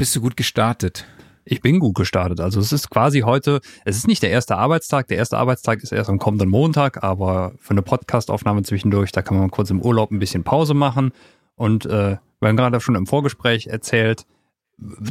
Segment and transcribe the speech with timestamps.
[0.00, 1.04] bist du gut gestartet?
[1.44, 2.40] Ich bin gut gestartet.
[2.40, 5.08] Also es ist quasi heute, es ist nicht der erste Arbeitstag.
[5.08, 9.36] Der erste Arbeitstag ist erst am kommenden Montag, aber für eine Podcastaufnahme zwischendurch, da kann
[9.36, 11.12] man kurz im Urlaub ein bisschen Pause machen.
[11.54, 14.24] Und äh, wir haben gerade schon im Vorgespräch erzählt,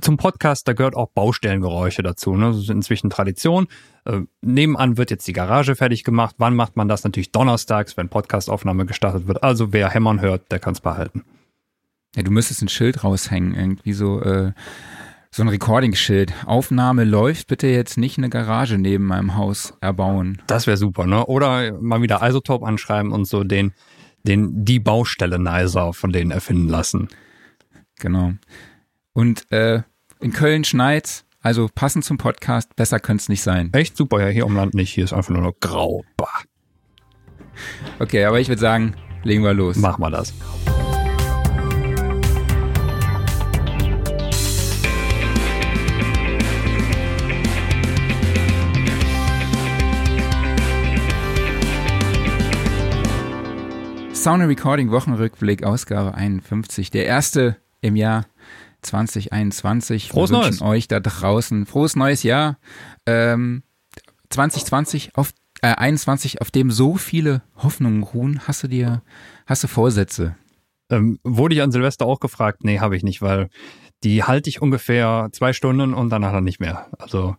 [0.01, 2.35] zum Podcast, da gehört auch Baustellengeräusche dazu.
[2.35, 2.47] Ne?
[2.47, 3.67] Das ist inzwischen Tradition.
[4.05, 6.33] Äh, nebenan wird jetzt die Garage fertig gemacht.
[6.39, 7.03] Wann macht man das?
[7.03, 9.43] Natürlich donnerstags, wenn Podcastaufnahme gestartet wird.
[9.43, 11.25] Also wer hämmern hört, der kann es behalten.
[12.15, 14.51] Ja, du müsstest ein Schild raushängen, irgendwie so, äh,
[15.31, 16.33] so ein Recording-Schild.
[16.45, 20.41] Aufnahme läuft, bitte jetzt nicht eine Garage neben meinem Haus erbauen.
[20.47, 21.25] Das wäre super, ne?
[21.27, 23.73] Oder mal wieder Isotop anschreiben und so den,
[24.23, 27.09] den, die Baustelle-Nicer von denen erfinden lassen.
[27.99, 28.33] Genau.
[29.13, 29.83] Und äh,
[30.19, 33.71] in Köln schneit's, also passend zum Podcast, besser könnte es nicht sein.
[33.73, 36.03] Echt super, ja, hier um Land nicht, hier ist einfach nur noch grau.
[36.17, 36.27] Bah.
[37.99, 39.77] Okay, aber ich würde sagen, legen wir los.
[39.77, 40.33] Mach mal das.
[54.19, 56.91] Sound Recording Wochenrückblick, Ausgabe 51.
[56.91, 58.25] Der erste im Jahr
[58.81, 60.09] 2021.
[60.09, 60.61] Frohes Wir Neues.
[60.61, 62.57] euch da draußen frohes neues Jahr.
[63.05, 63.63] Ähm,
[64.29, 65.31] 2020 auf
[65.61, 68.41] äh, 21, auf dem so viele Hoffnungen ruhen.
[68.45, 69.03] Hast du dir,
[69.45, 70.35] hast du Vorsätze?
[70.89, 72.65] Ähm, wurde ich an Silvester auch gefragt?
[72.65, 73.47] Nee, habe ich nicht, weil
[74.03, 76.87] die halte ich ungefähr zwei Stunden und danach dann nicht mehr.
[76.99, 77.37] Also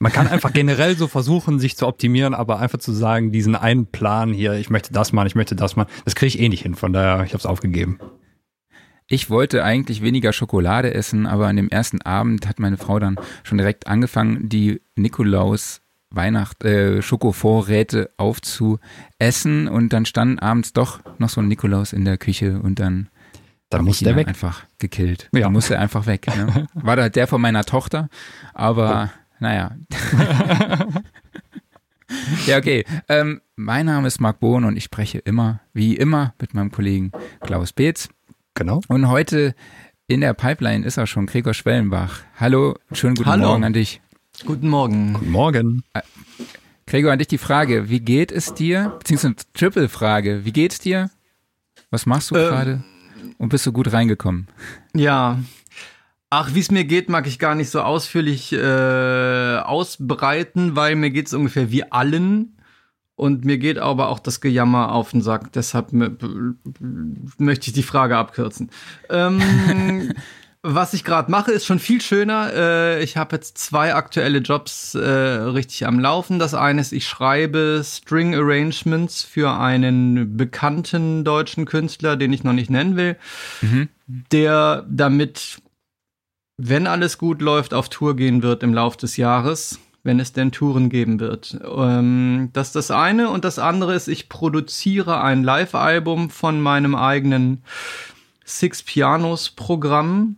[0.00, 3.86] man kann einfach generell so versuchen, sich zu optimieren, aber einfach zu sagen, diesen einen
[3.86, 6.62] Plan hier, ich möchte das machen, ich möchte das machen, das kriege ich eh nicht
[6.62, 6.74] hin.
[6.74, 7.98] Von daher, ich habe es aufgegeben.
[9.06, 13.16] Ich wollte eigentlich weniger Schokolade essen, aber an dem ersten Abend hat meine Frau dann
[13.42, 21.28] schon direkt angefangen, die Nikolaus Weihnacht äh, Schokovorräte aufzuessen und dann stand abends doch noch
[21.28, 23.08] so ein Nikolaus in der Küche und dann
[23.70, 24.28] Dann muss der weg.
[24.28, 25.28] einfach gekillt.
[25.32, 25.40] Ja.
[25.42, 26.26] Dann musste er einfach weg.
[26.28, 26.66] Ne?
[26.74, 28.08] War da der von meiner Tochter,
[28.54, 29.10] aber
[29.44, 29.76] naja.
[32.46, 32.84] ja, okay.
[33.08, 37.12] Ähm, mein Name ist Marc Bohn und ich spreche immer, wie immer, mit meinem Kollegen
[37.40, 38.08] Klaus Beetz.
[38.54, 38.80] Genau.
[38.88, 39.54] Und heute
[40.06, 42.20] in der Pipeline ist auch schon Gregor Schwellenbach.
[42.38, 43.48] Hallo, schönen guten Hallo.
[43.48, 44.00] Morgen an dich.
[44.44, 45.14] Guten Morgen.
[45.14, 45.84] Guten Morgen.
[46.86, 48.94] Gregor, an dich die Frage, wie geht es dir?
[48.98, 51.10] Beziehungsweise Triple-Frage, wie geht's dir?
[51.90, 52.48] Was machst du Ähm.
[52.48, 52.84] gerade?
[53.38, 54.48] Und bist du gut reingekommen?
[54.94, 55.38] Ja.
[56.36, 61.10] Ach, wie es mir geht, mag ich gar nicht so ausführlich äh, ausbreiten, weil mir
[61.10, 62.58] geht es ungefähr wie allen.
[63.14, 65.52] Und mir geht aber auch das Gejammer auf den Sack.
[65.52, 68.70] Deshalb möchte ich die Frage abkürzen.
[69.10, 70.10] Ähm,
[70.62, 72.50] was ich gerade mache, ist schon viel schöner.
[72.52, 76.40] Äh, ich habe jetzt zwei aktuelle Jobs äh, richtig am Laufen.
[76.40, 82.54] Das eine ist, ich schreibe String Arrangements für einen bekannten deutschen Künstler, den ich noch
[82.54, 83.18] nicht nennen will,
[84.32, 85.62] der damit,
[86.56, 90.52] wenn alles gut läuft, auf Tour gehen wird im Lauf des Jahres, wenn es denn
[90.52, 91.58] Touren geben wird.
[91.64, 93.30] Ähm, das ist das eine.
[93.30, 97.62] Und das andere ist, ich produziere ein Live-Album von meinem eigenen
[98.44, 100.36] Six Pianos Programm.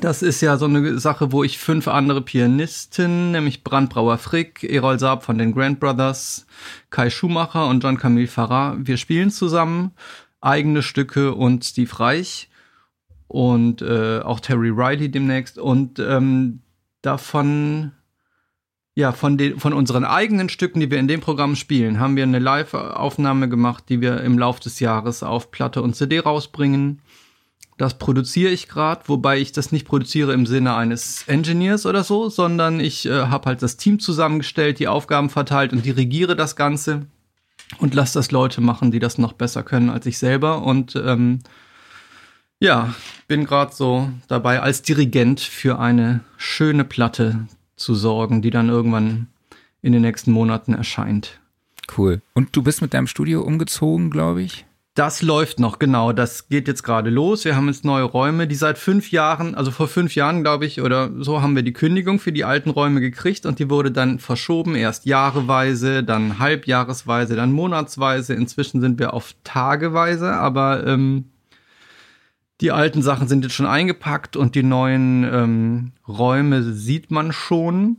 [0.00, 4.98] Das ist ja so eine Sache, wo ich fünf andere Pianisten, nämlich Brandbrauer Frick, Errol
[4.98, 6.46] Saab von den Grand Brothers,
[6.88, 9.92] Kai Schumacher und John Camille Farrar, wir spielen zusammen
[10.40, 12.49] eigene Stücke und Steve Reich
[13.30, 16.62] und äh, auch Terry Riley demnächst und ähm,
[17.00, 17.92] davon
[18.96, 22.24] ja, von, den, von unseren eigenen Stücken, die wir in dem Programm spielen, haben wir
[22.24, 27.00] eine Live-Aufnahme gemacht, die wir im Lauf des Jahres auf Platte und CD rausbringen.
[27.78, 32.28] Das produziere ich gerade, wobei ich das nicht produziere im Sinne eines Engineers oder so,
[32.28, 37.06] sondern ich äh, habe halt das Team zusammengestellt, die Aufgaben verteilt und dirigiere das Ganze
[37.78, 40.62] und lasse das Leute machen, die das noch besser können als ich selber.
[40.62, 41.38] Und ähm,
[42.60, 42.94] ja,
[43.26, 49.26] bin gerade so dabei, als Dirigent für eine schöne Platte zu sorgen, die dann irgendwann
[49.82, 51.40] in den nächsten Monaten erscheint.
[51.96, 52.20] Cool.
[52.34, 54.66] Und du bist mit deinem Studio umgezogen, glaube ich?
[54.94, 56.12] Das läuft noch, genau.
[56.12, 57.44] Das geht jetzt gerade los.
[57.44, 60.82] Wir haben jetzt neue Räume, die seit fünf Jahren, also vor fünf Jahren, glaube ich,
[60.82, 64.18] oder so haben wir die Kündigung für die alten Räume gekriegt und die wurde dann
[64.18, 68.34] verschoben, erst jahreweise, dann halbjahresweise, dann monatsweise.
[68.34, 71.26] Inzwischen sind wir auf tageweise, aber ähm,
[72.60, 77.96] die alten Sachen sind jetzt schon eingepackt und die neuen ähm, Räume sieht man schon.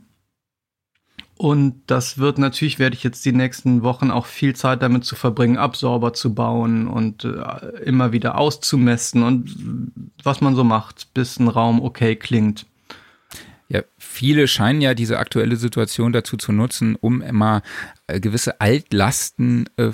[1.36, 5.16] Und das wird natürlich, werde ich jetzt die nächsten Wochen auch viel Zeit damit zu
[5.16, 9.56] verbringen, Absorber zu bauen und äh, immer wieder auszumessen und
[10.22, 12.66] was man so macht, bis ein Raum okay klingt.
[13.68, 17.62] Ja, viele scheinen ja diese aktuelle Situation dazu zu nutzen, um immer
[18.06, 19.90] äh, gewisse Altlasten äh,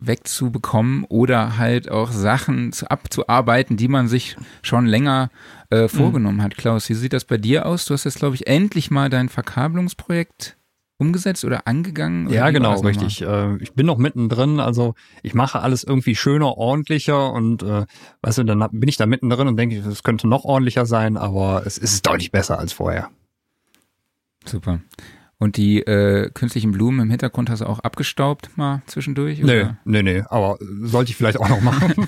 [0.00, 5.30] wegzubekommen oder halt auch Sachen zu, abzuarbeiten, die man sich schon länger
[5.70, 6.42] äh, vorgenommen mhm.
[6.42, 6.56] hat.
[6.56, 7.84] Klaus, wie sieht das bei dir aus?
[7.84, 10.56] Du hast jetzt, glaube ich, endlich mal dein Verkabelungsprojekt
[11.00, 12.26] umgesetzt oder angegangen?
[12.26, 13.22] Oder ja, genau, richtig.
[13.22, 17.86] Äh, ich bin noch mittendrin, also ich mache alles irgendwie schöner, ordentlicher und äh,
[18.22, 21.62] weißt du, dann bin ich da mittendrin und denke, es könnte noch ordentlicher sein, aber
[21.66, 23.08] es ist deutlich besser als vorher.
[24.44, 24.80] Super.
[25.40, 29.42] Und die äh, künstlichen Blumen im Hintergrund hast du auch abgestaubt mal zwischendurch?
[29.42, 29.78] Oder?
[29.84, 31.94] Nee, nee, nee, aber sollte ich vielleicht auch noch machen.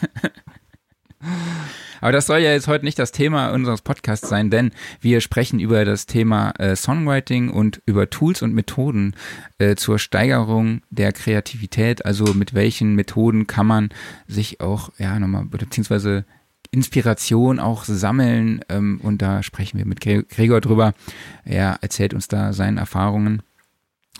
[2.02, 5.61] Aber das soll ja jetzt heute nicht das Thema unseres Podcasts sein, denn wir sprechen
[5.61, 9.14] über das Thema äh, Songwriting und über Tools und Methoden
[9.58, 12.05] äh, zur Steigerung der Kreativität.
[12.05, 13.90] Also mit welchen Methoden kann man
[14.26, 16.25] sich auch, ja, nochmal, beziehungsweise
[16.73, 18.65] Inspiration auch sammeln.
[18.69, 20.95] Ähm, und da sprechen wir mit Gregor drüber.
[21.45, 23.43] Er erzählt uns da seine Erfahrungen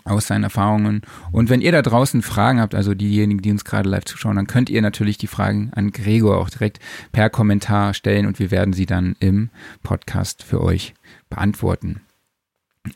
[0.05, 1.01] aus seinen Erfahrungen.
[1.31, 4.47] Und wenn ihr da draußen Fragen habt, also diejenigen, die uns gerade live zuschauen, dann
[4.47, 6.79] könnt ihr natürlich die Fragen an Gregor auch direkt
[7.11, 9.49] per Kommentar stellen und wir werden sie dann im
[9.81, 10.93] Podcast für euch
[11.29, 12.01] beantworten.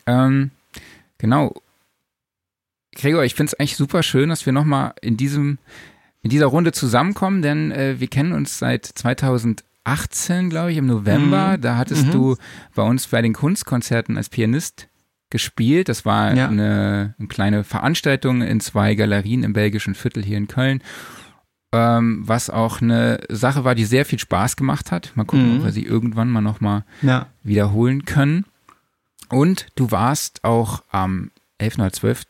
[0.06, 0.50] Ähm,
[1.16, 1.54] genau.
[2.94, 5.58] Gregor, ich finde es eigentlich super schön, dass wir nochmal in diesem,
[6.28, 11.56] in dieser Runde zusammenkommen, denn äh, wir kennen uns seit 2018, glaube ich, im November.
[11.56, 11.62] Mhm.
[11.62, 12.10] Da hattest mhm.
[12.10, 12.36] du
[12.74, 14.88] bei uns bei den Kunstkonzerten als Pianist
[15.30, 15.88] gespielt.
[15.88, 16.46] Das war ja.
[16.46, 20.82] eine, eine, kleine Veranstaltung in zwei Galerien im belgischen Viertel hier in Köln.
[21.72, 25.12] Ähm, was auch eine Sache war, die sehr viel Spaß gemacht hat.
[25.14, 25.56] Mal gucken, mhm.
[25.60, 27.28] ob wir sie irgendwann mal nochmal ja.
[27.42, 28.44] wiederholen können.
[29.30, 31.78] Und du warst auch am 11.
[31.78, 32.22] oder 12.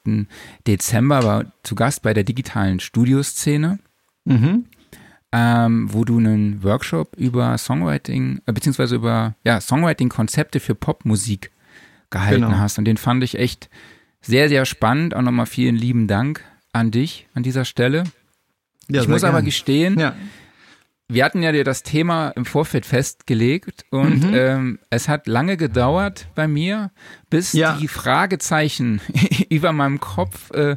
[0.69, 3.81] Dezember zu Gast bei der digitalen Studioszene,
[4.29, 4.65] mhm.
[5.33, 11.51] ähm, wo du einen Workshop über Songwriting, äh, beziehungsweise über ja, Songwriting-Konzepte für Popmusik
[12.11, 12.59] gehalten genau.
[12.59, 12.79] hast.
[12.79, 13.69] Und den fand ich echt
[14.21, 15.15] sehr, sehr spannend.
[15.15, 18.05] Auch nochmal vielen lieben Dank an dich an dieser Stelle.
[18.89, 19.35] Ja, ich muss gern.
[19.35, 20.15] aber gestehen, ja.
[21.09, 24.35] wir hatten ja dir das Thema im Vorfeld festgelegt und mhm.
[24.35, 26.91] ähm, es hat lange gedauert bei mir,
[27.29, 27.77] bis ja.
[27.77, 29.03] die Fragezeichen
[29.51, 30.77] über meinem Kopf äh,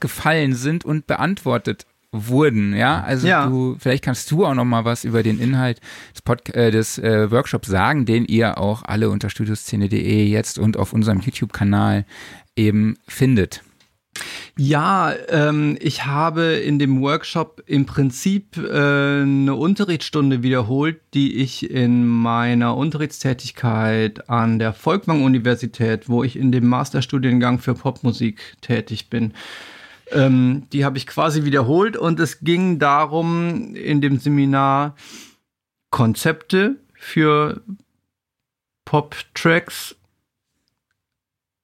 [0.00, 3.02] gefallen sind und beantwortet wurden, ja.
[3.02, 3.46] Also ja.
[3.46, 5.80] du, vielleicht kannst du auch noch mal was über den Inhalt
[6.14, 10.76] des, Pod äh, des äh, Workshops sagen, den ihr auch alle unter studioszene.de jetzt und
[10.76, 12.04] auf unserem YouTube-Kanal
[12.54, 13.62] eben findet.
[14.58, 21.70] Ja, ähm, ich habe in dem Workshop im Prinzip äh, eine Unterrichtsstunde wiederholt, die ich
[21.70, 29.32] in meiner Unterrichtstätigkeit an der Volkwang-Universität, wo ich in dem Masterstudiengang für Popmusik tätig bin,
[30.10, 34.96] ähm, die habe ich quasi wiederholt und es ging darum, in dem Seminar
[35.90, 37.62] Konzepte für
[38.84, 39.96] Pop-Tracks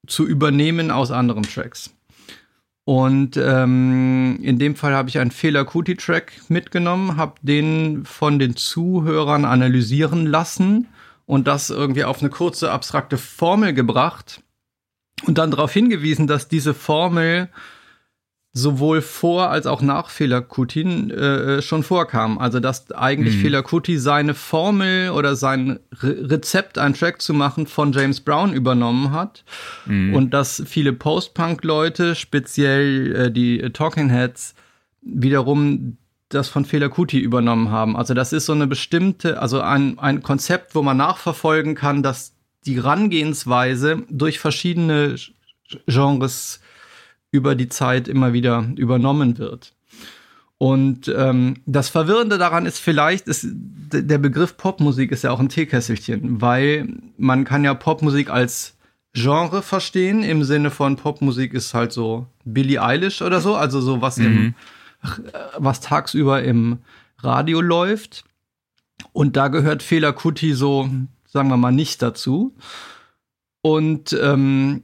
[0.07, 1.91] zu übernehmen aus anderen Tracks.
[2.85, 8.39] Und ähm, in dem Fall habe ich einen Fehler Kuti Track mitgenommen, habe den von
[8.39, 10.89] den Zuhörern analysieren lassen
[11.27, 14.43] und das irgendwie auf eine kurze abstrakte Formel gebracht
[15.27, 17.51] und dann darauf hingewiesen, dass diese Formel
[18.59, 22.39] sowohl vor als auch nach Fehlerkutin äh, schon vorkam.
[22.39, 23.41] Also dass eigentlich mhm.
[23.41, 29.13] Fehlerkuti seine Formel oder sein Re Rezept, einen Track zu machen, von James Brown übernommen
[29.13, 29.45] hat
[29.87, 30.15] mhm.
[30.15, 34.55] und dass viele Post-Punk-Leute, speziell äh, die Talking Heads,
[35.03, 35.97] wiederum
[36.29, 37.97] das von Fehlerkuti übernommen haben.
[37.97, 42.35] Also das ist so eine bestimmte, also ein, ein Konzept, wo man nachverfolgen kann, dass
[42.67, 45.17] die Rangehensweise durch verschiedene
[45.87, 46.61] Genres
[47.31, 49.75] über die Zeit immer wieder übernommen wird.
[50.59, 55.49] Und ähm, das Verwirrende daran ist vielleicht, ist, der Begriff Popmusik ist ja auch ein
[55.49, 58.77] Teekesselchen, weil man kann ja Popmusik als
[59.13, 64.03] Genre verstehen, im Sinne von Popmusik ist halt so Billie Eilish oder so, also so
[64.03, 64.27] was mhm.
[64.27, 64.55] im,
[65.59, 66.79] was tagsüber im
[67.19, 68.25] Radio läuft.
[69.13, 70.91] Und da gehört Fehler Kuti so,
[71.25, 72.55] sagen wir mal, nicht dazu.
[73.63, 74.83] Und ähm,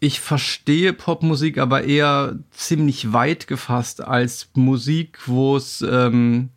[0.00, 6.50] ich verstehe Popmusik aber eher ziemlich weit gefasst als Musik, wo es ähm,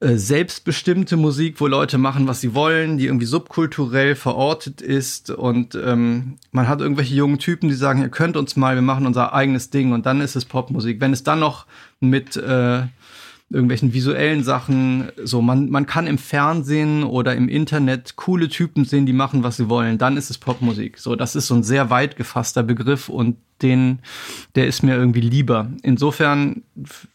[0.00, 5.74] äh, selbstbestimmte Musik, wo Leute machen, was sie wollen, die irgendwie subkulturell verortet ist und
[5.74, 9.32] ähm, man hat irgendwelche jungen Typen, die sagen, ihr könnt uns mal, wir machen unser
[9.32, 11.00] eigenes Ding und dann ist es Popmusik.
[11.00, 11.64] Wenn es dann noch
[12.00, 12.82] mit äh,
[13.54, 15.08] irgendwelchen visuellen Sachen.
[15.22, 19.56] So, man, man kann im Fernsehen oder im Internet coole Typen sehen, die machen, was
[19.56, 19.96] sie wollen.
[19.96, 20.98] Dann ist es Popmusik.
[20.98, 24.00] So, das ist so ein sehr weit gefasster Begriff und den,
[24.56, 25.70] der ist mir irgendwie lieber.
[25.82, 26.62] Insofern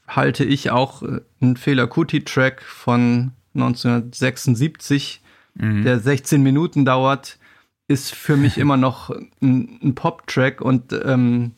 [0.08, 5.22] halte ich auch äh, einen Fehler Kuti-Track von 1976,
[5.56, 5.84] mhm.
[5.84, 7.38] der 16 Minuten dauert,
[7.90, 9.10] ist für mich immer noch
[9.42, 11.52] ein, ein Pop-Track und ähm,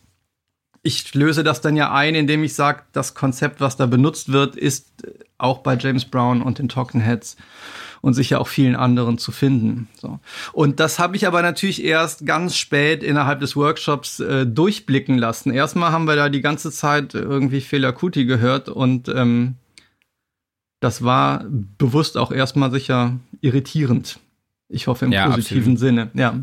[0.84, 4.56] ich löse das dann ja ein, indem ich sage, das Konzept, was da benutzt wird,
[4.56, 4.88] ist
[5.38, 7.38] auch bei James Brown und den Talking Heads
[8.02, 9.88] und sicher auch vielen anderen zu finden.
[10.00, 10.20] So.
[10.54, 15.54] Und das habe ich aber natürlich erst ganz spät innerhalb des Workshops äh, durchblicken lassen.
[15.54, 19.56] Erstmal haben wir da die ganze Zeit irgendwie Fela Kuti gehört und ähm,
[20.80, 24.20] das war bewusst auch erstmal sicher irritierend.
[24.68, 25.80] Ich hoffe im ja, positiven absolut.
[25.80, 26.12] Sinne.
[26.16, 26.40] Ja.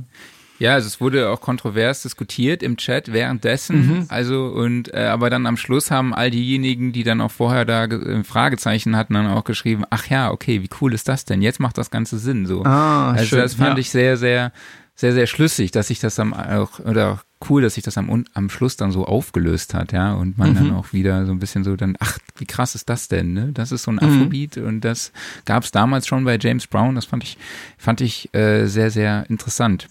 [0.59, 3.87] Ja, also es wurde auch kontrovers diskutiert im Chat währenddessen.
[3.87, 4.05] Mhm.
[4.09, 7.85] Also und äh, aber dann am Schluss haben all diejenigen, die dann auch vorher da
[7.85, 11.43] äh, Fragezeichen hatten, dann auch geschrieben: Ach ja, okay, wie cool ist das denn?
[11.43, 12.47] Jetzt macht das Ganze Sinn.
[12.47, 12.65] So.
[12.65, 13.39] Ah, also schön.
[13.39, 13.79] das fand ja.
[13.79, 14.53] ich sehr, sehr,
[14.95, 18.25] sehr, sehr schlüssig, dass sich das am auch oder auch cool, dass sich das am
[18.35, 20.55] am Schluss dann so aufgelöst hat, ja, und man mhm.
[20.55, 23.33] dann auch wieder so ein bisschen so dann, ach, wie krass ist das denn?
[23.33, 23.51] Ne?
[23.55, 24.09] Das ist so ein mhm.
[24.09, 24.67] Afrobeat mhm.
[24.67, 25.13] und das
[25.45, 26.97] gab es damals schon bei James Brown.
[26.97, 27.39] Das fand ich,
[27.77, 29.89] fand ich äh, sehr, sehr interessant.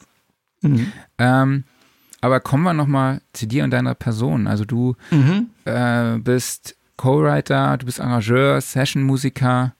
[0.62, 0.92] Mhm.
[1.18, 1.64] Ähm,
[2.22, 4.48] aber kommen wir nochmal zu dir und deiner Person.
[4.48, 5.48] Also du mhm.
[5.66, 9.74] äh, bist Co-Writer, du bist Arrangeur, Session-Musiker,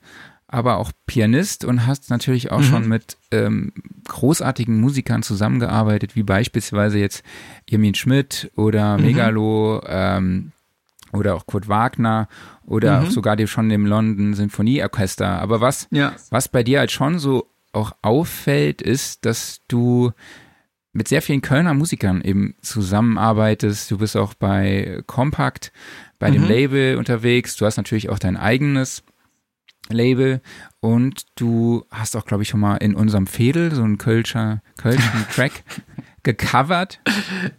[0.46, 2.64] aber auch Pianist und hast natürlich auch mhm.
[2.64, 3.72] schon mit ähm,
[4.06, 7.22] großartigen Musikern zusammengearbeitet, wie beispielsweise jetzt
[7.66, 9.04] Irmin Schmidt oder mhm.
[9.04, 10.52] Megalo ähm,
[11.12, 12.28] oder auch Kurt Wagner
[12.64, 13.10] oder mhm.
[13.10, 15.40] sogar dem schon dem London Sinfonieorchester.
[15.40, 16.12] Aber was, ja.
[16.30, 20.12] was bei dir halt schon so auch auffällt, ist, dass du
[20.98, 23.90] mit sehr vielen Kölner Musikern eben zusammenarbeitest.
[23.90, 25.72] Du bist auch bei Compact,
[26.18, 26.34] bei mhm.
[26.34, 27.56] dem Label unterwegs.
[27.56, 29.04] Du hast natürlich auch dein eigenes
[29.88, 30.42] Label
[30.80, 35.24] und du hast auch, glaube ich, schon mal in unserem Fädel so einen Kölscher, Kölschen
[35.34, 35.62] Track
[36.24, 37.00] gecovert.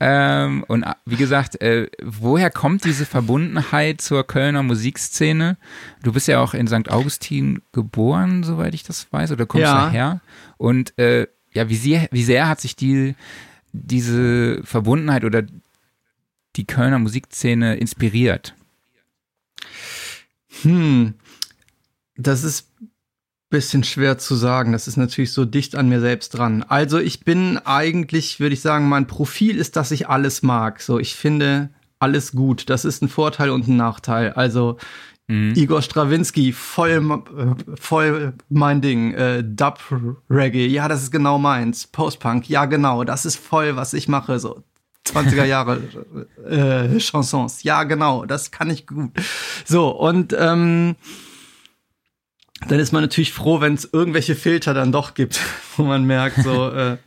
[0.02, 5.58] Ähm, und äh, wie gesagt, äh, woher kommt diese Verbundenheit zur Kölner Musikszene?
[6.04, 6.92] Du bist ja auch in St.
[6.92, 9.86] Augustin geboren, soweit ich das weiß, oder kommst ja.
[9.86, 10.22] daher?
[10.58, 13.16] Und äh, ja, wie sehr, wie sehr hat sich die,
[13.72, 15.44] diese Verbundenheit oder
[16.56, 18.56] die Kölner Musikszene inspiriert?
[20.62, 21.14] Hm,
[22.16, 22.90] das ist ein
[23.50, 24.72] bisschen schwer zu sagen.
[24.72, 26.64] Das ist natürlich so dicht an mir selbst dran.
[26.64, 30.82] Also ich bin eigentlich, würde ich sagen, mein Profil ist, dass ich alles mag.
[30.82, 32.70] So, ich finde alles gut.
[32.70, 34.34] Das ist ein Vorteil und ein Nachteil.
[34.34, 34.78] Also
[35.30, 35.54] Mhm.
[35.56, 37.24] Igor Strawinski, voll,
[37.80, 39.14] voll mein Ding.
[39.14, 39.80] Äh, Dub
[40.28, 41.86] Reggae, ja, das ist genau meins.
[41.86, 44.40] Postpunk, ja, genau, das ist voll, was ich mache.
[44.40, 44.64] So
[45.06, 45.82] 20er Jahre
[46.50, 49.12] äh, Chansons, ja, genau, das kann ich gut.
[49.66, 50.96] So, und ähm,
[52.68, 55.40] dann ist man natürlich froh, wenn es irgendwelche Filter dann doch gibt,
[55.78, 56.98] wo man merkt, so, äh,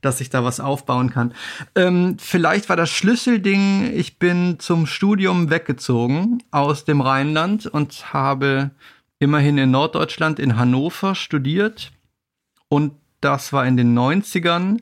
[0.00, 1.34] dass ich da was aufbauen kann.
[1.74, 8.70] Ähm, vielleicht war das Schlüsselding, ich bin zum Studium weggezogen aus dem Rheinland und habe
[9.18, 11.92] immerhin in Norddeutschland in Hannover studiert.
[12.68, 14.80] Und das war in den 90ern.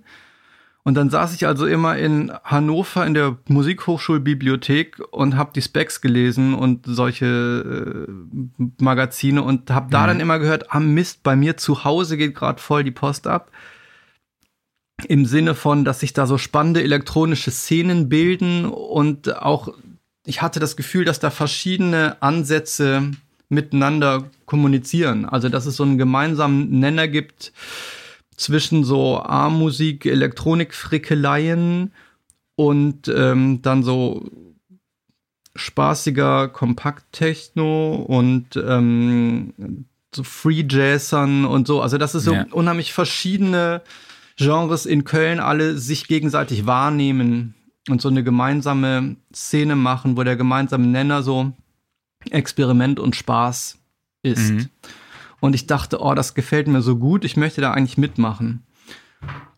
[0.88, 6.00] Und dann saß ich also immer in Hannover in der Musikhochschulbibliothek und habe die Specs
[6.00, 10.06] gelesen und solche äh, Magazine und habe da mhm.
[10.06, 13.26] dann immer gehört, am ah, Mist, bei mir zu Hause geht gerade voll die Post
[13.26, 13.50] ab.
[15.06, 19.68] Im Sinne von, dass sich da so spannende elektronische Szenen bilden und auch
[20.24, 23.10] ich hatte das Gefühl, dass da verschiedene Ansätze
[23.50, 25.26] miteinander kommunizieren.
[25.26, 27.52] Also dass es so einen gemeinsamen Nenner gibt
[28.38, 31.92] zwischen so A-Musik, Elektronik-Frickeleien
[32.54, 34.30] und ähm, dann so
[35.54, 41.82] spaßiger Kompakt-Techno und ähm, so Free-Jazzern und so.
[41.82, 42.46] Also das ist so ja.
[42.52, 43.82] unheimlich verschiedene
[44.36, 47.54] Genres in Köln alle sich gegenseitig wahrnehmen
[47.88, 51.52] und so eine gemeinsame Szene machen, wo der gemeinsame Nenner so
[52.30, 53.78] Experiment und Spaß
[54.22, 54.52] ist.
[54.52, 54.68] Mhm.
[55.40, 58.64] Und ich dachte, oh, das gefällt mir so gut, ich möchte da eigentlich mitmachen.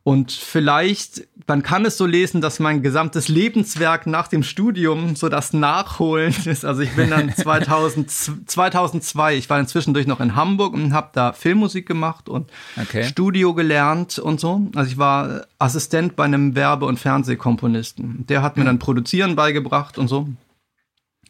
[0.03, 5.29] Und vielleicht, man kann es so lesen, dass mein gesamtes Lebenswerk nach dem Studium so
[5.29, 6.65] das Nachholen ist.
[6.65, 11.11] Also ich bin dann 2000, 2002, ich war inzwischen durch noch in Hamburg und habe
[11.13, 13.05] da Filmmusik gemacht und okay.
[13.05, 14.63] Studio gelernt und so.
[14.75, 18.27] Also ich war Assistent bei einem Werbe- und Fernsehkomponisten.
[18.27, 20.29] Der hat mir dann Produzieren beigebracht und so.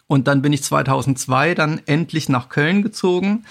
[0.06, 3.44] Und dann bin ich 2002 dann endlich nach Köln gezogen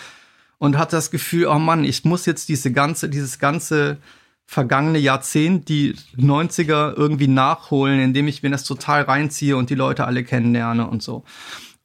[0.59, 3.97] und hatte das Gefühl, oh Mann, ich muss jetzt diese ganze, dieses ganze
[4.45, 10.05] vergangene Jahrzehnt, die 90er irgendwie nachholen, indem ich mir das total reinziehe und die Leute
[10.05, 11.23] alle kennenlerne und so.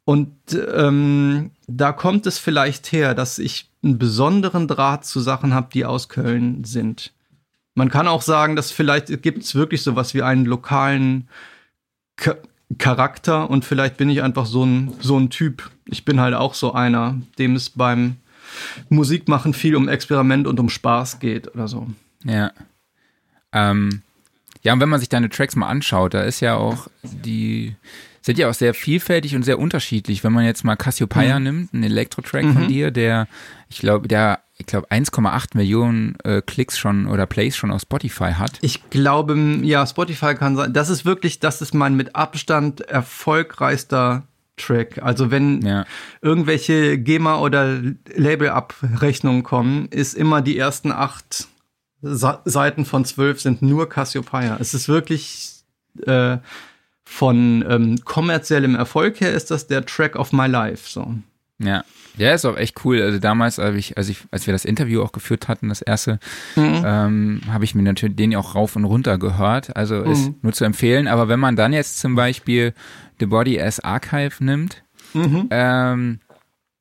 [0.04, 0.34] Und
[0.74, 5.84] ähm, da kommt es vielleicht her, dass ich einen besonderen Draht zu Sachen habe, die
[5.84, 7.12] aus Köln sind.
[7.74, 11.28] Man kann auch sagen, dass vielleicht gibt es wirklich sowas wie einen lokalen
[12.16, 12.36] K
[12.78, 15.70] Charakter und vielleicht bin ich einfach so ein, so ein Typ.
[15.84, 18.16] Ich bin halt auch so einer, dem es beim
[18.88, 21.86] Musik machen viel um Experiment und um Spaß geht oder so.
[22.24, 22.52] Ja.
[23.52, 24.02] Ähm,
[24.62, 27.76] ja, und wenn man sich deine Tracks mal anschaut, da ist ja auch die
[28.24, 30.24] sind ja auch sehr vielfältig und sehr unterschiedlich.
[30.24, 31.44] Wenn man jetzt mal Cassiopeia mhm.
[31.44, 32.52] nimmt, einen Elektro-Track mhm.
[32.54, 33.28] von dir, der,
[33.68, 38.32] ich glaube, der, ich glaube, 1,8 Millionen äh, Klicks schon oder Plays schon auf Spotify
[38.32, 38.52] hat.
[38.62, 40.72] Ich glaube, ja, Spotify kann sein.
[40.72, 44.22] Das ist wirklich, das ist mein mit Abstand erfolgreichster
[44.56, 45.02] Track.
[45.02, 45.84] Also wenn ja.
[46.20, 47.80] irgendwelche GEMA oder
[48.14, 51.48] Label-Abrechnungen kommen, ist immer die ersten acht
[52.02, 54.58] Seiten von zwölf sind nur Cassiopeia.
[54.60, 55.62] Es ist wirklich
[56.06, 56.36] äh,
[57.04, 60.90] von ähm, kommerziellem Erfolg her ist das der Track of my life.
[60.90, 61.14] So.
[61.58, 61.84] Ja.
[62.16, 63.00] Ja, ist auch echt cool.
[63.02, 66.18] Also damals, als, ich, als, ich, als wir das Interview auch geführt hatten, das erste,
[66.56, 66.82] mhm.
[66.84, 69.76] ähm, habe ich mir natürlich den auch rauf und runter gehört.
[69.76, 70.12] Also mhm.
[70.12, 71.08] ist nur zu empfehlen.
[71.08, 72.72] Aber wenn man dann jetzt zum Beispiel
[73.18, 75.48] The Body as Archive nimmt, mhm.
[75.50, 76.20] ähm,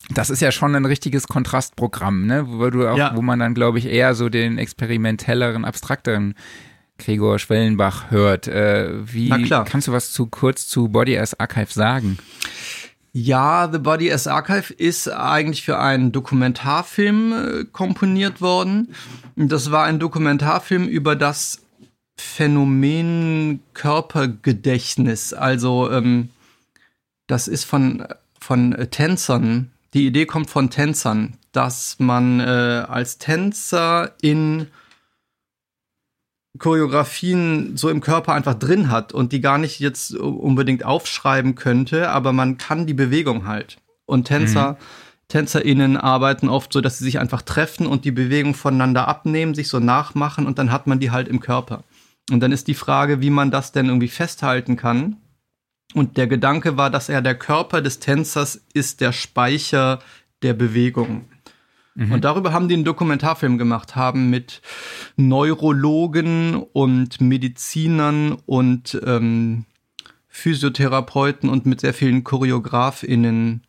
[0.10, 2.46] das ist ja schon ein richtiges Kontrastprogramm, ne?
[2.48, 3.16] Wo du auch, ja.
[3.16, 6.36] wo man dann, glaube ich, eher so den experimentelleren, abstrakteren
[6.98, 8.48] Gregor Schwellenbach hört.
[8.48, 12.18] Äh, wie kannst du was zu kurz zu Body as Archive sagen?
[13.16, 18.96] Ja, The Body as Archive ist eigentlich für einen Dokumentarfilm äh, komponiert worden.
[19.36, 21.62] Das war ein Dokumentarfilm über das
[22.18, 25.32] Phänomen Körpergedächtnis.
[25.32, 26.30] Also ähm,
[27.28, 28.04] das ist von,
[28.40, 29.72] von Tänzern.
[29.94, 34.68] Die Idee kommt von Tänzern, dass man äh, als Tänzer in
[36.60, 42.10] Choreografien so im Körper einfach drin hat und die gar nicht jetzt unbedingt aufschreiben könnte,
[42.10, 43.78] aber man kann die Bewegung halt.
[44.06, 44.78] Und Tänzer, mhm.
[45.30, 49.68] TänzerInnen arbeiten oft so, dass sie sich einfach treffen und die Bewegung voneinander abnehmen, sich
[49.68, 51.84] so nachmachen und dann hat man die halt im Körper.
[52.32, 55.18] Und dann ist die Frage, wie man das denn irgendwie festhalten kann.
[55.94, 60.00] Und der Gedanke war, dass er der Körper des Tänzers ist der Speicher
[60.42, 61.26] der Bewegung.
[61.96, 62.12] Mhm.
[62.12, 64.62] Und darüber haben die einen Dokumentarfilm gemacht, haben mit
[65.16, 69.66] Neurologen und Medizinern und ähm,
[70.28, 73.62] Physiotherapeuten und mit sehr vielen ChoreografInnen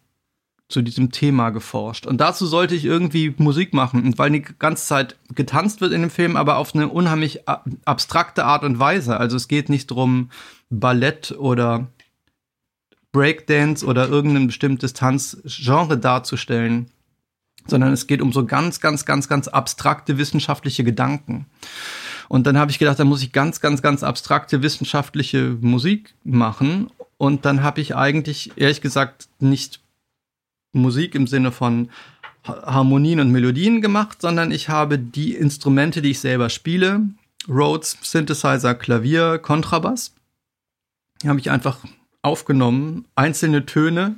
[0.69, 2.07] zu diesem Thema geforscht.
[2.07, 4.03] Und dazu sollte ich irgendwie Musik machen.
[4.03, 7.47] Und weil die ganze Zeit getanzt wird in dem Film, aber auf eine unheimlich
[7.85, 9.19] abstrakte Art und Weise.
[9.19, 10.31] Also es geht nicht drum,
[10.71, 11.89] Ballett oder
[13.13, 16.91] Breakdance oder irgendein bestimmtes Tanzgenre darzustellen,
[17.67, 21.47] sondern es geht um so ganz, ganz, ganz, ganz abstrakte wissenschaftliche Gedanken.
[22.29, 26.91] Und dann habe ich gedacht, da muss ich ganz, ganz, ganz abstrakte wissenschaftliche Musik machen.
[27.17, 29.81] Und dann habe ich eigentlich, ehrlich gesagt, nicht
[30.73, 31.91] Musik im Sinne von
[32.45, 37.09] Harmonien und Melodien gemacht, sondern ich habe die Instrumente, die ich selber spiele,
[37.49, 40.15] Rhodes, Synthesizer, Klavier, Kontrabass,
[41.27, 41.79] habe ich einfach
[42.23, 44.17] aufgenommen, einzelne Töne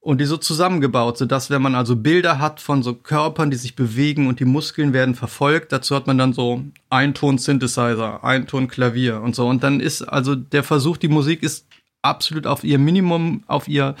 [0.00, 3.76] und die so zusammengebaut, sodass wenn man also Bilder hat von so Körpern, die sich
[3.76, 8.46] bewegen und die Muskeln werden verfolgt, dazu hat man dann so ein Ton Synthesizer, ein
[8.46, 9.46] Ton Klavier und so.
[9.46, 11.66] Und dann ist also der Versuch, die Musik ist
[12.00, 13.94] absolut auf ihr Minimum, auf ihr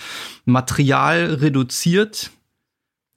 [0.46, 2.30] Material reduziert,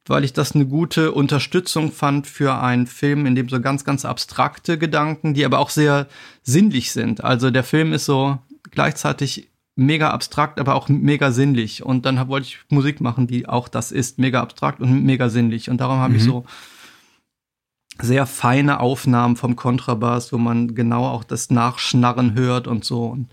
[0.06, 4.04] weil ich das eine gute Unterstützung fand für einen Film, in dem so ganz, ganz
[4.04, 6.06] abstrakte Gedanken, die aber auch sehr
[6.42, 7.24] sinnlich sind.
[7.24, 8.38] Also der Film ist so
[8.70, 11.82] gleichzeitig mega abstrakt, aber auch mega sinnlich.
[11.82, 15.68] Und dann wollte ich Musik machen, die auch das ist, mega abstrakt und mega sinnlich.
[15.70, 16.18] Und darum habe mhm.
[16.18, 16.44] ich so
[18.00, 23.06] sehr feine Aufnahmen vom Kontrabass, wo man genau auch das Nachschnarren hört und so.
[23.06, 23.30] Und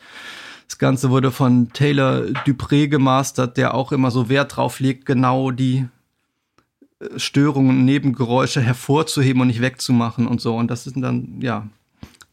[0.67, 5.51] das Ganze wurde von Taylor Dupré gemastert, der auch immer so Wert drauf legt, genau
[5.51, 5.88] die
[6.99, 10.56] äh, Störungen und Nebengeräusche hervorzuheben und nicht wegzumachen und so.
[10.56, 11.67] Und das sind dann, ja,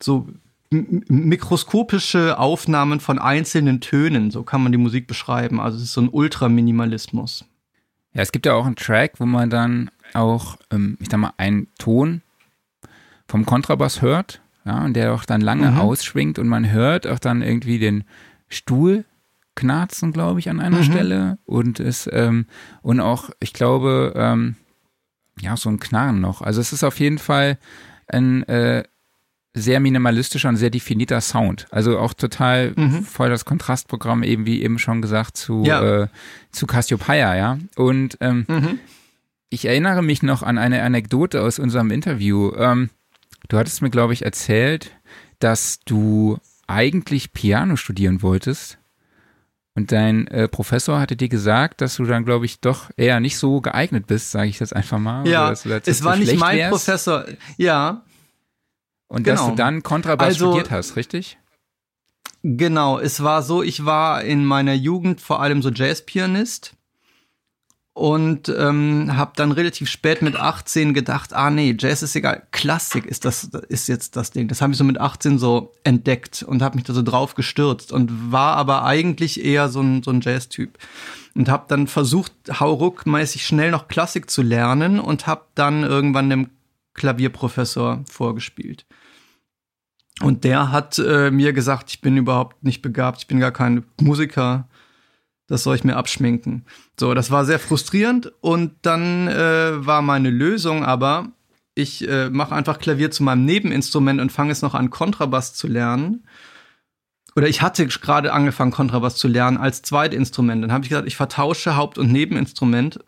[0.00, 0.28] so
[0.70, 5.60] mikroskopische Aufnahmen von einzelnen Tönen, so kann man die Musik beschreiben.
[5.60, 7.44] Also es ist so ein Ultraminimalismus.
[8.12, 11.32] Ja, es gibt ja auch einen Track, wo man dann auch, ähm, ich sag mal,
[11.36, 12.22] einen Ton
[13.26, 15.78] vom Kontrabass hört, ja, und der auch dann lange mhm.
[15.78, 18.04] ausschwingt und man hört auch dann irgendwie den
[18.48, 19.04] Stuhl
[19.54, 20.84] knarzen, glaube ich, an einer mhm.
[20.84, 22.46] Stelle und es ähm,
[22.82, 24.56] und auch, ich glaube, ähm,
[25.40, 26.42] ja, so ein Knarren noch.
[26.42, 27.58] Also es ist auf jeden Fall
[28.06, 28.84] ein äh,
[29.60, 31.66] sehr minimalistischer und sehr definierter Sound.
[31.70, 33.04] Also auch total mhm.
[33.04, 36.02] voll das Kontrastprogramm, eben wie eben schon gesagt, zu, ja.
[36.02, 36.08] äh,
[36.50, 37.58] zu Cassiopeia, ja.
[37.76, 38.78] Und ähm, mhm.
[39.50, 42.52] ich erinnere mich noch an eine Anekdote aus unserem Interview.
[42.56, 42.90] Ähm,
[43.48, 44.92] du hattest mir, glaube ich, erzählt,
[45.38, 48.78] dass du eigentlich Piano studieren wolltest.
[49.74, 53.38] Und dein äh, Professor hatte dir gesagt, dass du dann, glaube ich, doch eher nicht
[53.38, 55.26] so geeignet bist, sage ich jetzt einfach mal.
[55.28, 56.70] Ja, es war nicht mein wärst.
[56.70, 57.26] Professor.
[57.58, 58.02] Ja,
[59.08, 59.34] und genau.
[59.34, 59.56] dass du genau.
[59.56, 61.38] dann Kontrabass also, studiert hast, richtig?
[62.42, 66.74] Genau, es war so, ich war in meiner Jugend vor allem so Jazzpianist
[67.98, 73.06] und ähm, habe dann relativ spät mit 18 gedacht, ah nee, Jazz ist egal, Klassik
[73.06, 74.46] ist das ist jetzt das Ding.
[74.46, 77.90] Das habe ich so mit 18 so entdeckt und habe mich da so drauf gestürzt
[77.90, 80.78] und war aber eigentlich eher so ein so ein Jazz-Typ
[81.34, 86.50] und habe dann versucht, hauruckmäßig schnell noch Klassik zu lernen und habe dann irgendwann einem
[86.94, 88.86] Klavierprofessor vorgespielt.
[90.20, 93.84] Und der hat äh, mir gesagt, ich bin überhaupt nicht begabt, ich bin gar kein
[94.00, 94.68] Musiker
[95.48, 96.64] das soll ich mir abschminken.
[97.00, 101.32] So, das war sehr frustrierend und dann äh, war meine Lösung aber,
[101.74, 105.66] ich äh, mache einfach Klavier zu meinem Nebeninstrument und fange es noch an, Kontrabass zu
[105.66, 106.24] lernen.
[107.34, 110.62] Oder ich hatte gerade angefangen, Kontrabass zu lernen als Zweitinstrument.
[110.62, 112.98] Dann habe ich gesagt, ich vertausche Haupt- und Nebeninstrument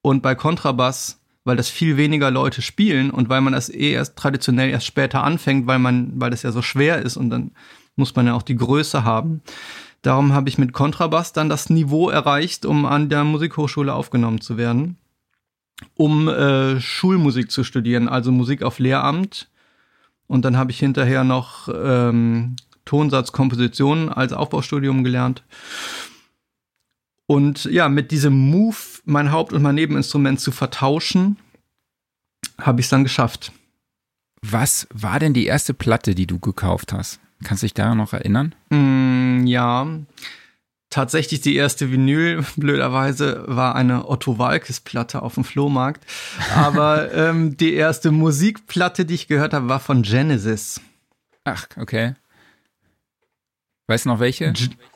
[0.00, 4.16] und bei Kontrabass, weil das viel weniger Leute spielen und weil man das eh erst
[4.16, 7.52] traditionell erst später anfängt, weil man, weil das ja so schwer ist und dann
[7.96, 9.42] muss man ja auch die Größe haben
[10.04, 14.58] Darum habe ich mit Kontrabass dann das Niveau erreicht, um an der Musikhochschule aufgenommen zu
[14.58, 14.98] werden,
[15.94, 19.48] um äh, Schulmusik zu studieren, also Musik auf Lehramt.
[20.26, 25.42] Und dann habe ich hinterher noch ähm, Tonsatzkomposition als Aufbaustudium gelernt.
[27.26, 31.38] Und ja, mit diesem Move, mein Haupt- und mein Nebeninstrument zu vertauschen,
[32.60, 33.52] habe ich es dann geschafft.
[34.42, 37.18] Was war denn die erste Platte, die du gekauft hast?
[37.42, 38.54] Kannst du dich daran noch erinnern?
[38.70, 39.86] Mm, ja.
[40.90, 46.04] Tatsächlich die erste Vinyl, blöderweise, war eine Otto Walkes-Platte auf dem Flohmarkt.
[46.54, 50.80] Aber ähm, die erste Musikplatte, die ich gehört habe, war von Genesis.
[51.44, 52.14] Ach, okay.
[53.86, 54.52] Weißt du noch welche?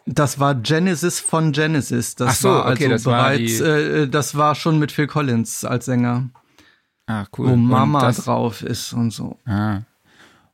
[0.07, 2.15] Das war Genesis von Genesis.
[2.15, 4.93] Das Ach so, war okay, also das war bereits, die- äh, das war schon mit
[4.93, 6.31] Phil Collins als Sänger,
[7.07, 7.49] Ah, cool.
[7.51, 9.39] wo Mama das, drauf ist und so.
[9.47, 9.81] ah.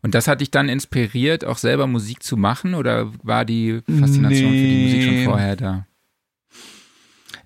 [0.03, 4.51] Und das hat dich dann inspiriert, auch selber Musik zu machen oder war die Faszination
[4.51, 5.25] für die Musik schon Nee.
[5.25, 5.87] vorher da?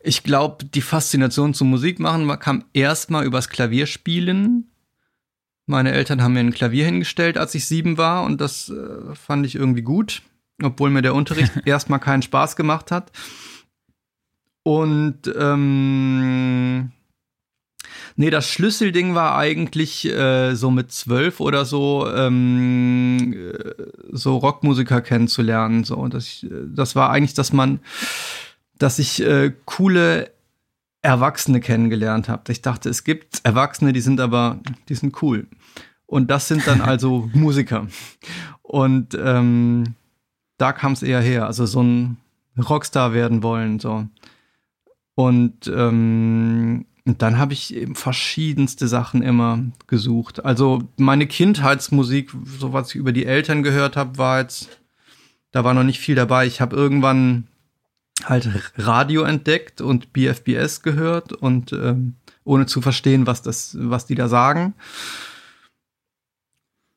[0.00, 4.70] Ich glaube, die Faszination zum Musik machen war- kam erstmal übers Klavierspielen.
[5.66, 9.44] Meine Eltern haben mir ein Klavier hingestellt, als ich sieben war, und das äh, fand
[9.44, 10.22] ich irgendwie gut,
[10.62, 13.12] obwohl mir der Unterricht erstmal keinen Spaß gemacht hat.
[14.62, 16.92] Und ähm,
[18.16, 25.00] nee, das Schlüsselding war eigentlich äh, so mit zwölf oder so ähm, äh, so Rockmusiker
[25.00, 25.84] kennenzulernen.
[25.84, 27.80] So, das, ich, äh, das war eigentlich, dass man
[28.78, 30.30] dass ich äh, coole
[31.02, 32.50] Erwachsene kennengelernt habe.
[32.50, 35.46] Ich dachte, es gibt Erwachsene, die sind aber, die sind cool.
[36.06, 37.86] Und das sind dann also Musiker.
[38.62, 39.94] Und ähm,
[40.58, 41.46] da kam es eher her.
[41.46, 42.18] Also so ein
[42.58, 43.78] Rockstar werden wollen.
[43.80, 44.06] So.
[45.14, 46.84] Und, ähm,
[47.16, 50.44] dann habe ich eben verschiedenste Sachen immer gesucht.
[50.44, 54.80] Also meine Kindheitsmusik, so was ich über die Eltern gehört habe, war jetzt,
[55.50, 56.46] da war noch nicht viel dabei.
[56.46, 57.46] Ich habe irgendwann
[58.24, 64.14] halt Radio entdeckt und BFBS gehört und ähm, ohne zu verstehen, was das, was die
[64.14, 64.74] da sagen.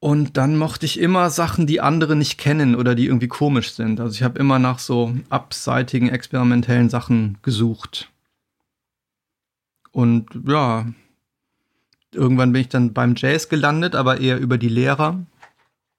[0.02, 4.00] Und dann mochte ich immer Sachen, die andere nicht kennen oder die irgendwie komisch sind.
[4.00, 8.10] Also ich habe immer nach so abseitigen, experimentellen Sachen gesucht.
[9.92, 10.88] Und ja,
[12.12, 15.24] irgendwann bin ich dann beim Jazz gelandet, aber eher über die Lehrer.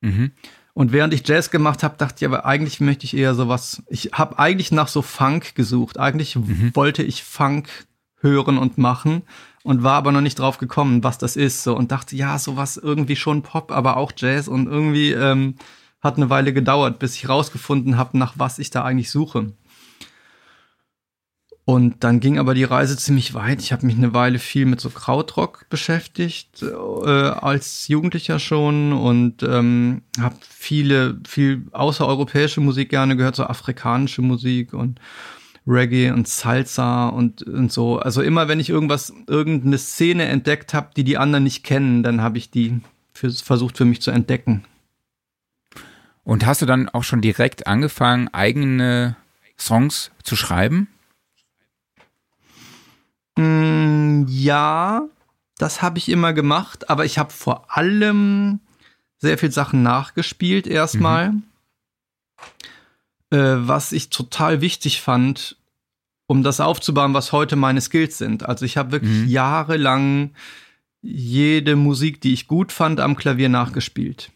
[0.01, 0.33] Mhm.
[0.75, 3.85] Und während ich Jazz gemacht habe, dachte ich, aber eigentlich möchte ich eher sowas.
[3.89, 6.01] Ich habe eigentlich nach so Funk gesucht.
[6.01, 6.37] Eigentlich
[6.75, 7.69] wollte ich Funk
[8.23, 9.23] hören und machen
[9.63, 11.63] und war aber noch nicht drauf gekommen, was das ist.
[11.63, 15.57] So und dachte, ja, sowas irgendwie schon Pop, aber auch Jazz und irgendwie ähm,
[16.01, 19.53] hat eine Weile gedauert, bis ich rausgefunden habe, nach was ich da eigentlich suche.
[21.65, 23.61] Und dann ging aber die Reise ziemlich weit.
[23.61, 29.45] Ich habe mich eine Weile viel mit so Krautrock beschäftigt, äh, als Jugendlicher schon und
[29.45, 35.01] ähm, habe viele, viel außereuropäische Musik gerne gehört, so afrikanische Musik und
[35.67, 37.99] Reggae und Salsa und, und so.
[37.99, 42.21] Also immer, wenn ich irgendwas, irgendeine Szene entdeckt habe, die die anderen nicht kennen, dann
[42.21, 42.81] habe ich die
[43.13, 44.65] für, versucht für mich zu entdecken.
[46.25, 49.17] Und hast du dann auch schon direkt angefangen, eigene
[49.59, 50.89] Songs zu schreiben?
[53.37, 55.03] Mm, ja,
[55.59, 58.61] das habe ich immer gemacht, aber ich habe vor allem
[59.19, 61.35] sehr viel Sachen nachgespielt erstmal.
[63.33, 65.57] Äh, was ich total wichtig fand,
[66.27, 68.45] um das aufzubauen, was heute meine Skills sind.
[68.47, 69.29] Also ich habe wirklich Mhm.
[69.29, 70.31] jahrelang
[71.01, 74.31] jede Musik, die ich gut fand, am Klavier nachgespielt.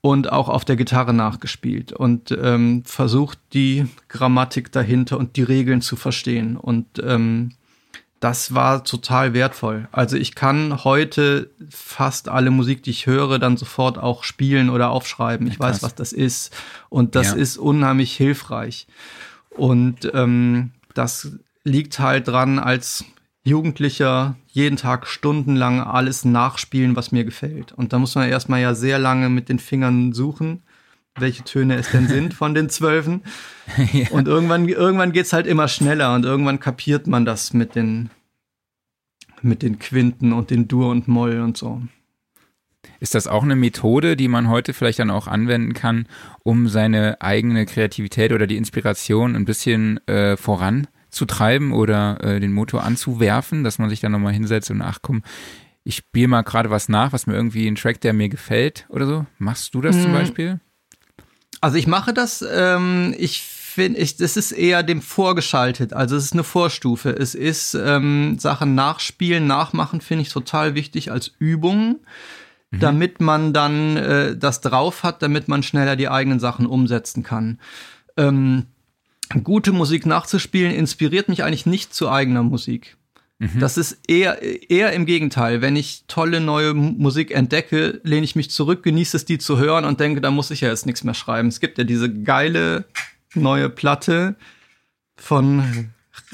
[0.00, 5.80] Und auch auf der Gitarre nachgespielt und ähm, versucht, die Grammatik dahinter und die Regeln
[5.80, 6.56] zu verstehen.
[6.58, 7.52] Und ähm,
[8.24, 9.86] das war total wertvoll.
[9.92, 14.88] Also ich kann heute fast alle Musik, die ich höre, dann sofort auch spielen oder
[14.88, 15.46] aufschreiben.
[15.46, 16.50] Ich Ja, weiß, was das ist.
[16.88, 17.34] Und das Ja.
[17.34, 18.86] ist unheimlich hilfreich.
[19.50, 21.32] Und ähm, das
[21.64, 23.04] liegt halt dran, als
[23.42, 27.72] Jugendlicher jeden Tag stundenlang alles nachspielen, was mir gefällt.
[27.72, 30.62] Und da muss man erstmal ja sehr lange mit den Fingern suchen,
[31.16, 33.22] welche Töne es denn sind von den Zwölfen.
[33.92, 34.08] ja.
[34.10, 38.10] Und irgendwann, irgendwann geht's halt immer schneller und irgendwann kapiert man das mit den,
[39.42, 41.82] mit den Quinten und den Dur und Moll und so.
[43.00, 46.06] Ist das auch eine Methode, die man heute vielleicht dann auch anwenden kann,
[46.42, 52.84] um seine eigene Kreativität oder die Inspiration ein bisschen äh, voranzutreiben oder äh, den Motor
[52.84, 55.22] anzuwerfen, dass man sich dann nochmal hinsetzt und ach komm,
[55.84, 59.06] ich spiele mal gerade was nach, was mir irgendwie ein Track, der mir gefällt oder
[59.06, 59.26] so?
[59.38, 60.02] Machst du das hm.
[60.02, 60.60] zum Beispiel?
[61.64, 65.94] Also ich mache das, ähm, ich finde, ich, das ist eher dem vorgeschaltet.
[65.94, 67.08] Also es ist eine Vorstufe.
[67.08, 72.00] Es ist ähm, Sachen nachspielen, nachmachen, finde ich total wichtig als Übung.
[72.70, 72.80] Mhm.
[72.80, 77.58] damit man dann äh, das drauf hat, damit man schneller die eigenen Sachen umsetzen kann.
[78.18, 78.66] Ähm,
[79.42, 82.98] gute Musik nachzuspielen inspiriert mich eigentlich nicht zu eigener Musik.
[83.52, 83.60] Mhm.
[83.60, 85.60] Das ist eher, eher im Gegenteil.
[85.60, 89.84] Wenn ich tolle neue Musik entdecke, lehne ich mich zurück, genieße es, die zu hören
[89.84, 91.48] und denke, da muss ich ja jetzt nichts mehr schreiben.
[91.48, 92.86] Es gibt ja diese geile
[93.34, 94.36] neue Platte
[95.16, 95.90] von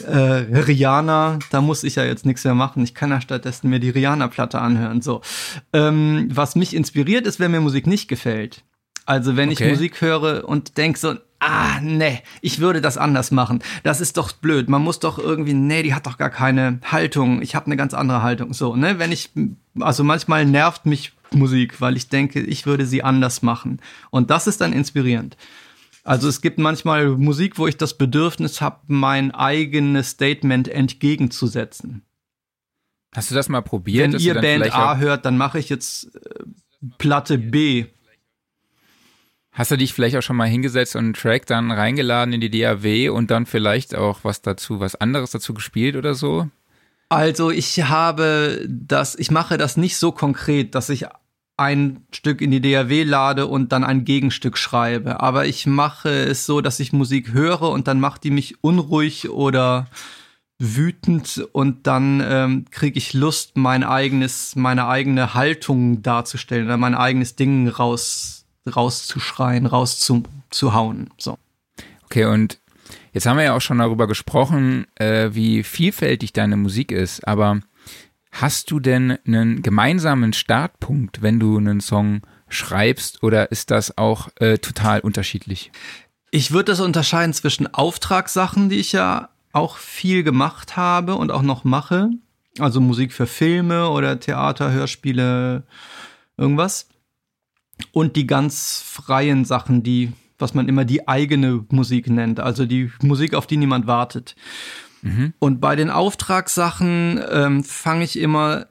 [0.07, 2.85] äh, Rihanna, da muss ich ja jetzt nichts mehr machen.
[2.85, 5.03] Ich kann ja stattdessen mir die Rihanna-Platte anhören.
[5.03, 5.23] So,
[5.73, 8.63] ähm, was mich inspiriert ist, wenn mir Musik nicht gefällt.
[9.07, 9.65] Also wenn okay.
[9.65, 13.63] ich Musik höre und denke so, ah, nee, ich würde das anders machen.
[13.83, 14.69] Das ist doch blöd.
[14.69, 17.43] Man muss doch irgendwie, nee, die hat doch gar keine Haltung.
[17.43, 18.53] Ich habe eine ganz andere Haltung.
[18.53, 19.31] So, ne, wenn ich,
[19.79, 23.81] also manchmal nervt mich Musik, weil ich denke, ich würde sie anders machen.
[24.11, 25.37] Und das ist dann inspirierend.
[26.03, 32.03] Also es gibt manchmal Musik, wo ich das Bedürfnis habe, mein eigenes Statement entgegenzusetzen.
[33.15, 34.13] Hast du das mal probiert?
[34.13, 36.45] Wenn ihr Band A hört, dann mache ich jetzt äh,
[36.99, 37.87] Platte B.
[39.53, 42.51] Hast du dich vielleicht auch schon mal hingesetzt und einen Track dann reingeladen in die
[42.51, 46.49] DAW und dann vielleicht auch was dazu, was anderes dazu gespielt oder so?
[47.09, 51.07] Also ich habe das, ich mache das nicht so konkret, dass ich
[51.57, 55.21] ein Stück in die DAW lade und dann ein Gegenstück schreibe.
[55.21, 59.29] Aber ich mache es so, dass ich Musik höre und dann macht die mich unruhig
[59.29, 59.89] oder
[60.59, 66.95] wütend und dann ähm, kriege ich Lust, mein eigenes, meine eigene Haltung darzustellen oder mein
[66.95, 71.11] eigenes Ding raus, rauszuschreien, rauszuhauen.
[71.19, 71.39] So.
[72.05, 72.59] Okay, und
[73.13, 77.61] jetzt haben wir ja auch schon darüber gesprochen, äh, wie vielfältig deine Musik ist, aber
[78.33, 84.29] Hast du denn einen gemeinsamen Startpunkt, wenn du einen Song schreibst, oder ist das auch
[84.37, 85.73] äh, total unterschiedlich?
[86.31, 91.43] Ich würde das unterscheiden zwischen Auftragssachen, die ich ja auch viel gemacht habe und auch
[91.43, 92.11] noch mache,
[92.61, 95.65] also Musik für Filme oder Theater, Hörspiele,
[96.37, 96.89] irgendwas,
[97.93, 102.91] und die ganz freien Sachen, die, was man immer die eigene Musik nennt, also die
[103.03, 104.37] Musik, auf die niemand wartet.
[105.03, 105.33] Mhm.
[105.39, 108.67] Und bei den Auftragssachen ähm, fange ich immer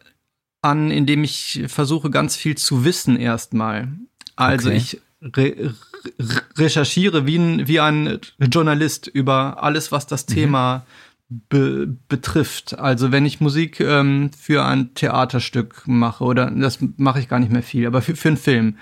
[0.61, 3.89] an, indem ich versuche, ganz viel zu wissen erstmal.
[4.35, 4.77] Also okay.
[4.77, 5.73] ich re
[6.19, 10.33] re recherchiere wie ein, wie ein Journalist über alles, was das mhm.
[10.33, 10.85] Thema
[11.29, 12.77] be betrifft.
[12.79, 17.51] Also wenn ich Musik ähm, für ein Theaterstück mache, oder das mache ich gar nicht
[17.51, 18.77] mehr viel, aber für, für einen Film,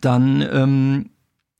[0.00, 1.10] dann ähm,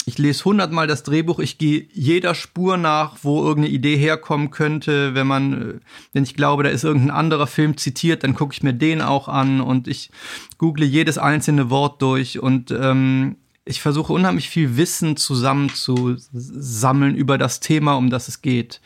[0.05, 5.15] ich lese hundertmal das Drehbuch, ich gehe jeder Spur nach, wo irgendeine Idee herkommen könnte.
[5.15, 5.81] Wenn man, äh,
[6.13, 9.29] wenn ich glaube, da ist irgendein anderer Film zitiert, dann gucke ich mir den auch
[9.29, 10.11] an und ich
[10.59, 17.61] google jedes einzelne Wort durch und ähm, ich versuche unheimlich viel Wissen zusammenzusammeln über das
[17.61, 18.81] Thema, um das es geht.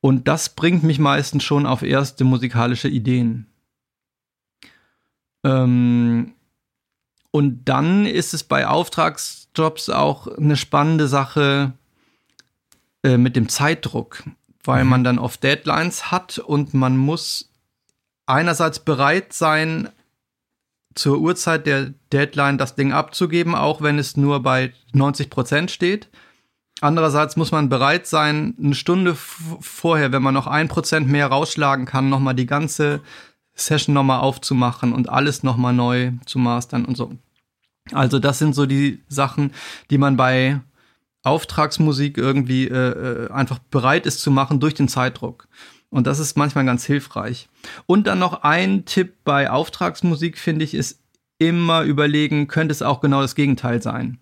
[0.00, 3.46] Und das bringt mich meistens schon auf erste musikalische Ideen.
[5.44, 6.34] Ähm,
[7.30, 11.72] und dann ist es bei Auftragsjobs auch eine spannende Sache
[13.02, 14.24] äh, mit dem Zeitdruck,
[14.64, 14.90] weil mhm.
[14.90, 17.50] man dann oft Deadlines hat und man muss
[18.26, 19.88] einerseits bereit sein,
[20.94, 26.08] zur Uhrzeit der Deadline das Ding abzugeben, auch wenn es nur bei 90 Prozent steht.
[26.80, 31.86] Andererseits muss man bereit sein, eine Stunde vorher, wenn man noch ein Prozent mehr rausschlagen
[31.86, 33.00] kann, nochmal die ganze
[33.54, 37.12] Session nochmal aufzumachen und alles nochmal neu zu mastern und so.
[37.92, 39.52] Also das sind so die Sachen,
[39.90, 40.60] die man bei
[41.22, 45.48] Auftragsmusik irgendwie äh, äh, einfach bereit ist zu machen durch den Zeitdruck.
[45.92, 47.50] Und das ist manchmal ganz hilfreich.
[47.84, 51.00] Und dann noch ein Tipp bei Auftragsmusik, finde ich, ist
[51.38, 54.18] immer überlegen, könnte es auch genau das Gegenteil sein.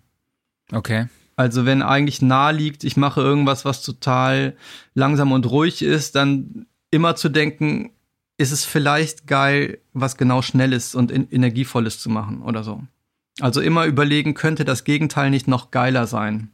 [0.73, 1.07] Okay.
[1.37, 4.57] Also wenn eigentlich nahe liegt, ich mache irgendwas, was total
[4.95, 7.91] langsam und ruhig ist, dann immer zu denken,
[8.37, 12.83] ist es vielleicht geil, was genau Schnelles und Energievolles zu machen oder so.
[13.39, 16.51] Also immer überlegen, könnte das Gegenteil nicht noch geiler sein?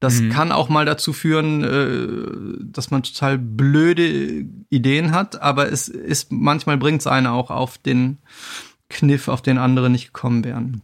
[0.00, 0.30] Das mhm.
[0.30, 6.30] kann auch mal dazu führen, äh, dass man total blöde Ideen hat, aber es ist
[6.30, 8.18] manchmal bringt es einen auch auf den
[8.90, 10.82] Kniff, auf den andere nicht gekommen wären.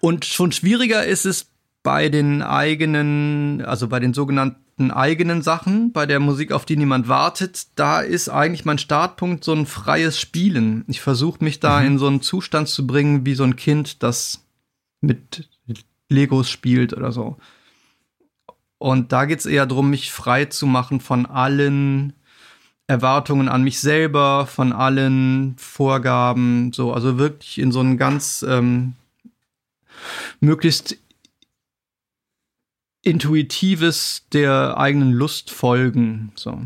[0.00, 1.46] Und schon schwieriger ist es
[1.82, 7.08] bei den eigenen, also bei den sogenannten eigenen Sachen, bei der Musik, auf die niemand
[7.08, 10.84] wartet, da ist eigentlich mein Startpunkt so ein freies Spielen.
[10.86, 11.86] Ich versuche mich da mhm.
[11.86, 14.44] in so einen Zustand zu bringen, wie so ein Kind, das
[15.00, 15.48] mit
[16.08, 17.36] Legos spielt oder so.
[18.82, 22.14] Und da geht es eher darum, mich frei zu machen von allen
[22.88, 28.94] Erwartungen an mich selber, von allen Vorgaben, so, also wirklich in so ein ganz ähm,
[30.40, 30.98] möglichst
[33.02, 36.32] intuitives der eigenen Lust folgen.
[36.34, 36.60] So.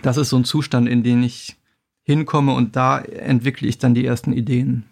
[0.00, 1.56] Das ist so ein Zustand, in den ich
[2.04, 4.86] hinkomme und da entwickle ich dann die ersten Ideen.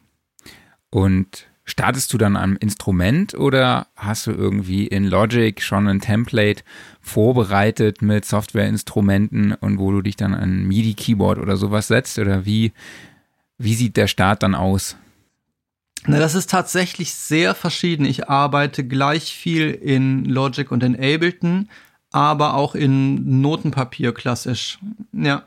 [0.90, 6.64] Und Startest du dann am Instrument oder hast du irgendwie in Logic schon ein Template
[7.00, 12.18] vorbereitet mit Softwareinstrumenten und wo du dich dann an MIDI-Keyboard oder sowas setzt?
[12.18, 12.72] Oder wie,
[13.58, 14.96] wie sieht der Start dann aus?
[16.06, 18.06] Na, das ist tatsächlich sehr verschieden.
[18.06, 21.68] Ich arbeite gleich viel in Logic und in Ableton,
[22.10, 24.78] aber auch in Notenpapier klassisch.
[25.12, 25.44] Ja.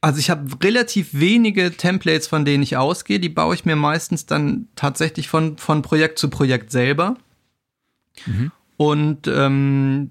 [0.00, 3.20] Also ich habe relativ wenige Templates, von denen ich ausgehe.
[3.20, 7.16] Die baue ich mir meistens dann tatsächlich von, von Projekt zu Projekt selber.
[8.26, 8.50] Mhm.
[8.76, 10.10] Und ähm,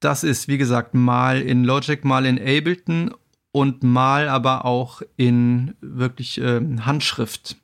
[0.00, 3.14] das ist, wie gesagt, mal in Logic, mal in Ableton
[3.52, 7.56] und mal aber auch in wirklich äh, Handschrift.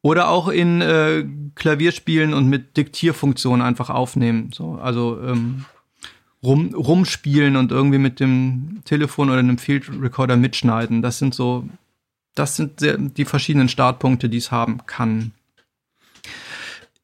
[0.00, 4.50] Oder auch in äh, Klavierspielen und mit Diktierfunktionen einfach aufnehmen.
[4.52, 5.64] So, also ähm,
[6.44, 11.02] rum, rumspielen und irgendwie mit dem Telefon oder einem Field Recorder mitschneiden.
[11.02, 11.68] Das sind so,
[12.34, 12.80] das sind
[13.16, 15.32] die verschiedenen Startpunkte, die es haben kann.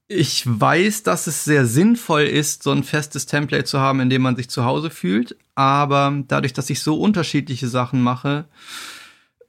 [0.08, 4.22] Ich weiß, dass es sehr sinnvoll ist, so ein festes Template zu haben, in dem
[4.22, 5.36] man sich zu Hause fühlt.
[5.54, 8.46] Aber dadurch, dass ich so unterschiedliche Sachen mache,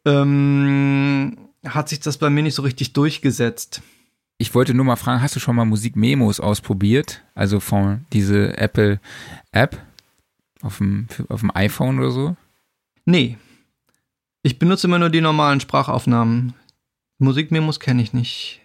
[0.05, 3.81] ähm, hat sich das bei mir nicht so richtig durchgesetzt.
[4.41, 7.21] Ich wollte nur mal fragen, hast du schon mal Musikmemos ausprobiert?
[7.35, 8.99] Also von diese Apple
[9.51, 9.79] App
[10.63, 12.35] auf dem, auf dem iPhone oder so?
[13.05, 13.37] Nee.
[14.41, 16.55] Ich benutze immer nur die normalen Sprachaufnahmen.
[17.19, 18.61] Musikmemos kenne ich nicht.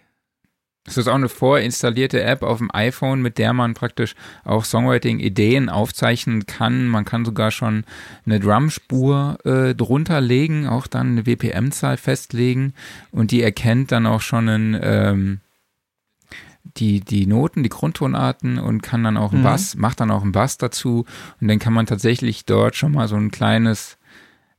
[0.83, 5.69] Das ist auch eine vorinstallierte App auf dem iPhone, mit der man praktisch auch Songwriting-Ideen
[5.69, 6.87] aufzeichnen kann.
[6.87, 7.83] Man kann sogar schon
[8.25, 12.73] eine Drumspur äh, drunter legen, auch dann eine WPM-Zahl festlegen
[13.11, 15.39] und die erkennt dann auch schon einen, ähm,
[16.77, 19.45] die, die Noten, die Grundtonarten und kann dann auch einen mhm.
[19.45, 21.05] Bass, macht dann auch einen Bass dazu
[21.41, 23.97] und dann kann man tatsächlich dort schon mal so ein kleines,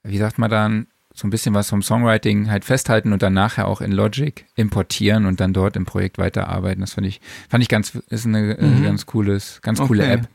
[0.03, 0.87] wie sagt man dann,
[1.19, 5.27] so ein bisschen was vom Songwriting halt festhalten und dann nachher auch in Logic importieren
[5.27, 6.81] und dann dort im Projekt weiterarbeiten.
[6.81, 8.85] Das fand ich, fand ich ganz, ist eine äh, mhm.
[8.85, 10.13] ganz cooles, ganz coole okay.
[10.13, 10.29] App.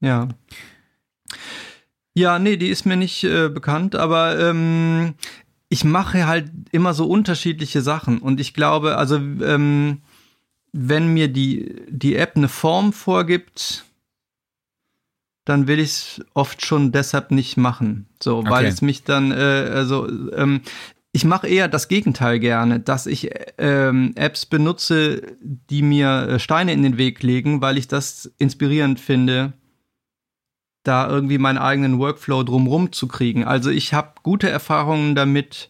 [0.00, 0.28] Ja.
[2.14, 5.14] Ja, nee, die ist mir nicht äh, bekannt, aber ähm,
[5.68, 10.02] ich mache halt immer so unterschiedliche Sachen und ich glaube, also ähm,
[10.72, 13.84] wenn mir die, die App eine Form vorgibt,
[15.44, 18.06] dann will ich es oft schon deshalb nicht machen.
[18.22, 18.50] So, okay.
[18.50, 20.60] weil es mich dann, äh, also, ähm,
[21.12, 26.72] ich mache eher das Gegenteil gerne, dass ich ähm, Apps benutze, die mir äh, Steine
[26.72, 29.54] in den Weg legen, weil ich das inspirierend finde,
[30.84, 33.44] da irgendwie meinen eigenen Workflow drumrum zu kriegen.
[33.44, 35.68] Also ich habe gute Erfahrungen damit,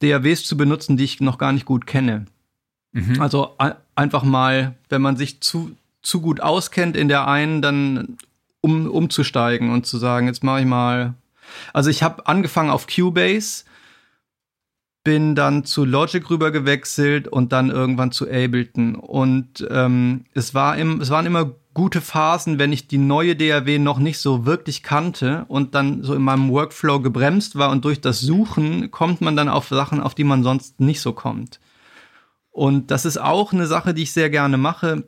[0.00, 2.26] DAWs zu benutzen, die ich noch gar nicht gut kenne.
[2.92, 3.20] Mhm.
[3.20, 3.56] Also
[3.94, 8.16] einfach mal, wenn man sich zu, zu gut auskennt in der einen, dann
[8.60, 11.14] um, umzusteigen und zu sagen, jetzt mache ich mal.
[11.72, 13.64] Also ich habe angefangen auf Cubase,
[15.04, 18.94] bin dann zu Logic rüber gewechselt und dann irgendwann zu Ableton.
[18.94, 23.78] Und ähm, es, war im, es waren immer gute Phasen, wenn ich die neue DAW
[23.78, 28.00] noch nicht so wirklich kannte und dann so in meinem Workflow gebremst war und durch
[28.00, 31.58] das Suchen kommt man dann auf Sachen, auf die man sonst nicht so kommt.
[32.52, 35.04] Und das ist auch eine Sache, die ich sehr gerne mache,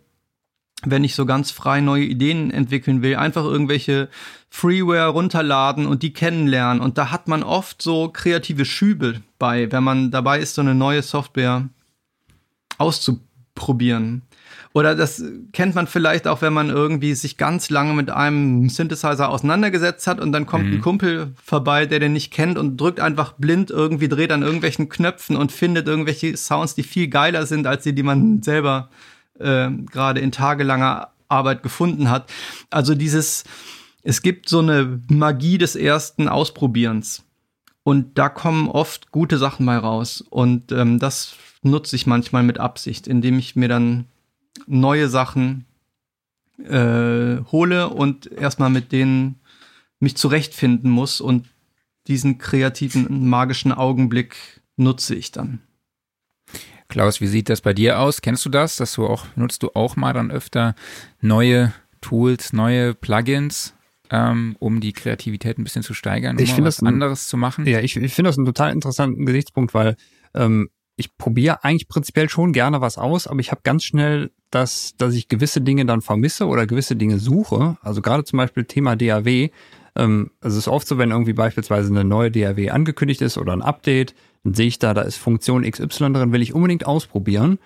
[0.83, 3.17] wenn ich so ganz frei neue Ideen entwickeln will.
[3.17, 4.09] Einfach irgendwelche
[4.49, 6.83] Freeware runterladen und die kennenlernen.
[6.83, 10.75] Und da hat man oft so kreative Schübe bei, wenn man dabei ist, so eine
[10.75, 11.69] neue Software
[12.79, 14.23] auszuprobieren.
[14.75, 19.29] Oder das kennt man vielleicht auch, wenn man irgendwie sich ganz lange mit einem Synthesizer
[19.29, 20.73] auseinandergesetzt hat und dann kommt mhm.
[20.73, 24.89] ein Kumpel vorbei, der den nicht kennt und drückt einfach blind irgendwie, dreht an irgendwelchen
[24.89, 28.91] Knöpfen und findet irgendwelche Sounds, die viel geiler sind als die, die man selber
[29.39, 32.29] äh, gerade in tagelanger Arbeit gefunden hat.
[32.71, 33.45] Also dieses,
[34.03, 37.23] es gibt so eine Magie des ersten Ausprobierens.
[37.85, 40.25] Und da kommen oft gute Sachen bei raus.
[40.31, 44.07] Und ähm, das nutze ich manchmal mit Absicht, indem ich mir dann
[44.67, 45.67] neue Sachen
[46.59, 49.41] äh, hole und erstmal mit denen
[50.01, 51.49] mich zurechtfinden muss und
[52.07, 54.37] diesen kreativen, magischen Augenblick
[54.77, 55.61] nutze ich dann.
[56.89, 58.21] Klaus, wie sieht das bei dir aus?
[58.21, 58.77] Kennst du das?
[58.77, 60.75] Dass du auch, nutzt du auch mal dann öfter
[61.21, 63.75] neue Tools, neue Plugins,
[64.11, 67.37] ähm, um die Kreativität ein bisschen zu steigern, um ich was das ein, anderes zu
[67.37, 67.67] machen?
[67.67, 69.97] Ja, ich, ich finde das einen total interessanten Gesichtspunkt, weil
[70.35, 74.95] ähm, ich probiere eigentlich prinzipiell schon gerne was aus, aber ich habe ganz schnell das,
[74.97, 77.77] dass ich gewisse Dinge dann vermisse oder gewisse Dinge suche.
[77.83, 79.51] Also gerade zum Beispiel Thema DAW.
[79.97, 83.63] Ähm, es ist oft so, wenn irgendwie beispielsweise eine neue DAW angekündigt ist oder ein
[83.63, 87.59] Update, dann sehe ich da, da ist Funktion XY drin, will ich unbedingt ausprobieren.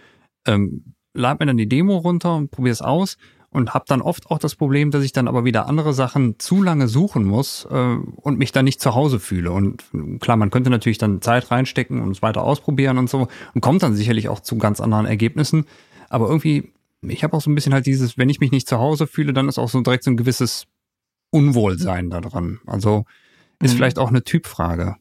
[0.47, 3.17] Ähm, lade mir dann die Demo runter und probiere es aus
[3.51, 6.63] und habe dann oft auch das Problem, dass ich dann aber wieder andere Sachen zu
[6.63, 9.53] lange suchen muss äh, und mich dann nicht zu Hause fühle.
[9.53, 9.85] Und
[10.21, 13.83] klar, man könnte natürlich dann Zeit reinstecken und es weiter ausprobieren und so und kommt
[13.83, 15.65] dann sicherlich auch zu ganz anderen Ergebnissen.
[16.11, 16.73] Aber irgendwie,
[17.03, 19.33] ich habe auch so ein bisschen halt dieses, wenn ich mich nicht zu Hause fühle,
[19.33, 20.67] dann ist auch so direkt so ein gewisses
[21.31, 22.61] Unwohlsein da dran.
[22.67, 23.05] Also
[23.61, 23.77] ist mhm.
[23.77, 24.97] vielleicht auch eine Typfrage.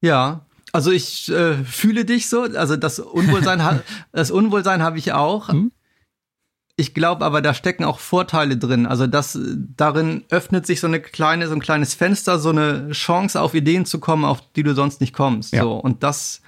[0.00, 5.52] Ja, also ich äh, fühle dich so, also das Unwohlsein, das Unwohlsein habe ich auch.
[5.52, 5.72] Mhm.
[6.76, 8.86] Ich glaube aber, da stecken auch Vorteile drin.
[8.86, 9.38] Also das,
[9.76, 13.84] darin öffnet sich so eine kleine, so ein kleines Fenster, so eine Chance, auf Ideen
[13.84, 15.52] zu kommen, auf die du sonst nicht kommst.
[15.52, 15.62] Ja.
[15.62, 16.40] So und das,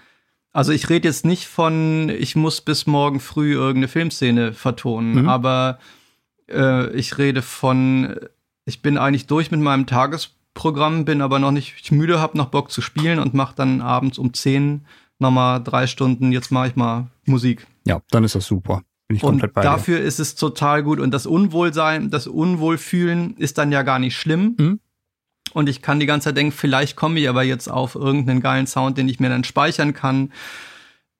[0.54, 5.28] also ich rede jetzt nicht von, ich muss bis morgen früh irgendeine Filmszene vertonen, mhm.
[5.28, 5.80] aber
[6.48, 8.14] äh, ich rede von,
[8.64, 12.70] ich bin eigentlich durch mit meinem Tagesprogramm, bin aber noch nicht müde, hab noch Bock
[12.70, 14.86] zu spielen und mach dann abends um zehn
[15.18, 16.30] nochmal drei Stunden.
[16.30, 17.66] Jetzt mache ich mal Musik.
[17.84, 18.82] Ja, dann ist das super.
[19.08, 20.04] Bin ich komplett und bei dafür dir.
[20.04, 21.00] ist es total gut.
[21.00, 24.54] Und das Unwohlsein, das Unwohlfühlen ist dann ja gar nicht schlimm.
[24.58, 24.80] Mhm.
[25.54, 28.66] Und ich kann die ganze Zeit denken, vielleicht komme ich aber jetzt auf irgendeinen geilen
[28.66, 30.30] Sound, den ich mir dann speichern kann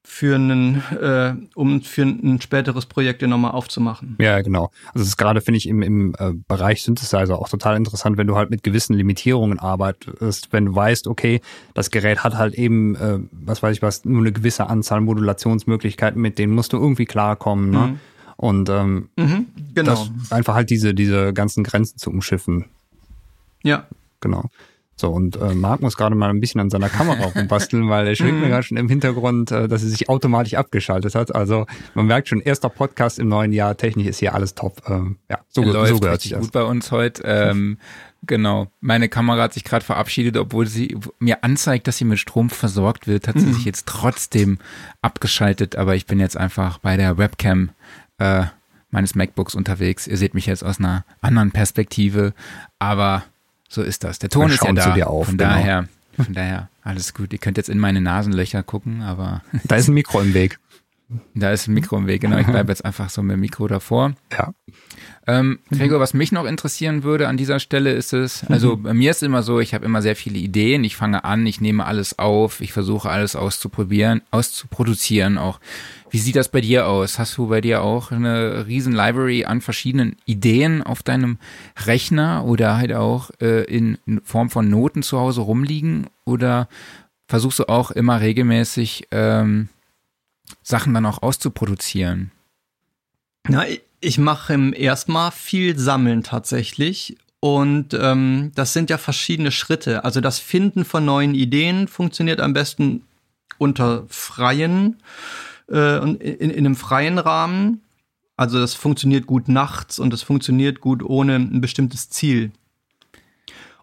[0.07, 4.16] für einen, äh, um für ein späteres Projekt nochmal aufzumachen.
[4.20, 4.70] Ja, genau.
[4.93, 8.26] Also es ist gerade, finde ich, im, im äh, Bereich Synthesizer auch total interessant, wenn
[8.26, 11.41] du halt mit gewissen Limitierungen arbeitest, wenn du weißt, okay,
[11.72, 16.20] das Gerät hat halt eben, äh, was weiß ich was, nur eine gewisse Anzahl Modulationsmöglichkeiten,
[16.20, 17.78] mit denen musst du irgendwie klarkommen, ne?
[17.78, 18.01] Mhm.
[18.37, 20.09] Und ähm, mhm, genau.
[20.30, 22.66] einfach halt diese, diese ganzen Grenzen zu umschiffen.
[23.62, 23.87] Ja.
[24.24, 24.48] Genau.
[24.96, 28.14] So, und äh, Marc muss gerade mal ein bisschen an seiner Kamera rumbasteln, weil er
[28.14, 28.50] schwingt mir mhm.
[28.50, 31.34] gerade schon im Hintergrund, äh, dass sie sich automatisch abgeschaltet hat.
[31.34, 34.82] Also man merkt schon, erster Podcast im neuen Jahr, technisch ist hier alles top.
[34.88, 36.40] Ähm, ja, so, Läuft so gehört sich das.
[36.40, 37.22] gut bei uns heute.
[37.24, 37.78] Ähm,
[38.22, 42.48] genau, meine Kamera hat sich gerade verabschiedet, obwohl sie mir anzeigt, dass sie mit Strom
[42.48, 43.52] versorgt wird, hat sie mhm.
[43.52, 44.58] sich jetzt trotzdem
[45.02, 45.76] abgeschaltet.
[45.76, 47.70] Aber ich bin jetzt einfach bei der Webcam
[48.18, 48.44] äh,
[48.90, 50.06] meines MacBooks unterwegs.
[50.06, 52.32] Ihr seht mich jetzt aus einer anderen Perspektive,
[52.78, 53.24] aber
[53.74, 54.18] so ist das.
[54.18, 54.94] Der Ton ist ja da.
[54.94, 55.50] Dir auf, von genau.
[55.50, 57.32] daher, von daher alles gut.
[57.32, 60.58] Ihr könnt jetzt in meine Nasenlöcher gucken, aber da ist ein Mikro im Weg.
[61.34, 62.38] Da ist ein Mikro im Weg, genau.
[62.38, 64.14] Ich bleibe jetzt einfach so mit dem Mikro davor.
[64.32, 64.54] Ja.
[65.26, 69.10] Ähm, Gregor, was mich noch interessieren würde an dieser Stelle ist es, also bei mir
[69.10, 71.84] ist es immer so, ich habe immer sehr viele Ideen, ich fange an, ich nehme
[71.86, 75.60] alles auf, ich versuche alles auszuprobieren, auszuproduzieren auch.
[76.14, 77.18] Wie sieht das bei dir aus?
[77.18, 81.38] Hast du bei dir auch eine riesen Library an verschiedenen Ideen auf deinem
[81.86, 86.06] Rechner oder halt auch äh, in Form von Noten zu Hause rumliegen?
[86.24, 86.68] Oder
[87.26, 89.70] versuchst du auch immer regelmäßig ähm,
[90.62, 92.30] Sachen dann auch auszuproduzieren?
[93.48, 93.64] Na,
[93.98, 97.16] ich mache im erstmal viel Sammeln tatsächlich.
[97.40, 100.04] Und ähm, das sind ja verschiedene Schritte.
[100.04, 103.02] Also das Finden von neuen Ideen funktioniert am besten
[103.58, 107.82] unter freien äh, in, in einem freien Rahmen.
[108.36, 112.52] Also das funktioniert gut nachts und das funktioniert gut ohne ein bestimmtes Ziel.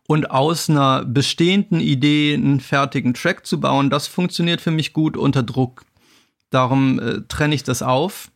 [0.08, 5.16] Und aus einer bestehenden Idee einen fertigen Track zu bauen, das funktioniert für mich gut
[5.16, 5.86] unter Druck.
[6.50, 8.30] Darum äh, trenne ich das auf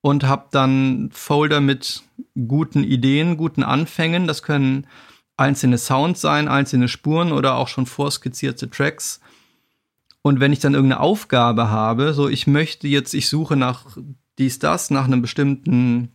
[0.00, 2.02] und habe dann Folder mit
[2.48, 4.26] guten Ideen, guten Anfängen.
[4.26, 4.86] Das können
[5.36, 9.20] einzelne Sounds sein, einzelne Spuren oder auch schon vorskizzierte Tracks.
[10.22, 13.96] Und wenn ich dann irgendeine Aufgabe habe, so ich möchte jetzt, ich suche nach
[14.38, 16.10] dies, das, nach einem bestimmten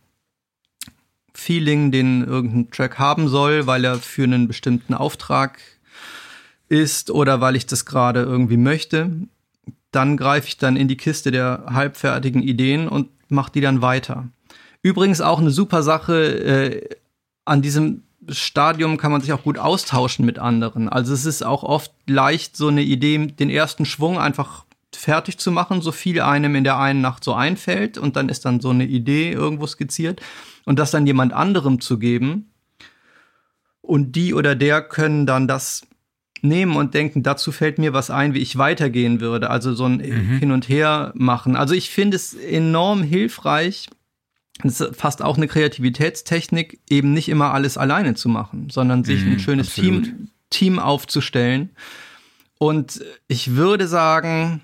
[1.34, 5.60] Feeling, den irgendein Track haben soll, weil er für einen bestimmten Auftrag
[6.68, 9.10] ist oder weil ich das gerade irgendwie möchte,
[9.90, 14.28] dann greife ich dann in die Kiste der halbfertigen Ideen und mache die dann weiter.
[14.82, 16.88] Übrigens auch eine super Sache, äh,
[17.44, 20.88] an diesem Stadium kann man sich auch gut austauschen mit anderen.
[20.88, 24.64] Also es ist auch oft leicht, so eine Idee, den ersten Schwung einfach
[24.94, 28.44] fertig zu machen, so viel einem in der einen Nacht so einfällt und dann ist
[28.44, 30.20] dann so eine Idee irgendwo skizziert
[30.64, 32.50] und das dann jemand anderem zu geben
[33.82, 35.86] und die oder der können dann das
[36.42, 39.50] nehmen und denken, dazu fällt mir was ein, wie ich weitergehen würde.
[39.50, 40.38] Also so ein mhm.
[40.38, 41.56] Hin und Her machen.
[41.56, 43.88] Also ich finde es enorm hilfreich,
[44.64, 49.24] es ist fast auch eine Kreativitätstechnik, eben nicht immer alles alleine zu machen, sondern sich
[49.24, 50.04] Mhm, ein schönes absolut.
[50.04, 51.70] Team, Team aufzustellen.
[52.58, 54.62] Und ich würde sagen,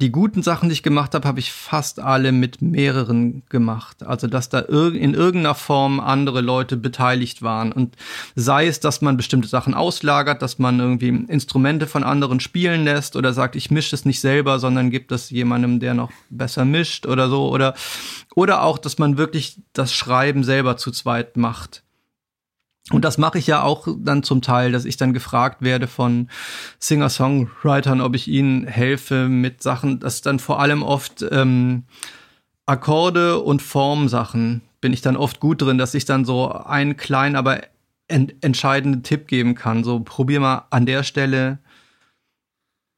[0.00, 4.04] die guten Sachen, die ich gemacht habe, habe ich fast alle mit mehreren gemacht.
[4.04, 7.72] Also, dass da irg in irgendeiner Form andere Leute beteiligt waren.
[7.72, 7.96] Und
[8.36, 13.16] sei es, dass man bestimmte Sachen auslagert, dass man irgendwie Instrumente von anderen spielen lässt
[13.16, 17.04] oder sagt, ich mische es nicht selber, sondern gibt es jemandem, der noch besser mischt
[17.04, 17.48] oder so.
[17.48, 17.74] Oder,
[18.36, 21.82] oder auch, dass man wirklich das Schreiben selber zu zweit macht.
[22.90, 26.28] Und das mache ich ja auch dann zum Teil, dass ich dann gefragt werde von
[26.78, 31.84] Singer-Songwritern, ob ich ihnen helfe mit Sachen, das dann vor allem oft ähm,
[32.64, 37.36] Akkorde und Formsachen bin ich dann oft gut drin, dass ich dann so einen kleinen,
[37.36, 37.62] aber
[38.08, 39.84] en entscheidenden Tipp geben kann.
[39.84, 41.58] So probier mal an der Stelle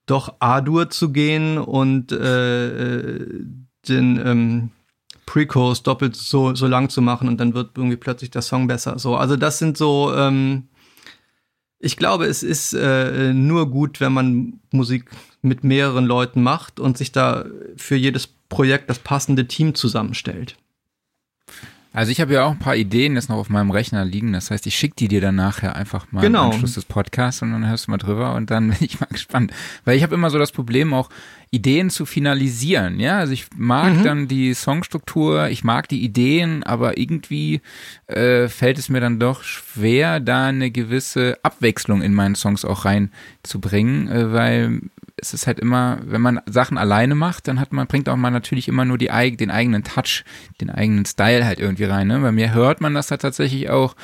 [0.07, 3.26] doch A-Dur zu gehen und äh,
[3.88, 4.70] den ähm,
[5.31, 8.99] Pre-Chorus doppelt so, so lang zu machen und dann wird irgendwie plötzlich der Song besser.
[8.99, 10.64] So, also das sind so, ähm,
[11.78, 15.09] ich glaube, es ist äh, nur gut, wenn man Musik
[15.41, 17.45] mit mehreren Leuten macht und sich da
[17.76, 20.57] für jedes Projekt das passende Team zusammenstellt.
[21.93, 24.33] Also ich habe ja auch ein paar Ideen jetzt noch auf meinem Rechner liegen.
[24.33, 26.47] Das heißt, ich schicke die dir dann nachher einfach mal Genau.
[26.47, 29.07] am Anschluss des Podcasts und dann hörst du mal drüber und dann bin ich mal
[29.07, 29.53] gespannt.
[29.85, 31.09] Weil ich habe immer so das Problem, auch
[31.53, 33.01] Ideen zu finalisieren.
[33.01, 34.05] Ja, also ich mag Mhm.
[34.05, 37.61] dann die Songstruktur, ich mag die Ideen, aber irgendwie
[38.07, 42.84] äh, fällt es mir dann doch schwer, da eine gewisse Abwechslung in meinen Songs auch
[42.84, 44.80] reinzubringen, äh, weil
[45.16, 48.30] es ist halt immer, wenn man Sachen alleine macht, dann hat man, bringt auch mal
[48.30, 50.24] natürlich immer nur die, den eigenen Touch,
[50.61, 52.07] den eigenen Style halt irgendwie rein.
[52.07, 52.20] Ne?
[52.20, 53.96] Bei mir hört man das da tatsächlich auch.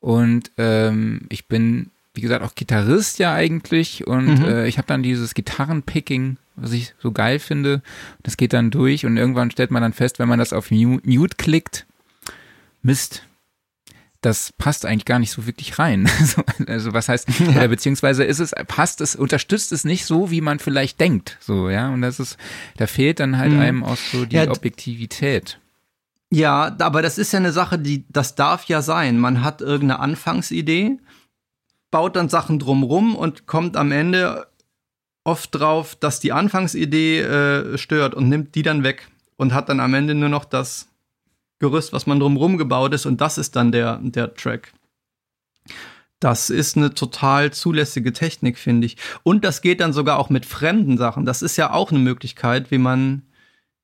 [0.00, 4.06] Und ähm, ich bin, wie gesagt, auch Gitarrist ja eigentlich.
[4.06, 4.44] Und Mhm.
[4.44, 7.82] äh, ich habe dann dieses Gitarrenpicking, was ich so geil finde.
[8.22, 11.00] Das geht dann durch und irgendwann stellt man dann fest, wenn man das auf Mu-
[11.04, 11.86] Mute klickt,
[12.82, 13.22] Mist,
[14.20, 16.08] das passt eigentlich gar nicht so wirklich rein.
[16.18, 20.40] Also, also was heißt, oder beziehungsweise ist es, passt es, unterstützt es nicht so, wie
[20.40, 21.36] man vielleicht denkt.
[21.40, 21.88] So, ja.
[21.90, 22.36] Und das ist,
[22.76, 23.60] da fehlt dann halt Mhm.
[23.60, 25.60] einem auch so die Ja, Objektivität.
[26.30, 29.18] Ja, aber das ist ja eine Sache, die, das darf ja sein.
[29.18, 30.98] Man hat irgendeine Anfangsidee,
[31.90, 34.46] baut dann Sachen drumrum und kommt am Ende
[35.24, 39.80] oft drauf, dass die Anfangsidee äh, stört und nimmt die dann weg und hat dann
[39.80, 40.88] am Ende nur noch das
[41.58, 44.72] Gerüst, was man drumrum gebaut ist und das ist dann der, der Track.
[46.20, 48.96] Das ist eine total zulässige Technik, finde ich.
[49.22, 51.24] Und das geht dann sogar auch mit fremden Sachen.
[51.24, 53.22] Das ist ja auch eine Möglichkeit, wie man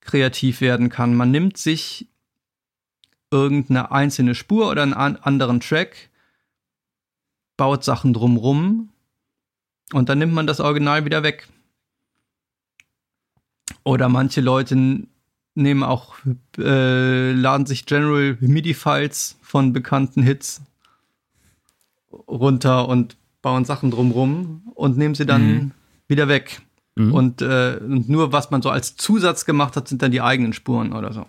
[0.00, 1.14] kreativ werden kann.
[1.14, 2.08] Man nimmt sich
[3.30, 6.10] irgendeine einzelne Spur oder einen an anderen Track,
[7.56, 8.90] baut Sachen drumrum
[9.92, 11.48] und dann nimmt man das Original wieder weg.
[13.84, 15.06] Oder manche Leute
[15.54, 16.16] nehmen auch,
[16.58, 20.62] äh, laden sich General MIDI-Files von bekannten Hits
[22.10, 25.70] runter und bauen Sachen drumrum und nehmen sie dann Mhm.
[26.08, 26.60] wieder weg.
[26.96, 27.12] Mhm.
[27.12, 30.52] Und, äh, und nur was man so als Zusatz gemacht hat, sind dann die eigenen
[30.52, 31.26] Spuren oder so.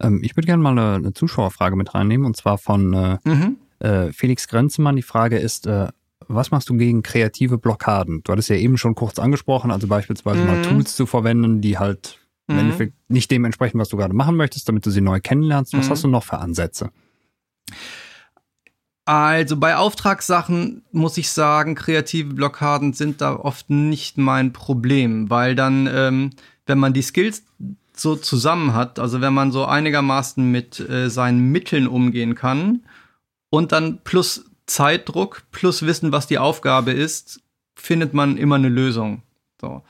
[0.00, 3.56] Ähm, ich würde gerne mal eine, eine Zuschauerfrage mit reinnehmen und zwar von äh, Mhm.
[3.80, 4.96] Äh, Felix Grenzemann.
[4.96, 5.88] Die Frage ist, äh,
[6.26, 8.22] was machst du gegen kreative Blockaden?
[8.24, 10.62] Du hattest ja eben schon kurz angesprochen, also beispielsweise mal Mhm.
[10.62, 12.18] Tools zu verwenden, die halt
[12.48, 12.60] im Mhm.
[12.60, 15.74] Endeffekt nicht dem entsprechen, was du gerade machen möchtest, damit du sie neu kennenlernst.
[15.76, 15.90] Was Mhm.
[15.90, 16.90] hast du noch für Ansätze?
[19.04, 25.54] Also bei Auftragssachen muss ich sagen, kreative Blockaden sind da oft nicht mein Problem, weil
[25.54, 26.30] dann, ähm,
[26.66, 27.42] wenn man die Skills
[27.94, 32.82] so zusammen hat, also wenn man so einigermaßen mit äh, seinen Mitteln umgehen kann
[33.50, 37.40] und dann plus Zeitdruck, plus Wissen, was die Aufgabe ist,
[37.74, 39.22] findet man immer eine Lösung.
[39.60, 39.82] So.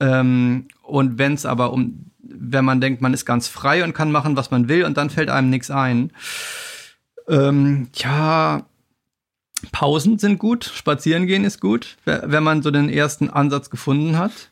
[0.00, 4.10] Ähm, und wenn es aber um, wenn man denkt, man ist ganz frei und kann
[4.10, 6.12] machen, was man will, und dann fällt einem nichts ein,
[7.28, 8.66] ähm, ja,
[9.72, 14.18] Pausen sind gut, spazieren gehen ist gut, we- wenn man so den ersten Ansatz gefunden
[14.18, 14.50] hat.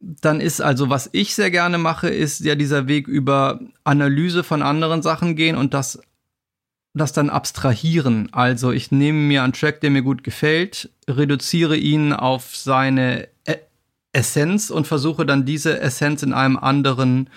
[0.00, 4.62] Dann ist also, was ich sehr gerne mache, ist ja dieser Weg über Analyse von
[4.62, 6.00] anderen Sachen gehen und das,
[6.94, 8.28] das dann abstrahieren.
[8.32, 13.56] Also ich nehme mir einen Track, der mir gut gefällt, reduziere ihn auf seine E-
[14.12, 17.28] Essenz und versuche dann diese Essenz in einem anderen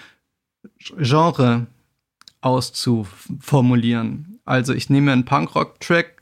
[0.97, 1.65] Genre
[2.41, 4.39] auszuformulieren.
[4.45, 6.16] Also ich nehme einen Punkrock-Track,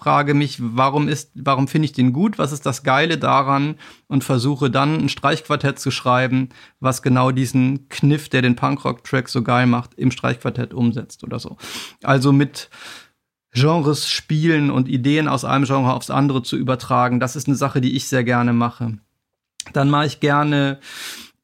[0.00, 2.38] frage mich, warum ist, warum finde ich den gut?
[2.38, 3.76] Was ist das Geile daran?
[4.08, 6.48] Und versuche dann ein Streichquartett zu schreiben,
[6.80, 11.58] was genau diesen Kniff, der den Punkrock-Track so geil macht, im Streichquartett umsetzt oder so.
[12.02, 12.70] Also mit
[13.52, 17.82] Genres spielen und Ideen aus einem Genre aufs andere zu übertragen, das ist eine Sache,
[17.82, 18.98] die ich sehr gerne mache.
[19.74, 20.78] Dann mache ich gerne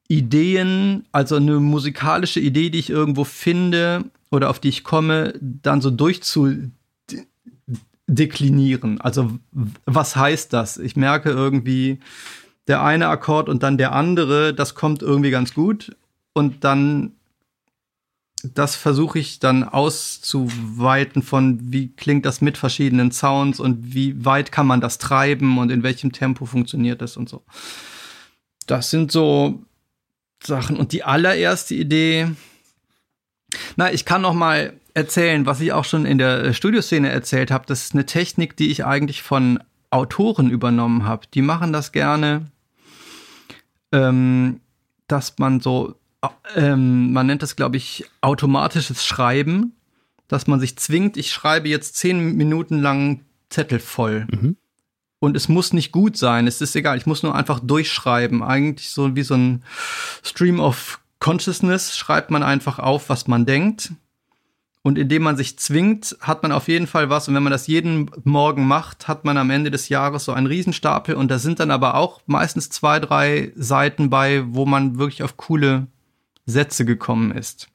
[0.07, 5.81] Ideen, also eine musikalische Idee, die ich irgendwo finde oder auf die ich komme, dann
[5.81, 5.91] so
[8.07, 9.01] durchzudeklinieren.
[9.01, 9.37] Also
[9.85, 10.77] was heißt das?
[10.77, 11.99] Ich merke irgendwie,
[12.67, 15.95] der eine Akkord und dann der andere, das kommt irgendwie ganz gut.
[16.33, 17.13] Und dann,
[18.43, 24.51] das versuche ich dann auszuweiten von, wie klingt das mit verschiedenen Sounds und wie weit
[24.51, 27.43] kann man das treiben und in welchem Tempo funktioniert das und so.
[28.67, 29.63] Das sind so
[30.43, 30.77] Sachen.
[30.77, 32.27] Und die allererste Idee,
[33.75, 37.65] na, ich kann noch mal erzählen, was ich auch schon in der Studioszene erzählt habe.
[37.67, 39.59] Das ist eine Technik, die ich eigentlich von
[39.91, 41.27] Autoren übernommen habe.
[41.35, 42.47] Die machen das gerne,
[43.91, 44.59] ähm,
[45.07, 45.95] dass man so,
[46.55, 49.73] ähm, man nennt das, glaube ich, automatisches Schreiben,
[50.27, 54.25] dass man sich zwingt, ich schreibe jetzt zehn Minuten lang Zettel voll.
[54.31, 54.57] Mhm.
[55.19, 58.41] Und es muss nicht gut sein, es ist egal, ich muss nur einfach durchschreiben.
[58.41, 59.63] Eigentlich so wie so ein
[60.23, 63.91] Stream of Consciousness schreibt man einfach auf, was man denkt.
[64.87, 67.27] Und indem man sich zwingt, hat man auf jeden Fall was.
[67.27, 70.47] Und wenn man das jeden Morgen macht, hat man am Ende des Jahres so einen
[70.47, 71.15] Riesenstapel.
[71.15, 75.35] Und da sind dann aber auch meistens zwei, drei Seiten bei, wo man wirklich auf
[75.35, 75.87] coole
[76.45, 77.67] Sätze gekommen ist.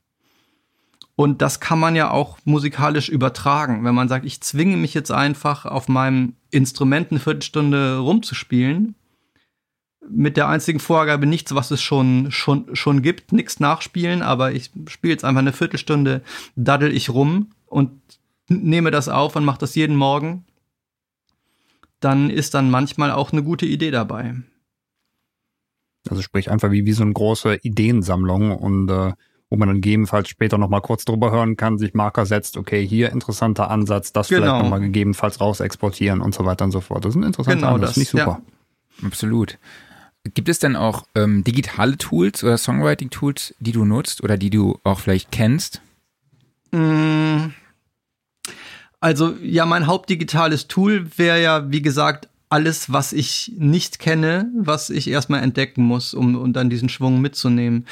[1.15, 3.85] Und das kann man ja auch musikalisch übertragen.
[3.85, 8.95] Wenn man sagt, ich zwinge mich jetzt einfach auf meinem Instrument eine Viertelstunde rumzuspielen,
[10.09, 14.71] mit der einzigen Vorgabe nichts, was es schon, schon, schon gibt, nichts nachspielen, aber ich
[14.89, 16.23] spiele jetzt einfach eine Viertelstunde,
[16.57, 17.91] daddel ich rum und
[18.49, 20.45] nehme das auf und mache das jeden Morgen,
[22.01, 24.35] dann ist dann manchmal auch eine gute Idee dabei.
[26.09, 29.13] Also sprich einfach wie, wie so eine große Ideensammlung und äh,
[29.51, 33.13] wo man dann gegebenenfalls später nochmal kurz drüber hören kann, sich Marker setzt, okay, hier
[33.13, 34.41] interessanter Ansatz, das genau.
[34.41, 37.05] vielleicht nochmal gegebenenfalls raus exportieren und so weiter und so fort.
[37.05, 38.41] Das ist ein interessanter genau Ansatz, das, ich super.
[39.01, 39.07] Ja.
[39.07, 39.59] Absolut.
[40.35, 44.79] Gibt es denn auch ähm, digitale Tools oder Songwriting-Tools, die du nutzt oder die du
[44.85, 45.81] auch vielleicht kennst?
[46.71, 47.49] Mm.
[49.01, 54.91] Also ja, mein hauptdigitales Tool wäre ja, wie gesagt, alles, was ich nicht kenne, was
[54.91, 57.87] ich erstmal entdecken muss, um, um dann diesen Schwung mitzunehmen.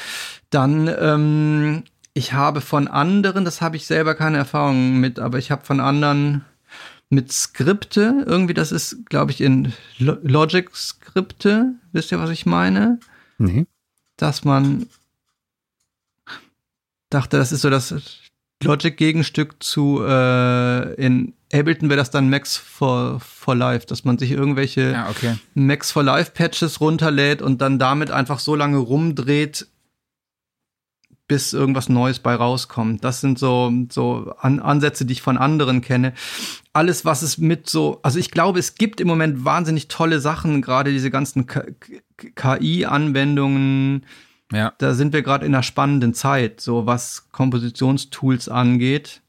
[0.50, 1.82] Dann, ähm,
[2.14, 5.80] ich habe von anderen, das habe ich selber keine Erfahrung mit, aber ich habe von
[5.80, 6.44] anderen
[7.10, 13.00] mit Skripte, irgendwie, das ist, glaube ich, in Logic-Skripte, wisst ihr, was ich meine?
[13.38, 13.66] Nee.
[14.16, 14.86] Dass man
[17.10, 17.94] dachte, das ist so das
[18.62, 24.30] Logic-Gegenstück zu äh, in Ableton wäre das dann Max for, for Life, dass man sich
[24.30, 25.36] irgendwelche ja, okay.
[25.54, 29.66] Max for Life Patches runterlädt und dann damit einfach so lange rumdreht,
[31.30, 33.04] bis irgendwas Neues bei rauskommt.
[33.04, 36.12] Das sind so, so An Ansätze, die ich von anderen kenne.
[36.72, 40.60] Alles, was es mit so, also ich glaube, es gibt im Moment wahnsinnig tolle Sachen,
[40.60, 41.46] gerade diese ganzen
[42.34, 44.06] KI-Anwendungen.
[44.50, 44.72] Ja.
[44.78, 49.22] Da sind wir gerade in einer spannenden Zeit, so was Kompositionstools angeht.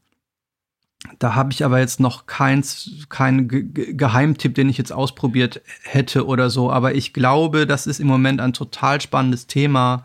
[1.20, 6.26] Da habe ich aber jetzt noch keins, keinen Ge Geheimtipp, den ich jetzt ausprobiert hätte
[6.26, 6.72] oder so.
[6.72, 10.04] Aber ich glaube, das ist im Moment ein total spannendes Thema,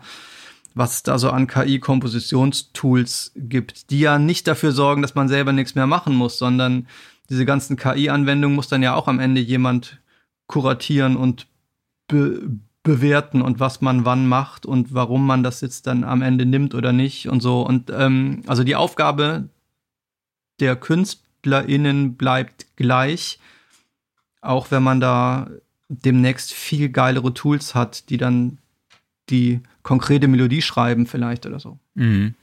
[0.77, 5.51] was es da so an KI-Kompositionstools gibt, die ja nicht dafür sorgen, dass man selber
[5.51, 6.87] nichts mehr machen muss, sondern
[7.29, 9.99] diese ganzen KI-Anwendungen muss dann ja auch am Ende jemand
[10.47, 11.47] kuratieren und
[12.07, 12.49] be
[12.83, 16.73] bewerten und was man wann macht und warum man das jetzt dann am Ende nimmt
[16.73, 17.61] oder nicht und so.
[17.61, 19.49] Und ähm, also die Aufgabe
[20.61, 23.39] der KünstlerInnen bleibt gleich,
[24.39, 25.49] auch wenn man da
[25.89, 28.59] demnächst viel geilere Tools hat, die dann
[29.29, 31.79] die konkrete Melodie schreiben vielleicht oder so.
[31.95, 32.35] Mhm.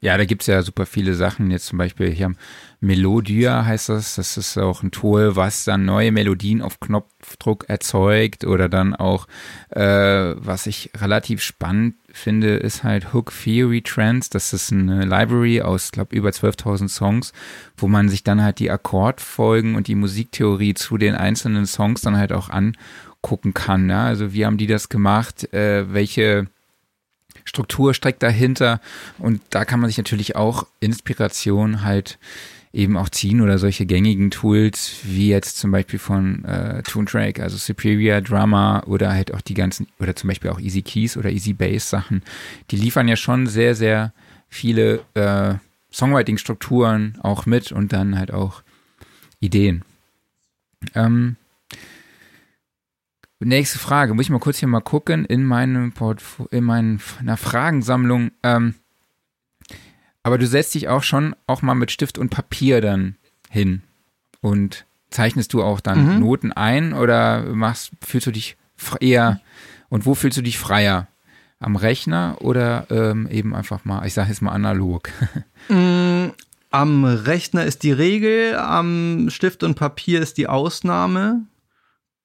[0.00, 1.50] Ja, da gibt es ja super viele Sachen.
[1.50, 2.34] Jetzt zum Beispiel hier
[2.80, 4.16] Melodia heißt das.
[4.16, 9.26] Das ist auch ein Tool, was dann neue Melodien auf Knopfdruck erzeugt oder dann auch,
[9.70, 14.30] äh, was ich relativ spannend finde, ist halt Hook Theory Trends.
[14.30, 17.32] Das ist eine Library aus, glaube über 12.000 Songs,
[17.76, 22.16] wo man sich dann halt die Akkordfolgen und die Musiktheorie zu den einzelnen Songs dann
[22.16, 23.88] halt auch angucken kann.
[23.88, 24.04] Ja?
[24.04, 25.52] Also wie haben die das gemacht?
[25.54, 26.48] Äh, welche
[27.44, 28.80] Struktur steckt dahinter.
[29.18, 32.18] Und da kann man sich natürlich auch Inspiration halt
[32.74, 37.56] eben auch ziehen oder solche gängigen Tools wie jetzt zum Beispiel von äh, Toontrack, also
[37.56, 41.52] Superior Drummer oder halt auch die ganzen oder zum Beispiel auch Easy Keys oder Easy
[41.52, 42.22] Bass Sachen,
[42.72, 44.12] die liefern ja schon sehr, sehr
[44.48, 45.54] viele äh,
[45.92, 48.62] Songwriting-Strukturen auch mit und dann halt auch
[49.38, 49.84] Ideen.
[50.96, 51.36] Ähm,
[53.44, 58.30] Nächste Frage, muss ich mal kurz hier mal gucken in meinem Portfolio, in meiner Fragensammlung.
[58.42, 58.74] Ähm,
[60.22, 63.16] aber du setzt dich auch schon auch mal mit Stift und Papier dann
[63.50, 63.82] hin
[64.40, 66.20] und zeichnest du auch dann mhm.
[66.20, 68.56] Noten ein oder machst, fühlst du dich
[69.00, 69.40] eher
[69.88, 71.08] und wo fühlst du dich freier?
[71.64, 75.10] am Rechner oder ähm, eben einfach mal, ich sage jetzt mal analog?
[75.70, 76.32] Mm,
[76.70, 81.46] am Rechner ist die Regel, am Stift und Papier ist die Ausnahme.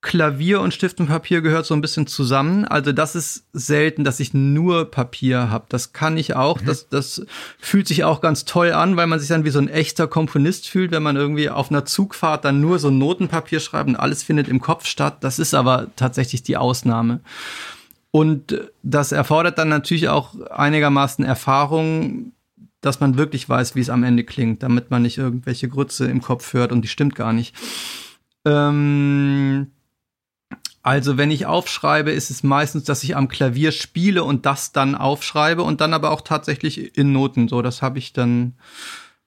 [0.01, 2.63] Klavier und Stift und Papier gehört so ein bisschen zusammen.
[2.63, 5.65] Also das ist selten, dass ich nur Papier habe.
[5.67, 6.61] Das kann ich auch.
[6.61, 6.65] Mhm.
[6.67, 7.25] Das, das
[7.59, 10.69] fühlt sich auch ganz toll an, weil man sich dann wie so ein echter Komponist
[10.69, 14.47] fühlt, wenn man irgendwie auf einer Zugfahrt dann nur so Notenpapier schreibt und alles findet
[14.47, 15.17] im Kopf statt.
[15.19, 17.19] Das ist aber tatsächlich die Ausnahme.
[18.11, 22.31] Und das erfordert dann natürlich auch einigermaßen Erfahrung,
[22.79, 26.21] dass man wirklich weiß, wie es am Ende klingt, damit man nicht irgendwelche Grütze im
[26.21, 27.53] Kopf hört und die stimmt gar nicht.
[28.45, 29.67] Ähm
[30.81, 34.95] also wenn ich aufschreibe, ist es meistens, dass ich am Klavier spiele und das dann
[34.95, 37.47] aufschreibe und dann aber auch tatsächlich in Noten.
[37.47, 38.55] So, das habe ich dann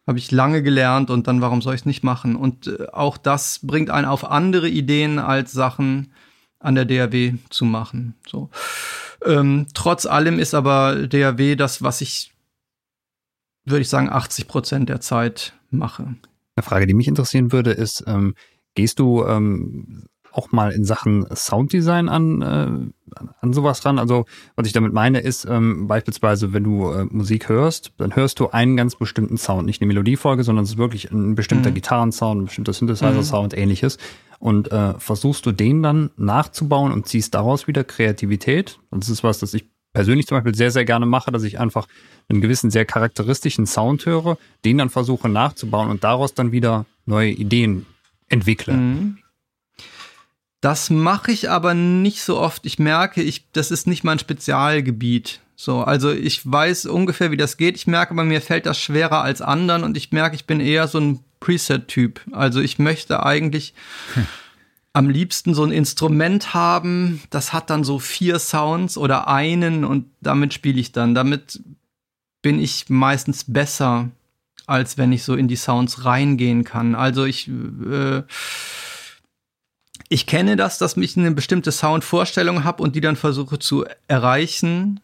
[0.06, 2.36] habe ich lange gelernt und dann warum soll ich es nicht machen?
[2.36, 6.12] Und äh, auch das bringt einen auf andere Ideen als Sachen
[6.58, 8.14] an der DAW zu machen.
[8.26, 8.50] So.
[9.24, 12.32] Ähm, trotz allem ist aber DAW das, was ich,
[13.64, 16.14] würde ich sagen, 80 Prozent der Zeit mache.
[16.56, 18.34] Eine Frage, die mich interessieren würde, ist, ähm,
[18.74, 23.98] gehst du ähm, auch mal in Sachen Sounddesign an, äh, an sowas ran.
[23.98, 24.24] Also
[24.56, 28.50] was ich damit meine ist ähm, beispielsweise, wenn du äh, Musik hörst, dann hörst du
[28.50, 31.74] einen ganz bestimmten Sound, nicht eine Melodiefolge, sondern es ist wirklich ein bestimmter mhm.
[31.74, 33.58] Gitarrensound, ein bestimmter Synthesizer-Sound, mhm.
[33.58, 33.98] ähnliches.
[34.38, 38.80] Und äh, versuchst du den dann nachzubauen und ziehst daraus wieder Kreativität.
[38.90, 41.60] Und das ist was, das ich persönlich zum Beispiel sehr, sehr gerne mache, dass ich
[41.60, 41.86] einfach
[42.28, 47.30] einen gewissen, sehr charakteristischen Sound höre, den dann versuche nachzubauen und daraus dann wieder neue
[47.30, 47.86] Ideen
[48.28, 48.74] entwickle.
[48.74, 49.18] Mhm.
[50.62, 52.64] Das mache ich aber nicht so oft.
[52.66, 55.40] Ich merke, ich, das ist nicht mein Spezialgebiet.
[55.56, 57.76] So, also ich weiß ungefähr, wie das geht.
[57.76, 60.86] Ich merke, bei mir fällt das schwerer als anderen und ich merke, ich bin eher
[60.86, 62.20] so ein Preset-Typ.
[62.30, 63.74] Also ich möchte eigentlich
[64.14, 64.26] hm.
[64.92, 70.06] am liebsten so ein Instrument haben, das hat dann so vier Sounds oder einen und
[70.20, 71.16] damit spiele ich dann.
[71.16, 71.60] Damit
[72.40, 74.10] bin ich meistens besser,
[74.68, 76.94] als wenn ich so in die Sounds reingehen kann.
[76.94, 78.22] Also ich äh,
[80.08, 85.00] ich kenne das, dass ich eine bestimmte Soundvorstellung habe und die dann versuche zu erreichen.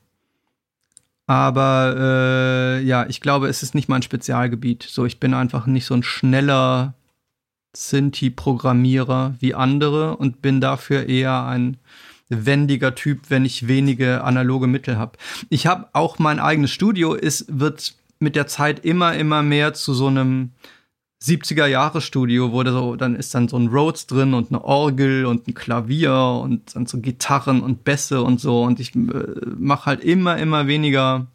[1.26, 4.82] Aber äh, ja, ich glaube, es ist nicht mein Spezialgebiet.
[4.82, 6.94] So, ich bin einfach nicht so ein schneller
[7.76, 11.76] Sinti-Programmierer wie andere und bin dafür eher ein
[12.30, 15.18] wendiger Typ, wenn ich wenige analoge Mittel habe.
[15.48, 19.94] Ich habe auch mein eigenes Studio, es wird mit der Zeit immer, immer mehr zu
[19.94, 20.50] so einem
[21.22, 25.26] 70er Jahre Studio, wo so, dann ist dann so ein Rhodes drin und eine Orgel
[25.26, 28.98] und ein Klavier und dann so Gitarren und Bässe und so und ich äh,
[29.56, 31.26] mache halt immer, immer weniger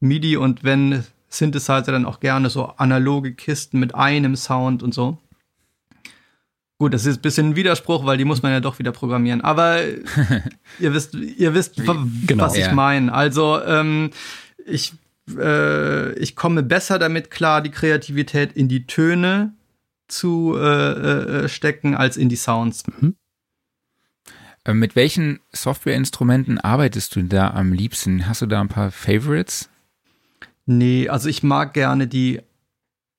[0.00, 5.18] MIDI und wenn Synthesizer dann auch gerne so analoge Kisten mit einem Sound und so.
[6.78, 9.40] Gut, das ist ein bisschen ein Widerspruch, weil die muss man ja doch wieder programmieren.
[9.40, 9.80] Aber
[10.80, 12.74] ihr wisst, ihr wisst, genau, was ich ja.
[12.74, 13.12] meine.
[13.12, 14.10] Also ähm,
[14.66, 14.92] ich
[15.30, 19.54] äh, ich komme besser damit klar, die Kreativität in die Töne
[20.08, 22.84] zu äh, äh, stecken als in die Sounds.
[22.86, 23.16] Mhm.
[24.64, 28.26] Äh, mit welchen Softwareinstrumenten arbeitest du da am liebsten?
[28.26, 29.70] Hast du da ein paar Favorites?
[30.66, 32.40] Nee, also ich mag gerne die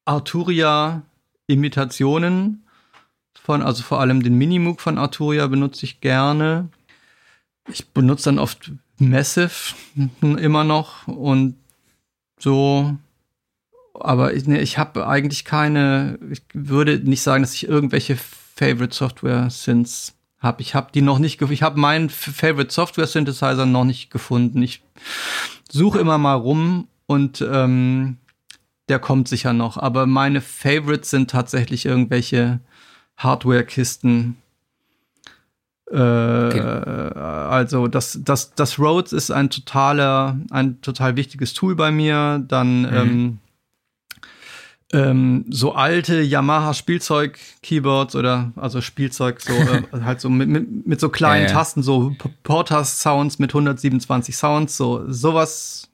[0.06, 2.64] Arturia-Imitationen
[3.43, 6.70] von, also vor allem den Minimoog von Arturia benutze ich gerne.
[7.68, 9.76] Ich benutze dann oft Massive
[10.22, 11.58] immer noch und
[12.40, 12.96] so,
[13.94, 18.96] aber ich, nee, ich habe eigentlich keine, ich würde nicht sagen, dass ich irgendwelche Favorite
[18.96, 20.62] Software Synths habe.
[20.62, 24.62] Ich habe die noch nicht, ich habe meinen Favorite Software Synthesizer noch nicht gefunden.
[24.62, 24.84] Ich
[25.70, 28.18] suche immer mal rum und ähm,
[28.90, 29.78] der kommt sicher noch.
[29.78, 32.60] Aber meine Favorites sind tatsächlich irgendwelche
[33.18, 34.38] Hardware-Kisten,
[35.92, 36.60] äh, okay.
[36.60, 42.44] Also das, das, das Rhodes ist ein totaler, ein total wichtiges Tool bei mir.
[42.48, 42.94] Dann mhm.
[42.94, 43.40] ähm,
[44.94, 50.88] ähm, so alte Yamaha Spielzeug Keyboards oder also Spielzeug so äh, halt so mit, mit,
[50.88, 51.54] mit so kleinen ja, ja.
[51.54, 55.90] Tasten so Portas Sounds mit 127 Sounds so sowas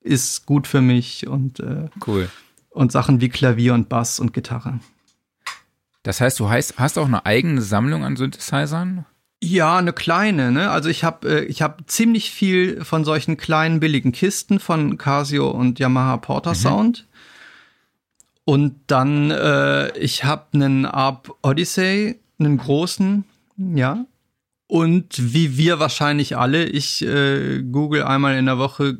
[0.00, 2.28] ist gut für mich und äh, cool
[2.76, 4.80] und Sachen wie Klavier und Bass und Gitarre.
[6.06, 9.06] Das heißt, du hast, hast auch eine eigene Sammlung an Synthesizern?
[9.42, 10.70] Ja, eine kleine, ne?
[10.70, 15.50] Also ich habe äh, ich habe ziemlich viel von solchen kleinen billigen Kisten von Casio
[15.50, 16.54] und Yamaha Porter mhm.
[16.54, 17.06] Sound.
[18.44, 23.24] Und dann äh, ich habe einen Arp Odyssey, einen großen,
[23.56, 24.06] ja.
[24.68, 28.98] Und wie wir wahrscheinlich alle, ich äh, google einmal in der Woche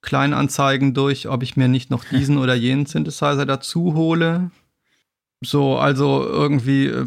[0.00, 4.50] Kleinanzeigen durch, ob ich mir nicht noch diesen oder jenen Synthesizer dazu hole.
[5.44, 7.06] So, also irgendwie, äh,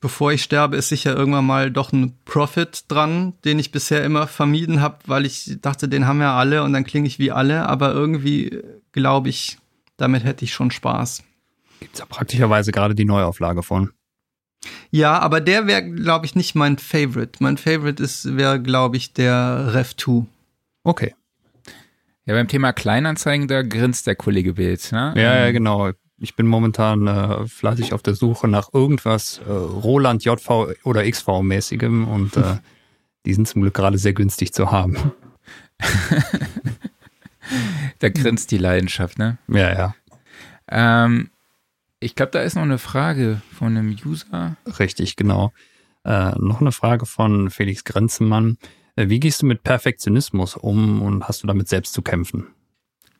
[0.00, 4.26] bevor ich sterbe, ist sicher irgendwann mal doch ein Profit dran, den ich bisher immer
[4.26, 7.68] vermieden habe, weil ich dachte, den haben ja alle und dann klinge ich wie alle,
[7.68, 8.62] aber irgendwie
[8.92, 9.58] glaube ich,
[9.96, 11.22] damit hätte ich schon Spaß.
[11.80, 13.90] Gibt es ja praktischerweise gerade die Neuauflage von.
[14.90, 17.42] Ja, aber der wäre, glaube ich, nicht mein Favorite.
[17.42, 20.26] Mein Favorite ist, wäre, glaube ich, der Rev 2.
[20.82, 21.14] Okay.
[22.26, 25.14] Ja, beim Thema Kleinanzeigen, da grinst der Kollege Bild, ne?
[25.16, 25.92] Ja, ja, genau.
[26.22, 31.40] Ich bin momentan äh, fleißig auf der Suche nach irgendwas äh, Roland JV oder XV
[31.40, 32.58] mäßigem und äh,
[33.24, 35.12] die sind zum Glück gerade sehr günstig zu haben.
[38.00, 39.38] da grinst die Leidenschaft, ne?
[39.48, 39.94] Ja, ja.
[40.68, 41.30] Ähm,
[42.00, 44.56] ich glaube, da ist noch eine Frage von einem User.
[44.78, 45.54] Richtig, genau.
[46.04, 48.58] Äh, noch eine Frage von Felix Grenzenmann.
[48.94, 52.46] Äh, wie gehst du mit Perfektionismus um und hast du damit selbst zu kämpfen?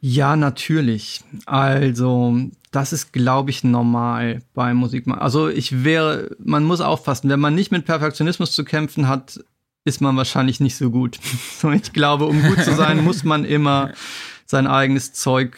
[0.00, 1.22] Ja, natürlich.
[1.46, 2.38] Also,
[2.70, 5.06] das ist, glaube ich, normal bei Musik.
[5.08, 9.40] Also, ich wäre, man muss aufpassen, wenn man nicht mit Perfektionismus zu kämpfen hat,
[9.84, 11.18] ist man wahrscheinlich nicht so gut.
[11.74, 13.92] ich glaube, um gut zu sein, muss man immer
[14.46, 15.56] sein eigenes Zeug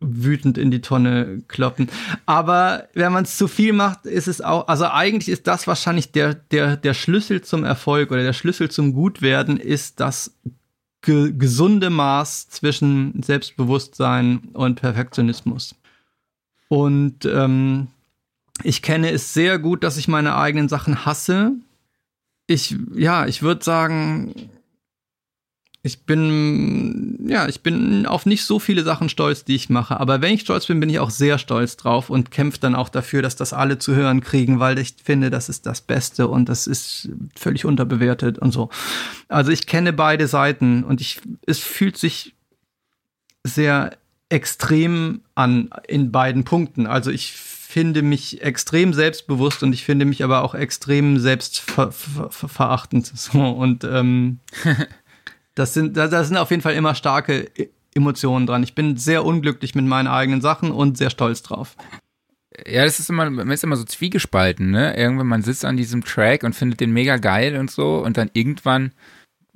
[0.00, 1.88] wütend in die Tonne kloppen.
[2.26, 6.12] Aber wenn man es zu viel macht, ist es auch, also eigentlich ist das wahrscheinlich
[6.12, 10.36] der, der, der Schlüssel zum Erfolg oder der Schlüssel zum Gutwerden ist das
[11.04, 15.74] ge gesunde Maß zwischen Selbstbewusstsein und Perfektionismus.
[16.68, 17.88] Und ähm,
[18.62, 21.52] ich kenne es sehr gut, dass ich meine eigenen Sachen hasse.
[22.46, 24.34] Ich, ja, ich würde sagen,
[25.86, 30.00] ich bin, ja, ich bin auf nicht so viele Sachen stolz, die ich mache.
[30.00, 32.88] Aber wenn ich stolz bin, bin ich auch sehr stolz drauf und kämpfe dann auch
[32.88, 36.48] dafür, dass das alle zu hören kriegen, weil ich finde, das ist das Beste und
[36.48, 38.70] das ist völlig unterbewertet und so.
[39.28, 42.34] Also ich kenne beide Seiten und ich, es fühlt sich
[43.42, 43.98] sehr
[44.30, 46.86] extrem an in beiden Punkten.
[46.86, 53.12] Also ich finde mich extrem selbstbewusst und ich finde mich aber auch extrem selbstverachtend.
[53.14, 54.38] So, und ähm,
[55.54, 58.62] Das sind, da, da sind auf jeden Fall immer starke e-, Emotionen dran.
[58.62, 61.76] Ich bin sehr unglücklich mit meinen eigenen Sachen und sehr stolz drauf.
[62.66, 64.96] Ja, das ist immer, man ist immer so zwiegespalten, ne?
[64.96, 68.30] Irgendwann man sitzt an diesem Track und findet den mega geil und so und dann
[68.32, 68.92] irgendwann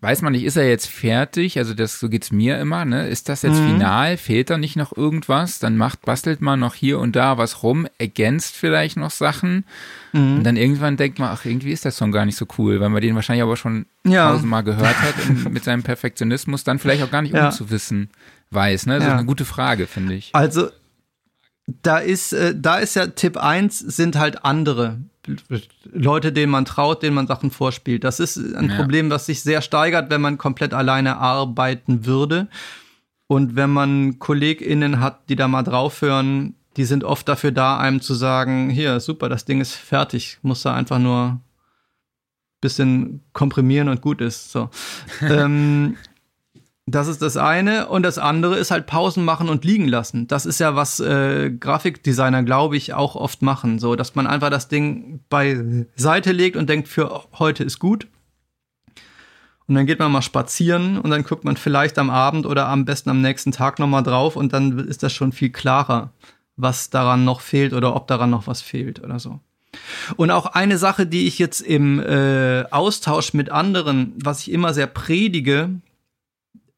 [0.00, 1.58] weiß man nicht, ist er jetzt fertig?
[1.58, 3.08] Also das, so geht's mir immer, ne?
[3.08, 3.72] Ist das jetzt mhm.
[3.72, 4.16] final?
[4.16, 5.58] Fehlt da nicht noch irgendwas?
[5.58, 9.64] Dann macht, bastelt man noch hier und da was rum, ergänzt vielleicht noch Sachen.
[10.12, 10.38] Mhm.
[10.38, 12.90] Und dann irgendwann denkt man, ach, irgendwie ist der Song gar nicht so cool, weil
[12.90, 14.30] man den wahrscheinlich aber schon ja.
[14.30, 17.46] tausendmal gehört hat und mit seinem Perfektionismus dann vielleicht auch gar nicht ja.
[17.46, 18.10] umzuwissen
[18.50, 18.94] weiß, ne?
[18.94, 19.10] Das ja.
[19.10, 20.30] ist eine gute Frage, finde ich.
[20.32, 20.68] Also,
[21.82, 24.98] da ist, äh, da ist ja Tipp 1 sind halt andere
[25.92, 28.04] Leute, denen man traut, denen man Sachen vorspielt.
[28.04, 28.76] Das ist ein ja.
[28.76, 32.48] Problem, was sich sehr steigert, wenn man komplett alleine arbeiten würde.
[33.26, 38.00] Und wenn man KollegInnen hat, die da mal draufhören, die sind oft dafür da, einem
[38.00, 41.40] zu sagen, hier, super, das Ding ist fertig, muss da einfach nur
[42.60, 44.50] bisschen komprimieren und gut ist.
[44.50, 44.70] So.
[45.20, 45.96] ähm,
[46.90, 47.88] das ist das eine.
[47.88, 50.26] Und das andere ist halt Pausen machen und liegen lassen.
[50.26, 53.78] Das ist ja, was äh, Grafikdesigner, glaube ich, auch oft machen.
[53.78, 58.06] So, dass man einfach das Ding beiseite legt und denkt, für heute ist gut.
[59.66, 62.86] Und dann geht man mal spazieren und dann guckt man vielleicht am Abend oder am
[62.86, 66.10] besten am nächsten Tag nochmal drauf und dann ist das schon viel klarer,
[66.56, 69.40] was daran noch fehlt oder ob daran noch was fehlt oder so.
[70.16, 74.72] Und auch eine Sache, die ich jetzt im äh, Austausch mit anderen, was ich immer
[74.72, 75.68] sehr predige,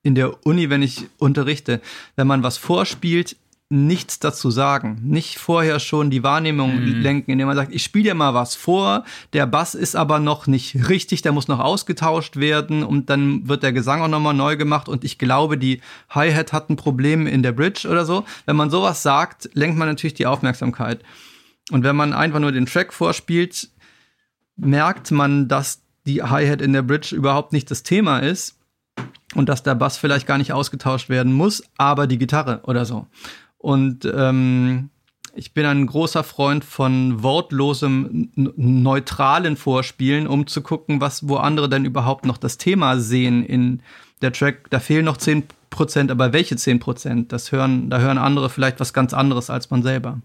[0.03, 1.81] in der Uni, wenn ich unterrichte,
[2.17, 3.37] wenn man was vorspielt,
[3.73, 4.99] nichts dazu sagen.
[5.05, 7.01] Nicht vorher schon die Wahrnehmung mhm.
[7.01, 10.49] lenken, indem man sagt, ich spiele dir mal was vor, der Bass ist aber noch
[10.49, 14.57] nicht richtig, der muss noch ausgetauscht werden und dann wird der Gesang auch nochmal neu
[14.57, 18.25] gemacht und ich glaube, die Hi-Hat hat ein Problem in der Bridge oder so.
[18.45, 21.05] Wenn man sowas sagt, lenkt man natürlich die Aufmerksamkeit.
[21.71, 23.71] Und wenn man einfach nur den Track vorspielt,
[24.57, 28.60] merkt man, dass die Hi-Hat in der Bridge überhaupt nicht das Thema ist
[29.35, 33.07] und dass der Bass vielleicht gar nicht ausgetauscht werden muss, aber die Gitarre oder so.
[33.59, 34.91] Und ähm,
[35.35, 41.69] ich bin ein großer Freund von wortlosem, neutralen Vorspielen, um zu gucken, was, wo andere
[41.69, 43.83] denn überhaupt noch das Thema sehen in
[44.23, 44.69] der Track.
[44.71, 47.29] Da fehlen noch 10%, aber welche 10%?
[47.29, 50.21] Das hören, da hören andere vielleicht was ganz anderes als man selber.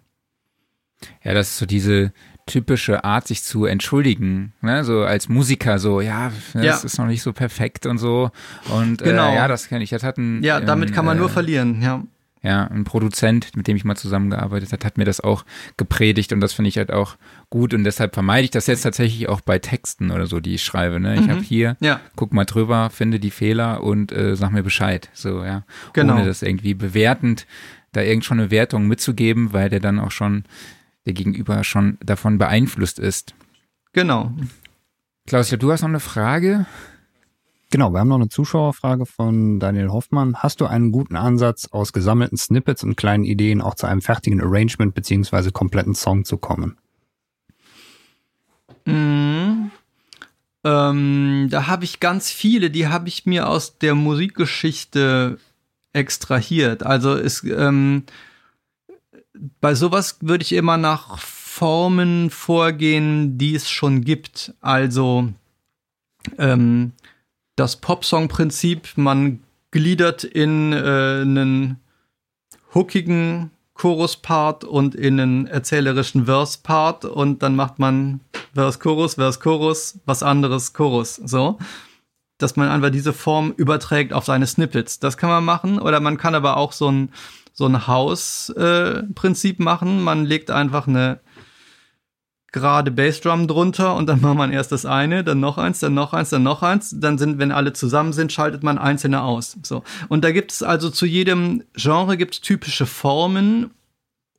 [1.23, 2.13] Ja, das ist so diese,
[2.45, 4.53] typische Art, sich zu entschuldigen.
[4.61, 4.83] Ne?
[4.83, 6.75] So als Musiker, so, ja, das ja.
[6.75, 8.31] ist noch nicht so perfekt und so.
[8.69, 9.31] Und äh, genau.
[9.31, 9.89] Äh, ja, das kenne ich.
[9.89, 12.03] Das hat ein, ja, damit kann man äh, nur verlieren, ja.
[12.43, 15.45] Ja, ein Produzent, mit dem ich mal zusammengearbeitet habe, hat mir das auch
[15.77, 17.15] gepredigt und das finde ich halt auch
[17.49, 20.63] gut und deshalb vermeide ich das jetzt tatsächlich auch bei Texten oder so, die ich
[20.63, 20.99] schreibe.
[20.99, 21.15] Ne?
[21.15, 21.31] Ich mhm.
[21.31, 21.99] habe hier, ja.
[22.15, 25.09] guck mal drüber, finde die Fehler und äh, sag mir Bescheid.
[25.13, 25.63] So, ja.
[25.93, 26.13] Genau.
[26.13, 27.47] Ohne das irgendwie bewertend,
[27.93, 30.43] da irgend schon eine Wertung mitzugeben, weil der dann auch schon
[31.05, 33.35] der Gegenüber schon davon beeinflusst ist.
[33.93, 34.31] Genau.
[35.27, 36.65] Klaus, du hast noch eine Frage.
[37.71, 40.37] Genau, wir haben noch eine Zuschauerfrage von Daniel Hoffmann.
[40.37, 44.41] Hast du einen guten Ansatz, aus gesammelten Snippets und kleinen Ideen auch zu einem fertigen
[44.41, 46.77] Arrangement beziehungsweise kompletten Song zu kommen?
[48.85, 49.71] Mhm.
[50.63, 55.37] Ähm, da habe ich ganz viele, die habe ich mir aus der Musikgeschichte
[55.93, 56.83] extrahiert.
[56.83, 58.03] Also es, ähm,
[59.61, 64.53] bei sowas würde ich immer nach Formen vorgehen, die es schon gibt.
[64.61, 65.29] Also
[66.37, 66.93] ähm,
[67.55, 69.39] das Popsong-Prinzip, man
[69.71, 71.79] gliedert in äh, einen
[72.73, 78.21] hookigen Chorus-Part und in einen erzählerischen Verse-Part und dann macht man
[78.53, 81.57] Verse, Chorus, Verse, Chorus, was anderes, Chorus, so.
[82.37, 84.99] Dass man einfach diese Form überträgt auf seine Snippets.
[84.99, 85.79] Das kann man machen.
[85.79, 87.09] Oder man kann aber auch so ein,
[87.55, 90.03] so ein Haus-Prinzip äh, machen.
[90.03, 91.21] Man legt einfach eine
[92.51, 96.13] gerade Bassdrum drunter und dann macht man erst das eine, dann noch eins, dann noch
[96.13, 96.93] eins, dann noch eins.
[96.99, 99.57] Dann sind, wenn alle zusammen sind, schaltet man einzelne aus.
[99.63, 99.83] So.
[100.09, 103.71] Und da gibt es also zu jedem Genre gibt es typische Formen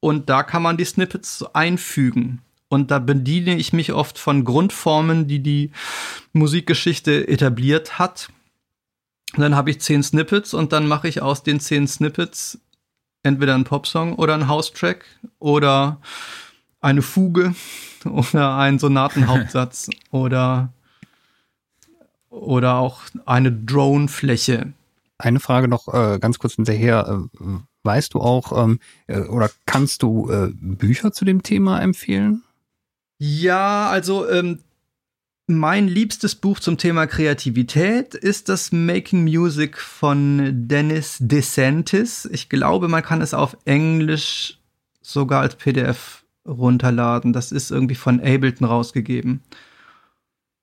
[0.00, 2.42] und da kann man die Snippets einfügen.
[2.68, 5.70] Und da bediene ich mich oft von Grundformen, die die
[6.32, 8.28] Musikgeschichte etabliert hat.
[9.34, 12.60] Und dann habe ich zehn Snippets und dann mache ich aus den zehn Snippets
[13.26, 15.04] entweder einen Popsong oder einen House-Track
[15.38, 16.00] oder
[16.80, 17.54] eine Fuge
[18.04, 20.72] oder einen Sonatenhauptsatz oder,
[22.30, 24.72] oder auch eine Drone-Fläche.
[25.18, 27.26] Eine Frage noch äh, ganz kurz hinterher.
[27.40, 27.44] Äh,
[27.82, 32.42] weißt du auch ähm, äh, oder kannst du äh, Bücher zu dem Thema empfehlen?
[33.18, 34.60] Ja, also ähm,
[35.46, 42.28] mein liebstes Buch zum Thema Kreativität ist das Making Music von Dennis DeSantis.
[42.32, 44.58] Ich glaube, man kann es auf Englisch
[45.02, 47.32] sogar als PDF runterladen.
[47.32, 49.42] Das ist irgendwie von Ableton rausgegeben.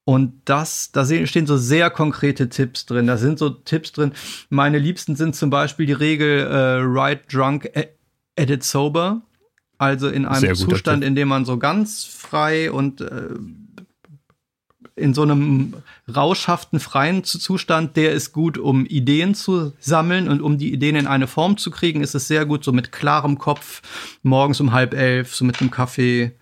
[0.05, 3.07] Und das, da stehen so sehr konkrete Tipps drin.
[3.07, 4.11] Da sind so Tipps drin.
[4.49, 7.69] Meine liebsten sind zum Beispiel die Regel äh, Write Drunk,
[8.35, 9.21] Edit Sober.
[9.77, 11.07] Also in einem Zustand, Tipp.
[11.07, 13.29] in dem man so ganz frei und äh,
[14.95, 15.73] in so einem
[16.13, 21.07] rauschhaften, freien Zustand, der ist gut, um Ideen zu sammeln und um die Ideen in
[21.07, 23.81] eine Form zu kriegen, ist es sehr gut, so mit klarem Kopf
[24.21, 26.33] morgens um halb elf, so mit einem Kaffee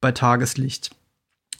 [0.00, 0.90] bei Tageslicht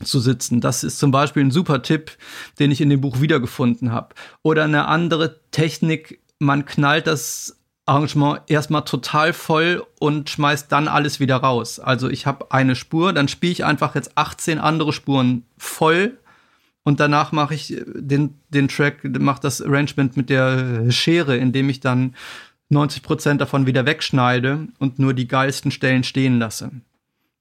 [0.03, 0.61] zu sitzen.
[0.61, 2.16] Das ist zum Beispiel ein super Tipp,
[2.59, 4.14] den ich in dem Buch wiedergefunden habe.
[4.43, 11.20] Oder eine andere Technik, man knallt das Arrangement erstmal total voll und schmeißt dann alles
[11.20, 11.78] wieder raus.
[11.80, 16.18] Also ich habe eine Spur, dann spiele ich einfach jetzt 18 andere Spuren voll
[16.85, 21.80] und danach mache ich den, den Track, mache das Arrangement mit der Schere, indem ich
[21.80, 22.14] dann
[22.70, 26.70] 90 Prozent davon wieder wegschneide und nur die geilsten Stellen stehen lasse.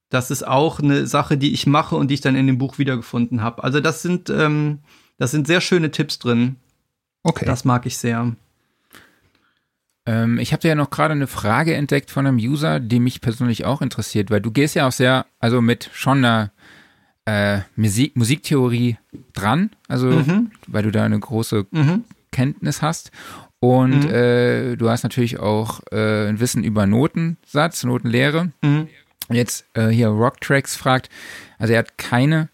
[0.09, 2.77] Das ist auch eine Sache, die ich mache und die ich dann in dem Buch
[2.77, 3.63] wiedergefunden habe.
[3.63, 4.79] Also das sind, ähm,
[5.17, 6.57] das sind sehr schöne Tipps drin.
[7.23, 7.45] Okay.
[7.45, 8.35] Das mag ich sehr.
[10.05, 13.65] Ähm, ich habe ja noch gerade eine Frage entdeckt von einem User, die mich persönlich
[13.65, 16.51] auch interessiert, weil du gehst ja auch sehr, also mit schon einer
[17.25, 18.97] äh, Musik, Musiktheorie
[19.33, 20.51] dran, also mhm.
[20.67, 22.05] weil du da eine große mhm.
[22.31, 23.11] Kenntnis hast.
[23.59, 24.13] Und mhm.
[24.13, 28.51] äh, du hast natürlich auch äh, ein Wissen über Notensatz, Notenlehre.
[28.61, 28.87] Mhm.
[29.29, 31.09] Jetzt äh, hier Rocktracks fragt,
[31.59, 32.49] also er hat keine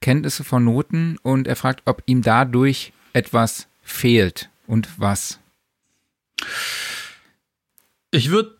[0.00, 5.40] Kenntnisse von Noten und er fragt, ob ihm dadurch etwas fehlt und was.
[8.10, 8.59] Ich würde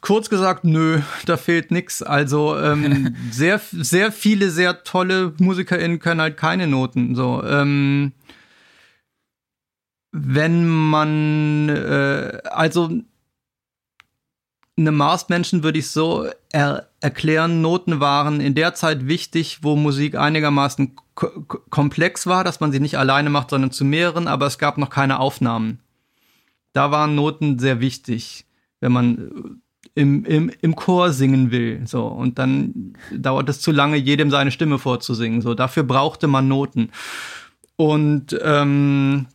[0.00, 2.02] kurz gesagt, nö, da fehlt nix.
[2.02, 7.14] Also ähm, sehr, sehr viele, sehr tolle MusikerInnen können halt keine Noten.
[7.14, 8.12] So, ähm,
[10.12, 12.90] wenn man, äh, also
[14.78, 20.16] einem Marsmenschen würde ich so er erklären, Noten waren in der Zeit wichtig, wo Musik
[20.16, 20.96] einigermaßen
[21.70, 24.90] komplex war, dass man sie nicht alleine macht, sondern zu mehreren, aber es gab noch
[24.90, 25.80] keine Aufnahmen
[26.76, 28.44] da waren Noten sehr wichtig,
[28.80, 29.62] wenn man
[29.96, 31.80] im, im, im Chor singen will.
[31.86, 35.40] So, und dann dauert es zu lange, jedem seine Stimme vorzusingen.
[35.40, 36.90] So, dafür brauchte man Noten.
[37.76, 39.26] Und ähm,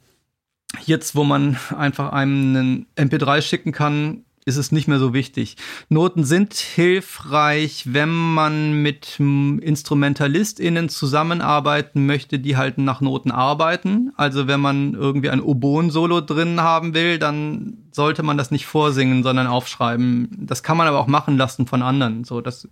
[0.85, 5.55] jetzt, wo man einfach einem einen MP3 schicken kann, ist es nicht mehr so wichtig.
[5.89, 14.11] Noten sind hilfreich, wenn man mit InstrumentalistInnen zusammenarbeiten möchte, die halt nach Noten arbeiten.
[14.17, 19.21] Also wenn man irgendwie ein Oboen-Solo drin haben will, dann sollte man das nicht vorsingen,
[19.21, 20.29] sondern aufschreiben.
[20.39, 22.23] Das kann man aber auch machen lassen von anderen.
[22.23, 22.67] So, das,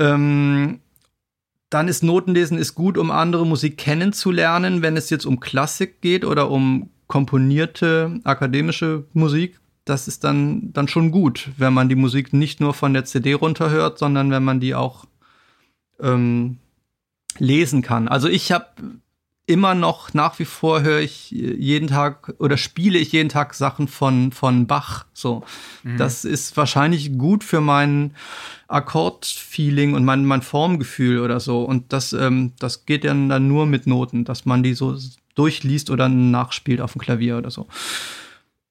[0.00, 0.80] ähm,
[1.70, 6.24] dann ist Notenlesen ist gut, um andere Musik kennenzulernen, wenn es jetzt um Klassik geht
[6.24, 12.32] oder um komponierte akademische Musik das ist dann, dann schon gut, wenn man die Musik
[12.32, 15.06] nicht nur von der CD runterhört, sondern wenn man die auch
[16.00, 16.58] ähm,
[17.38, 18.08] lesen kann.
[18.08, 18.66] Also ich habe
[19.46, 23.88] immer noch nach wie vor höre ich jeden Tag oder spiele ich jeden Tag Sachen
[23.88, 25.06] von von Bach.
[25.14, 25.42] So,
[25.84, 25.96] mhm.
[25.96, 28.14] das ist wahrscheinlich gut für mein
[28.68, 31.62] Akkordfeeling und mein mein Formgefühl oder so.
[31.62, 34.98] Und das ähm, das geht dann dann nur mit Noten, dass man die so
[35.34, 37.68] durchliest oder nachspielt auf dem Klavier oder so.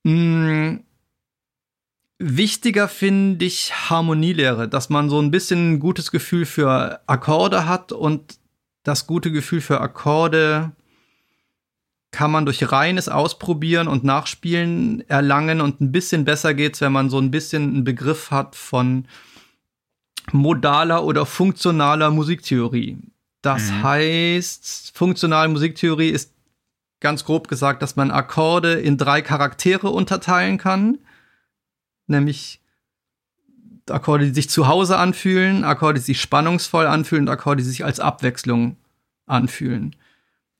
[0.03, 0.83] Mhm.
[2.19, 7.91] Wichtiger finde ich Harmonielehre, dass man so ein bisschen ein gutes Gefühl für Akkorde hat
[7.91, 8.39] und
[8.83, 10.71] das gute Gefühl für Akkorde
[12.11, 17.09] kann man durch reines Ausprobieren und Nachspielen erlangen und ein bisschen besser geht's, wenn man
[17.09, 19.05] so ein bisschen einen Begriff hat von
[20.31, 22.97] modaler oder funktionaler Musiktheorie.
[23.41, 23.83] Das mhm.
[23.83, 26.33] heißt, funktionale Musiktheorie ist
[26.99, 30.97] ganz grob gesagt, dass man Akkorde in drei Charaktere unterteilen kann,
[32.07, 32.61] nämlich
[33.89, 37.85] Akkorde, die sich zu Hause anfühlen, Akkorde, die sich spannungsvoll anfühlen und Akkorde, die sich
[37.85, 38.77] als Abwechslung
[39.25, 39.95] anfühlen.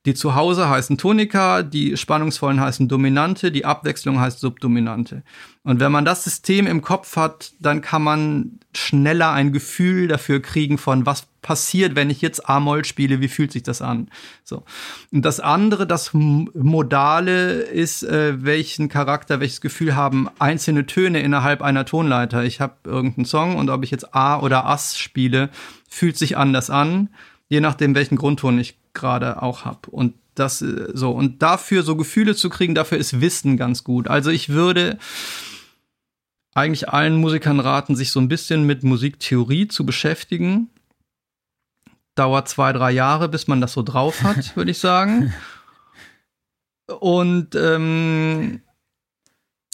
[0.07, 5.21] Die zu Hause heißen Tonika, die spannungsvollen heißen Dominante, die Abwechslung heißt Subdominante.
[5.65, 10.41] Und wenn man das System im Kopf hat, dann kann man schneller ein Gefühl dafür
[10.41, 14.07] kriegen von was passiert, wenn ich jetzt A-Moll spiele, wie fühlt sich das an?
[14.45, 14.63] So.
[15.11, 21.61] Und das andere, das Modale ist, äh, welchen Charakter, welches Gefühl haben einzelne Töne innerhalb
[21.61, 22.45] einer Tonleiter.
[22.45, 25.49] Ich habe irgendeinen Song und ob ich jetzt A oder Ass spiele,
[25.89, 27.09] fühlt sich anders an,
[27.49, 29.89] je nachdem, welchen Grundton ich gerade auch habe.
[29.89, 34.07] Und das äh, so und dafür so Gefühle zu kriegen, dafür ist Wissen ganz gut.
[34.07, 34.97] Also ich würde
[36.53, 40.69] eigentlich allen Musikern raten, sich so ein bisschen mit Musiktheorie zu beschäftigen
[42.17, 45.33] dauert zwei, drei Jahre, bis man das so drauf hat, würde ich sagen.
[46.87, 48.61] Und ähm,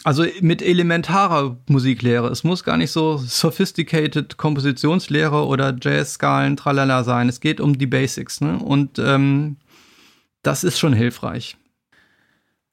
[0.04, 2.28] also mit elementarer Musiklehre.
[2.28, 7.30] Es muss gar nicht so sophisticated Kompositionslehre oder Jazz-Skalen, tralala sein.
[7.30, 8.58] Es geht um die Basics, ne?
[8.60, 9.58] Und ähm,
[10.42, 11.58] das ist schon hilfreich.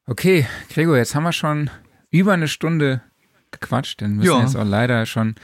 [0.07, 1.71] Okay, Gregor, jetzt haben wir schon
[2.11, 3.03] über eine Stunde
[3.53, 4.41] gequatscht, dann müssen ja.
[4.41, 5.37] jetzt auch leider schon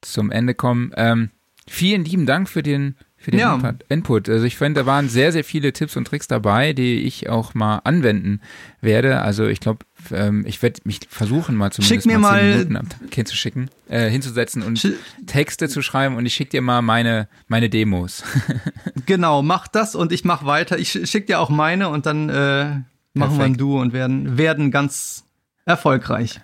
[0.00, 0.92] zum Ende kommen.
[0.96, 1.30] Ähm,
[1.68, 3.58] vielen lieben Dank für den für den ja.
[3.88, 4.28] Input.
[4.28, 7.54] Also ich finde, da waren sehr, sehr viele Tipps und Tricks dabei, die ich auch
[7.54, 8.40] mal anwenden
[8.80, 9.20] werde.
[9.20, 9.80] Also ich glaube,
[10.12, 14.62] ähm, ich werde mich versuchen, mal zumindest Schick mir mal, mal Minuten hinzuschicken, äh, hinzusetzen
[14.62, 14.92] und Sch
[15.26, 18.22] Texte zu schreiben und ich schicke dir mal meine, meine Demos.
[19.06, 20.78] genau, mach das und ich mach weiter.
[20.78, 22.76] Ich schicke dir auch meine und dann äh,
[23.12, 25.24] machen wir ein Duo und werden, werden ganz
[25.64, 26.38] erfolgreich.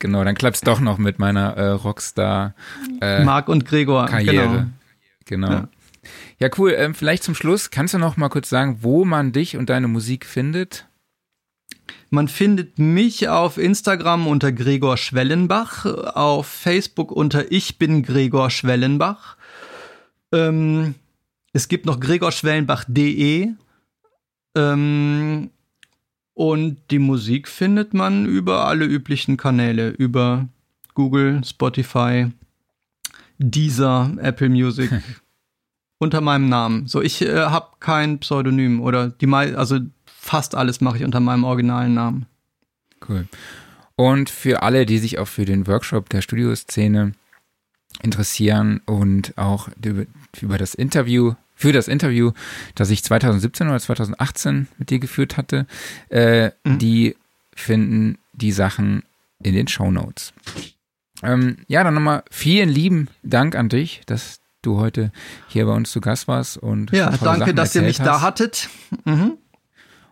[0.00, 2.54] Genau, dann klappt es doch noch mit meiner äh, Rockstar
[3.00, 4.66] äh, Marc und Gregor Karriere.
[5.26, 5.46] Genau.
[5.46, 5.52] genau.
[5.52, 5.68] Ja.
[6.38, 6.74] Ja, cool.
[6.76, 9.88] Ähm, vielleicht zum Schluss, kannst du noch mal kurz sagen, wo man dich und deine
[9.88, 10.86] Musik findet?
[12.10, 15.84] Man findet mich auf Instagram unter Gregor Schwellenbach,
[16.14, 19.36] auf Facebook unter Ich bin Gregor Schwellenbach.
[20.32, 20.94] Ähm,
[21.52, 23.48] es gibt noch gregorschwellenbach.de.
[24.56, 25.50] Ähm,
[26.34, 30.48] und die Musik findet man über alle üblichen Kanäle, über
[30.94, 32.30] Google, Spotify,
[33.38, 34.90] Deezer, Apple Music.
[36.04, 36.86] unter meinem Namen.
[36.86, 41.44] So, ich äh, habe kein Pseudonym oder die also fast alles mache ich unter meinem
[41.44, 42.26] originalen Namen.
[43.08, 43.26] Cool.
[43.96, 47.12] Und für alle, die sich auch für den Workshop der Studioszene
[48.02, 50.04] interessieren und auch über,
[50.40, 52.32] über das Interview, für das Interview,
[52.74, 55.66] das ich 2017 oder 2018 mit dir geführt hatte,
[56.08, 56.78] äh, mhm.
[56.78, 57.16] die
[57.54, 59.04] finden die Sachen
[59.42, 60.32] in den Show Notes.
[61.22, 65.12] Ähm, ja, dann nochmal vielen lieben Dank an dich, dass du heute
[65.48, 66.56] hier bei uns zu Gast warst.
[66.56, 68.06] Und ja, danke, Sachen dass ihr mich hast.
[68.06, 68.68] da hattet.
[69.04, 69.38] Mhm.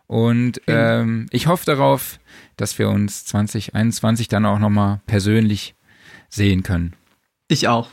[0.07, 2.19] Und ähm, ich hoffe darauf,
[2.57, 5.75] dass wir uns 2021 dann auch nochmal persönlich
[6.29, 6.95] sehen können.
[7.49, 7.89] Ich auch.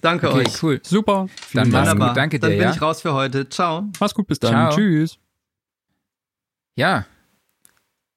[0.00, 0.62] Danke okay, euch.
[0.62, 0.80] cool.
[0.82, 1.28] Super.
[1.52, 2.16] Dann mach's gut.
[2.16, 2.48] Danke dir.
[2.48, 2.70] Dann bin ja?
[2.72, 3.48] ich raus für heute.
[3.48, 3.88] Ciao.
[4.00, 4.50] Mach's gut, bis dann.
[4.50, 4.74] Ciao.
[4.74, 5.18] Tschüss.
[6.74, 7.06] Ja,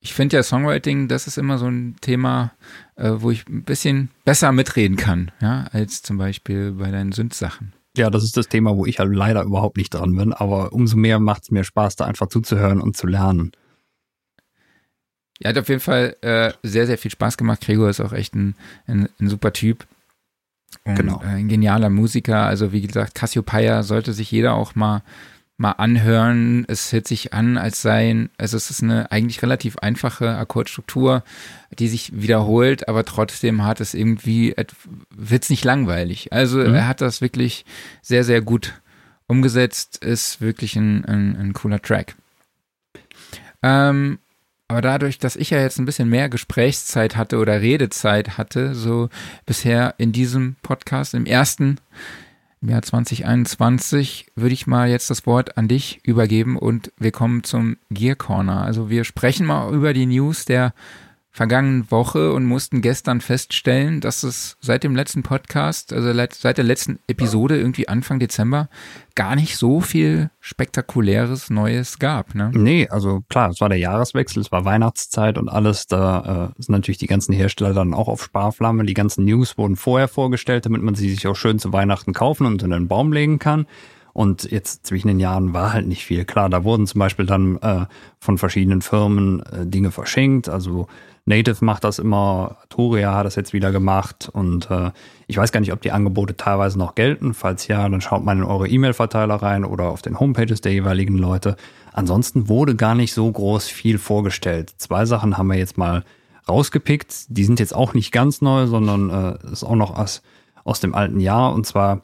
[0.06, 2.52] ich finde ja Songwriting, das ist immer so ein Thema,
[2.96, 7.74] äh, wo ich ein bisschen besser mitreden kann, ja, als zum Beispiel bei deinen Synth-Sachen.
[7.98, 10.96] Ja, das ist das Thema, wo ich halt leider überhaupt nicht dran bin, aber umso
[10.96, 13.52] mehr macht es mir Spaß, da einfach zuzuhören und zu lernen.
[15.40, 17.62] Ja, hat auf jeden Fall äh, sehr, sehr viel Spaß gemacht.
[17.62, 18.54] Gregor ist auch echt ein,
[18.86, 19.88] ein, ein super Typ.
[20.84, 21.20] Und, genau.
[21.24, 22.46] Äh, ein genialer Musiker.
[22.46, 25.02] Also wie gesagt, Cassiopeia sollte sich jeder auch mal
[25.58, 26.66] mal anhören.
[26.68, 31.24] Es hört sich an, als seien, also es ist eine eigentlich relativ einfache Akkordstruktur,
[31.78, 34.56] die sich wiederholt, aber trotzdem hat es irgendwie,
[35.10, 36.34] wird's nicht langweilig.
[36.34, 36.74] Also mhm.
[36.74, 37.66] er hat das wirklich
[38.02, 38.74] sehr, sehr gut
[39.28, 42.16] umgesetzt, ist wirklich ein, ein, ein cooler Track.
[43.64, 44.20] Ähm,
[44.68, 49.10] aber dadurch, dass ich ja jetzt ein bisschen mehr Gesprächszeit hatte oder Redezeit hatte, so
[49.46, 51.78] bisher in diesem Podcast, im ersten,
[52.70, 57.78] Jahr 2021 würde ich mal jetzt das Wort an dich übergeben und wir kommen zum
[57.90, 58.62] Gear Corner.
[58.62, 60.74] Also wir sprechen mal über die News der
[61.36, 66.64] vergangenen Woche und mussten gestern feststellen, dass es seit dem letzten Podcast, also seit der
[66.64, 68.70] letzten Episode irgendwie Anfang Dezember
[69.16, 72.36] gar nicht so viel spektakuläres Neues gab.
[72.36, 72.52] Ne?
[72.54, 75.88] Nee, also klar, es war der Jahreswechsel, es war Weihnachtszeit und alles.
[75.88, 78.86] Da äh, sind natürlich die ganzen Hersteller dann auch auf Sparflamme.
[78.86, 82.48] Die ganzen News wurden vorher vorgestellt, damit man sie sich auch schön zu Weihnachten kaufen
[82.48, 83.68] und in den Baum legen kann.
[84.14, 86.24] Und jetzt zwischen den Jahren war halt nicht viel.
[86.24, 87.88] Klar, da wurden zum Beispiel dann äh,
[88.20, 90.48] von verschiedenen Firmen äh, Dinge verschenkt.
[90.48, 90.88] Also
[91.26, 94.92] Native macht das immer, Arturia hat das jetzt wieder gemacht und äh,
[95.26, 97.34] ich weiß gar nicht, ob die Angebote teilweise noch gelten.
[97.34, 101.18] Falls ja, dann schaut mal in eure E-Mail-Verteiler rein oder auf den Homepages der jeweiligen
[101.18, 101.56] Leute.
[101.94, 104.74] Ansonsten wurde gar nicht so groß viel vorgestellt.
[104.78, 106.04] Zwei Sachen haben wir jetzt mal
[106.48, 107.26] rausgepickt.
[107.30, 110.22] Die sind jetzt auch nicht ganz neu, sondern äh, ist auch noch aus,
[110.64, 111.54] aus dem alten Jahr.
[111.54, 112.02] Und zwar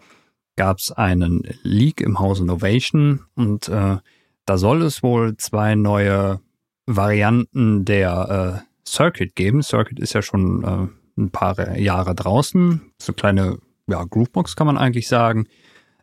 [0.56, 3.98] gab es einen Leak im Haus Innovation und äh,
[4.45, 6.39] da soll es wohl zwei neue
[6.88, 9.63] Varianten der äh, Circuit geben.
[9.63, 12.81] Circuit ist ja schon äh, ein paar Jahre draußen.
[13.01, 13.57] So kleine
[13.88, 15.47] ja, Groovebox kann man eigentlich sagen,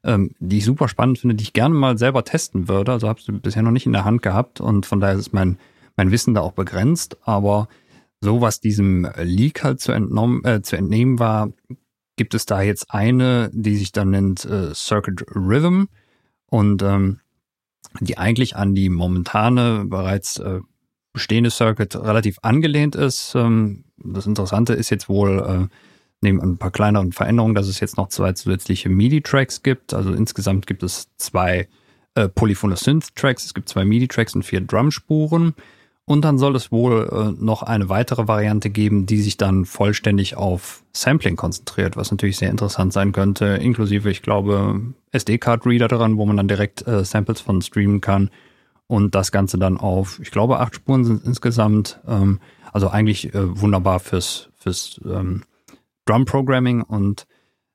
[0.05, 2.93] ähm, die ich super spannend finde, die ich gerne mal selber testen würde.
[2.93, 5.59] Also habe ich bisher noch nicht in der Hand gehabt und von daher ist mein,
[5.97, 7.19] mein Wissen da auch begrenzt.
[7.23, 7.69] Aber
[8.21, 11.51] so was diesem Leak halt zu, entnommen, äh, zu entnehmen war,
[12.17, 15.85] gibt es da jetzt eine, die sich dann nennt äh, Circuit Rhythm
[16.47, 17.21] und ähm,
[18.01, 20.61] die eigentlich an die momentane bereits äh,
[21.13, 23.35] bestehende Circuit relativ angelehnt ist.
[23.35, 25.75] Ähm, das Interessante ist jetzt wohl, äh,
[26.21, 29.95] neben ein paar kleineren Veränderungen, dass es jetzt noch zwei zusätzliche MIDI-Tracks gibt.
[29.95, 31.69] Also insgesamt gibt es zwei
[32.15, 35.55] äh, polyphone Synth-Tracks, es gibt zwei MIDI-Tracks und vier Drumspuren.
[36.05, 40.37] Und dann soll es wohl äh, noch eine weitere Variante geben, die sich dann vollständig
[40.37, 44.81] auf Sampling konzentriert, was natürlich sehr interessant sein könnte, inklusive, ich glaube,
[45.13, 48.31] SD-Card-Reader daran, wo man dann direkt äh, Samples von streamen kann
[48.89, 52.01] und das Ganze dann auf, ich glaube, acht Spuren sind insgesamt.
[52.09, 52.41] Ähm,
[52.73, 55.45] also eigentlich äh, wunderbar fürs, fürs ähm,
[56.07, 57.27] Drum-Programming und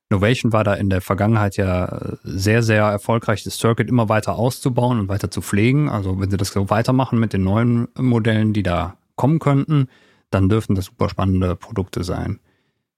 [0.10, 5.00] Novation war da in der Vergangenheit ja sehr, sehr erfolgreich, das Circuit immer weiter auszubauen
[5.00, 5.90] und weiter zu pflegen.
[5.90, 9.88] Also wenn sie das so weitermachen mit den neuen Modellen, die da kommen könnten,
[10.30, 12.40] dann dürften das super spannende Produkte sein.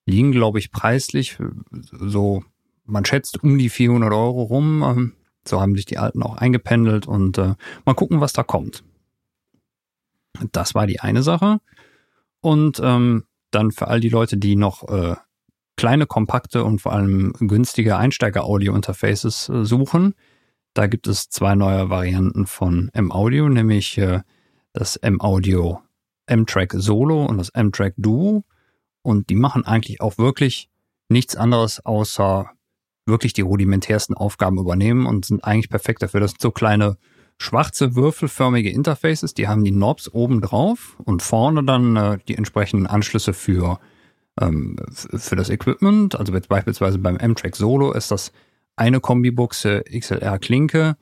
[0.06, 1.38] Liegen, glaube ich, preislich
[1.92, 2.44] so,
[2.86, 5.14] man schätzt um die 400 Euro rum.
[5.48, 7.56] So haben sich die Alten auch eingependelt und äh,
[7.86, 8.84] mal gucken, was da kommt.
[10.52, 11.60] Das war die eine Sache.
[12.42, 15.16] Und ähm, dann für all die Leute, die noch äh,
[15.78, 20.14] kleine, kompakte und vor allem günstige Einsteiger-Audio-Interfaces äh, suchen,
[20.74, 24.22] da gibt es zwei neue Varianten von M-Audio, nämlich äh,
[24.74, 25.82] das M-Audio
[26.28, 28.44] M-Track Solo und das M-Track Duo.
[29.02, 30.70] Und die machen eigentlich auch wirklich
[31.08, 32.50] nichts anderes außer
[33.06, 36.20] wirklich die rudimentärsten Aufgaben übernehmen und sind eigentlich perfekt dafür.
[36.20, 36.98] Das sind so kleine
[37.38, 42.88] schwarze würfelförmige Interfaces, die haben die Knobs oben drauf und vorne dann äh, die entsprechenden
[42.88, 43.80] Anschlüsse für,
[44.40, 46.16] ähm, für das Equipment.
[46.16, 48.32] Also beispielsweise beim M-Track Solo ist das
[48.78, 50.96] eine Kombibuchse XLR-Klinke,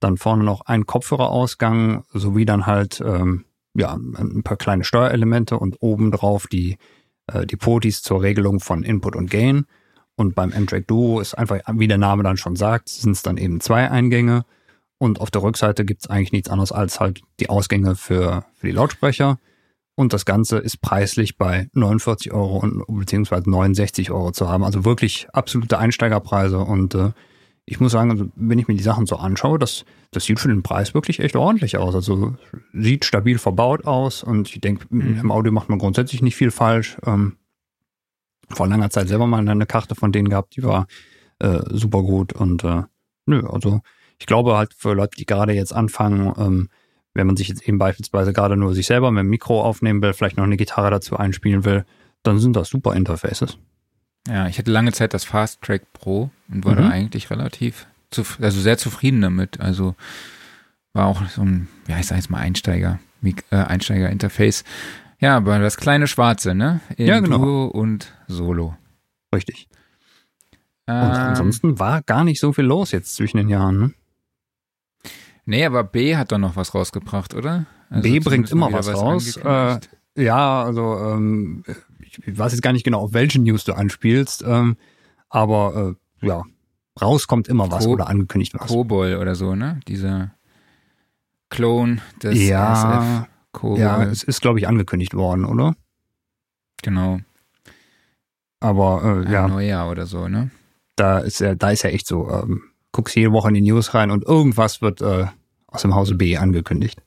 [0.00, 5.76] dann vorne noch ein Kopfhörerausgang sowie dann halt ähm, ja, ein paar kleine Steuerelemente und
[5.80, 6.78] oben drauf die,
[7.26, 9.66] äh, die Potis zur Regelung von Input und Gain.
[10.16, 13.36] Und beim M-Track Duo ist einfach, wie der Name dann schon sagt, sind es dann
[13.36, 14.44] eben zwei Eingänge.
[14.98, 18.66] Und auf der Rückseite gibt es eigentlich nichts anderes als halt die Ausgänge für, für
[18.66, 19.38] die Lautsprecher.
[19.94, 24.64] Und das Ganze ist preislich bei 49 Euro und beziehungsweise 69 Euro zu haben.
[24.64, 26.58] Also wirklich absolute Einsteigerpreise.
[26.58, 27.12] Und äh,
[27.64, 30.48] ich muss sagen, also wenn ich mir die Sachen so anschaue, das, das sieht für
[30.48, 31.94] den Preis wirklich echt ordentlich aus.
[31.94, 32.34] Also
[32.72, 35.20] sieht stabil verbaut aus und ich denke, mhm.
[35.20, 36.98] im Audio macht man grundsätzlich nicht viel falsch.
[37.04, 37.36] Ähm,
[38.50, 40.86] vor langer Zeit selber mal eine Karte von denen gehabt, die war
[41.38, 42.82] äh, super gut und äh,
[43.26, 43.80] nö, also
[44.18, 46.68] ich glaube halt für Leute, die gerade jetzt anfangen, ähm,
[47.14, 50.12] wenn man sich jetzt eben beispielsweise gerade nur sich selber mit dem Mikro aufnehmen will,
[50.12, 51.84] vielleicht noch eine Gitarre dazu einspielen will,
[52.22, 53.58] dann sind das super Interfaces.
[54.28, 56.78] Ja, ich hatte lange Zeit das Fast Track Pro und war mhm.
[56.78, 57.86] da eigentlich relativ,
[58.40, 59.60] also sehr zufrieden damit.
[59.60, 59.94] Also
[60.92, 64.64] war auch so ein, ja, ich sag jetzt mal Einsteiger, äh, Einsteiger-Interface.
[65.18, 66.80] Ja, aber das kleine Schwarze, ne?
[66.96, 67.38] In ja, genau.
[67.38, 68.76] Duo und Solo.
[69.34, 69.68] Richtig.
[70.86, 73.94] Ähm, und ansonsten war gar nicht so viel los jetzt zwischen den Jahren, ne?
[75.46, 77.66] Nee, aber B hat doch noch was rausgebracht, oder?
[77.88, 79.36] Also B bringt immer was, was raus.
[79.36, 79.78] Äh,
[80.16, 81.62] ja, also ähm,
[82.08, 84.76] ich weiß jetzt gar nicht genau, auf welchen News du anspielst, ähm,
[85.28, 86.42] aber äh, ja,
[87.00, 88.66] rauskommt immer was Ko oder angekündigt was.
[88.66, 89.80] Kobol oder so, ne?
[89.86, 90.32] Dieser
[91.48, 93.28] Clone des ja, SF.
[93.56, 93.80] Kobold.
[93.80, 95.74] Ja, es ist, glaube ich, angekündigt worden, oder?
[96.82, 97.20] Genau.
[98.60, 99.48] Aber äh, ja.
[99.48, 100.50] Neujahr oder so, ne?
[100.94, 102.62] Da ist ja, da ist ja echt so, ähm,
[102.92, 105.26] guckst jede Woche in die News rein und irgendwas wird äh,
[105.66, 107.02] aus dem Hause B angekündigt.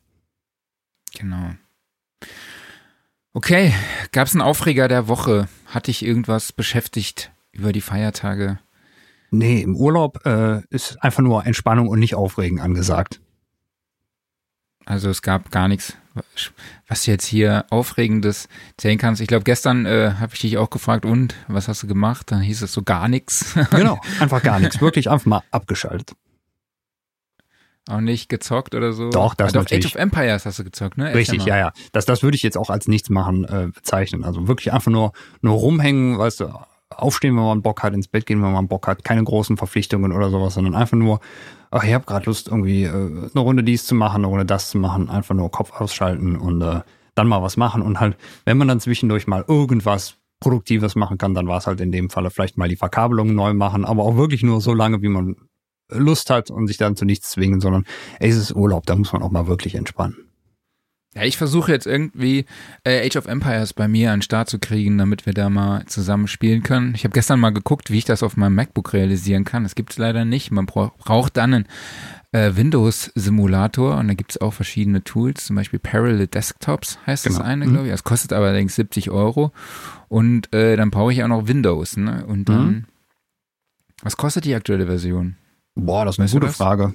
[1.18, 1.52] Genau.
[3.34, 3.74] Okay,
[4.12, 5.48] gab es einen Aufreger der Woche?
[5.68, 8.60] Hat dich irgendwas beschäftigt über die Feiertage?
[9.30, 13.22] Nee, im Urlaub äh, ist einfach nur Entspannung und nicht Aufregen angesagt.
[14.90, 15.96] Also es gab gar nichts,
[16.88, 19.22] was du jetzt hier Aufregendes erzählen kannst.
[19.22, 22.32] Ich glaube, gestern äh, habe ich dich auch gefragt, und was hast du gemacht?
[22.32, 23.54] Dann hieß es so gar nichts.
[23.70, 24.82] Genau, einfach gar nichts.
[24.82, 26.14] Wirklich einfach mal abgeschaltet.
[27.88, 29.12] Auch nicht gezockt oder so?
[29.12, 29.86] Doch, das also natürlich.
[29.86, 31.14] Age of Empires hast du gezockt, ne?
[31.14, 31.72] Richtig, ja, ja.
[31.92, 34.24] Das, das würde ich jetzt auch als nichts machen äh, bezeichnen.
[34.24, 36.52] Also wirklich einfach nur, nur rumhängen, weißt du,
[36.90, 40.12] aufstehen, wenn man Bock hat, ins Bett gehen, wenn man Bock hat, keine großen Verpflichtungen
[40.12, 41.20] oder sowas, sondern einfach nur,
[41.72, 44.70] ach, ich habe gerade Lust, irgendwie äh, eine Runde dies zu machen, eine Runde das
[44.70, 46.82] zu machen, einfach nur Kopf ausschalten und äh,
[47.16, 47.82] dann mal was machen.
[47.82, 51.82] Und halt, wenn man dann zwischendurch mal irgendwas Produktives machen kann, dann war es halt
[51.82, 55.02] in dem Falle vielleicht mal die Verkabelung neu machen, aber auch wirklich nur so lange,
[55.02, 55.36] wie man
[55.92, 57.86] Lust hat und sich dann zu nichts zwingen, sondern
[58.20, 60.29] ey, es ist Urlaub, da muss man auch mal wirklich entspannen.
[61.16, 62.46] Ja, ich versuche jetzt irgendwie
[62.84, 65.84] äh, Age of Empires bei mir an den Start zu kriegen, damit wir da mal
[65.88, 66.94] zusammen spielen können.
[66.94, 69.64] Ich habe gestern mal geguckt, wie ich das auf meinem MacBook realisieren kann.
[69.64, 70.52] Das gibt es leider nicht.
[70.52, 71.66] Man bra braucht dann einen
[72.32, 77.40] äh, Windows-Simulator und da gibt es auch verschiedene Tools, zum Beispiel Parallel Desktops heißt Genau.
[77.40, 77.72] das eine, Mhm.
[77.72, 77.92] glaube ich.
[77.92, 79.52] Das kostet allerdings 70 Euro.
[80.10, 82.24] Und äh, dann brauche ich auch noch Windows, ne?
[82.28, 82.66] Und dann.
[82.68, 82.86] Mhm.
[84.04, 85.36] Was kostet die aktuelle Version?
[85.74, 86.48] Boah, das ist eine Weißt gute?
[86.54, 86.94] Frage.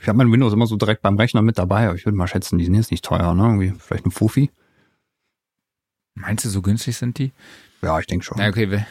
[0.00, 2.26] Ich habe mein Windows immer so direkt beim Rechner mit dabei, aber ich würde mal
[2.28, 3.42] schätzen, die sind jetzt nicht teuer, ne?
[3.42, 4.50] Irgendwie vielleicht ein Fuffi.
[6.14, 7.32] Meinst du, so günstig sind die?
[7.82, 8.38] Ja, ich denke schon.
[8.38, 8.86] Na, okay, we-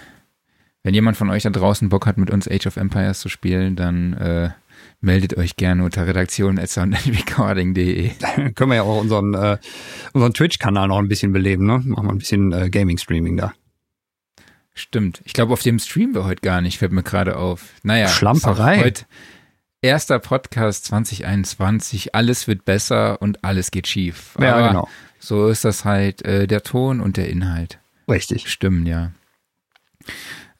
[0.83, 3.75] wenn jemand von euch da draußen Bock hat, mit uns Age of Empires zu spielen,
[3.75, 4.49] dann äh,
[5.01, 8.09] meldet euch gerne unter redaktion.soundandrecording.de.
[8.53, 9.57] Können wir ja auch unseren, äh,
[10.13, 11.79] unseren Twitch-Kanal noch ein bisschen beleben, ne?
[11.83, 13.53] Machen wir ein bisschen äh, Gaming-Streaming da.
[14.73, 15.21] Stimmt.
[15.25, 17.69] Ich glaube, auf dem streamen wir heute gar nicht, fällt mir gerade auf.
[17.83, 18.09] Naja.
[18.09, 18.83] Schlamperei.
[18.83, 19.05] Heute
[19.85, 22.15] erster Podcast 2021.
[22.15, 24.35] Alles wird besser und alles geht schief.
[24.41, 24.89] Ja, Aber genau.
[25.19, 27.77] so ist das halt äh, der Ton und der Inhalt.
[28.09, 28.49] Richtig.
[28.49, 29.11] Stimmen, ja.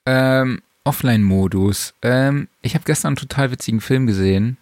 [0.05, 1.95] Ähm, Offline-Modus.
[2.03, 4.57] Ähm, ich habe gestern einen total witzigen Film gesehen.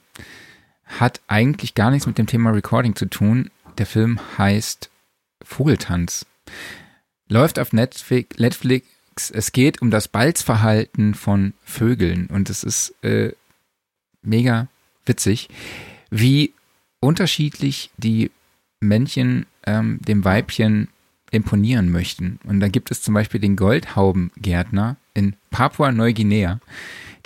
[0.85, 3.51] Hat eigentlich gar nichts mit dem Thema Recording zu tun.
[3.77, 4.89] Der Film heißt
[5.43, 6.25] Vogeltanz.
[7.27, 8.39] Läuft auf Netflix.
[8.39, 8.87] Netflix.
[9.29, 13.33] Es geht um das Balzverhalten von Vögeln und es ist äh,
[14.23, 14.67] mega
[15.05, 15.49] witzig,
[16.09, 16.53] wie
[16.99, 18.31] unterschiedlich die
[18.79, 20.89] Männchen ähm, dem Weibchen
[21.31, 22.39] imponieren möchten.
[22.43, 26.59] Und da gibt es zum Beispiel den Goldhaubengärtner in Papua-Neuguinea.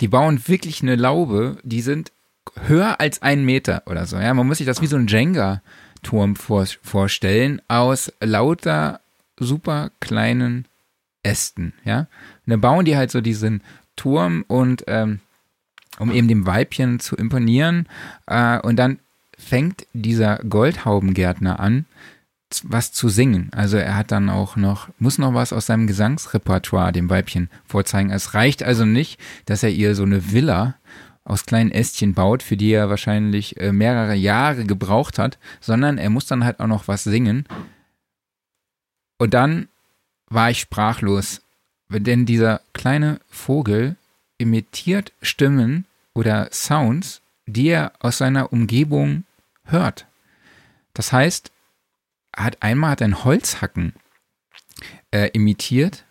[0.00, 2.12] Die bauen wirklich eine Laube, die sind
[2.66, 4.16] höher als ein Meter oder so.
[4.16, 9.00] Ja, man muss sich das wie so ein Jenga-Turm vor, vorstellen aus lauter
[9.38, 10.66] super kleinen
[11.22, 11.74] Ästen.
[11.84, 12.08] Ja, und
[12.46, 13.62] dann bauen die halt so diesen
[13.96, 15.20] Turm und ähm,
[15.98, 17.86] um eben dem Weibchen zu imponieren.
[18.26, 18.98] Äh, und dann
[19.38, 21.86] fängt dieser Goldhaubengärtner an,
[22.62, 23.50] was zu singen.
[23.52, 28.10] Also er hat dann auch noch, muss noch was aus seinem Gesangsrepertoire dem Weibchen vorzeigen.
[28.10, 30.74] Es reicht also nicht, dass er ihr so eine Villa
[31.24, 36.08] aus kleinen Ästchen baut, für die er wahrscheinlich äh, mehrere Jahre gebraucht hat, sondern er
[36.08, 37.46] muss dann halt auch noch was singen.
[39.18, 39.68] Und dann
[40.30, 41.42] war ich sprachlos,
[41.90, 43.96] denn dieser kleine Vogel
[44.38, 45.84] imitiert Stimmen
[46.18, 49.22] oder Sounds, die er aus seiner Umgebung
[49.62, 50.08] hört.
[50.92, 51.52] Das heißt,
[52.32, 53.92] er hat einmal hat er ein Holzhacken
[55.12, 56.06] äh, imitiert,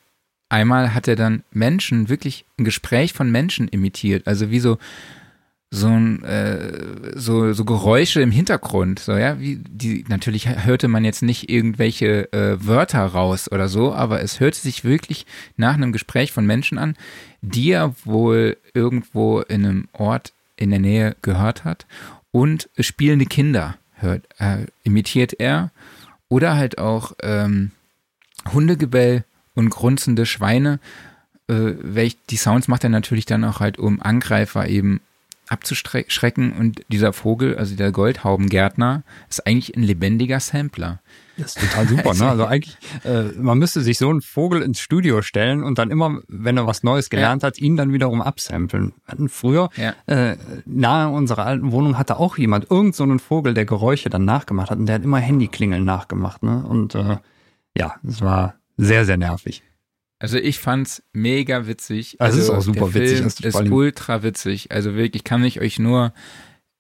[0.48, 4.78] einmal hat er dann Menschen, wirklich ein Gespräch von Menschen imitiert, also wie so
[5.70, 11.04] so ein äh, so so Geräusche im Hintergrund, so ja, wie die natürlich hörte man
[11.04, 15.26] jetzt nicht irgendwelche äh, Wörter raus oder so, aber es hörte sich wirklich
[15.58, 16.96] nach einem Gespräch von Menschen an,
[17.42, 21.86] die er wohl irgendwo in einem Ort in der Nähe gehört hat.
[22.32, 25.72] Und spielende Kinder hört äh, imitiert er.
[26.30, 27.72] Oder halt auch ähm,
[28.52, 29.24] Hundegebell
[29.56, 30.80] und grunzende Schweine,
[31.48, 35.00] äh, welch, die Sounds macht er natürlich dann auch halt, um Angreifer eben
[35.50, 41.00] abzuschrecken und dieser Vogel, also der Goldhaubengärtner, ist eigentlich ein lebendiger Sampler.
[41.38, 42.30] Das ist total super, ne?
[42.30, 46.20] Also eigentlich, äh, man müsste sich so einen Vogel ins Studio stellen und dann immer,
[46.28, 48.94] wenn er was Neues gelernt hat, ihn dann wiederum absamplen.
[49.06, 49.94] Wir hatten früher, Ja.
[50.08, 54.26] äh, nahe unserer alten Wohnung hatte auch jemand irgend so einen Vogel, der Geräusche dann
[54.26, 56.66] nachgemacht hat und der hat immer Handyklingeln nachgemacht, ne?
[56.68, 57.18] Und äh,
[57.78, 59.62] ja, es war sehr, sehr nervig.
[60.20, 62.20] Also ich fand's mega witzig.
[62.20, 64.72] Also es ist also auch super der witzig, Film das ist ultra witzig.
[64.72, 66.14] Also wirklich, kann ich euch nur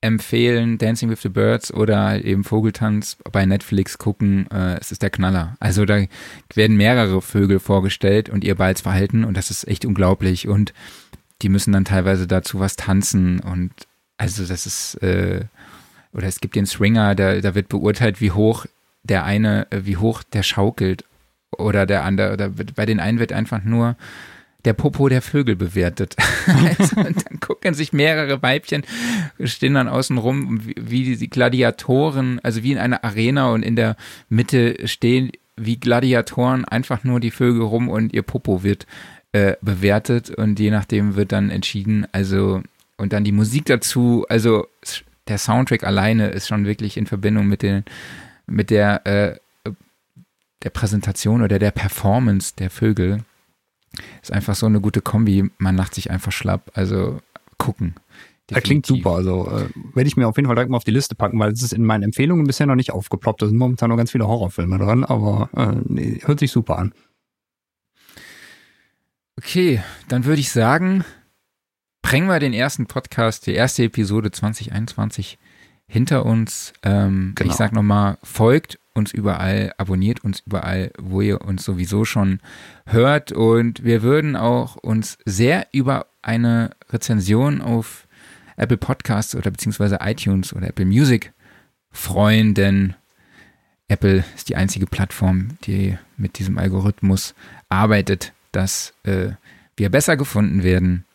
[0.01, 4.49] empfehlen, Dancing with the Birds oder eben Vogeltanz bei Netflix gucken.
[4.51, 5.55] Äh, es ist der Knaller.
[5.59, 6.03] Also da
[6.53, 10.47] werden mehrere Vögel vorgestellt und ihr Balzverhalten und das ist echt unglaublich.
[10.47, 10.73] Und
[11.41, 13.71] die müssen dann teilweise dazu was tanzen und
[14.17, 15.45] also das ist, äh,
[16.11, 18.65] oder es gibt den Swinger, da, da wird beurteilt, wie hoch
[19.03, 21.05] der eine, äh, wie hoch der schaukelt
[21.57, 23.95] oder der andere, oder bei den einen wird einfach nur
[24.65, 26.15] der Popo der Vögel bewertet.
[26.47, 28.83] also, und dann gucken sich mehrere Weibchen,
[29.43, 33.95] stehen dann außen rum, wie, die Gladiatoren, also wie in einer Arena und in der
[34.29, 38.85] Mitte stehen wie Gladiatoren einfach nur die Vögel rum und ihr Popo wird
[39.31, 42.61] äh, bewertet und je nachdem wird dann entschieden, also
[42.97, 44.67] und dann die Musik dazu, also
[45.27, 47.83] der Soundtrack alleine ist schon wirklich in Verbindung mit den
[48.45, 49.35] mit der äh,
[50.63, 53.23] der Präsentation oder der Performance der Vögel
[54.21, 55.49] ist einfach so eine gute Kombi.
[55.57, 56.71] Man lacht sich einfach schlapp.
[56.73, 57.19] Also
[57.57, 57.95] gucken.
[58.47, 59.11] Das klingt super.
[59.11, 61.51] Also äh, werde ich mir auf jeden Fall direkt mal auf die Liste packen, weil
[61.51, 63.41] es ist in meinen Empfehlungen bisher noch nicht aufgeploppt.
[63.41, 66.93] Da sind momentan noch ganz viele Horrorfilme dran, aber äh, nee, hört sich super an.
[69.37, 71.03] Okay, dann würde ich sagen,
[72.01, 75.37] bringen wir den ersten Podcast, die erste Episode 2021
[75.87, 76.73] hinter uns.
[76.83, 77.51] Ähm, genau.
[77.51, 82.39] Ich sag nochmal, folgt uns überall, abonniert uns überall, wo ihr uns sowieso schon
[82.85, 83.31] hört.
[83.31, 88.07] Und wir würden auch uns sehr über eine Rezension auf
[88.57, 91.31] Apple Podcasts oder beziehungsweise iTunes oder Apple Music
[91.91, 92.95] freuen, denn
[93.87, 97.33] Apple ist die einzige Plattform, die mit diesem Algorithmus
[97.69, 99.29] arbeitet, dass äh,
[99.77, 101.05] wir besser gefunden werden,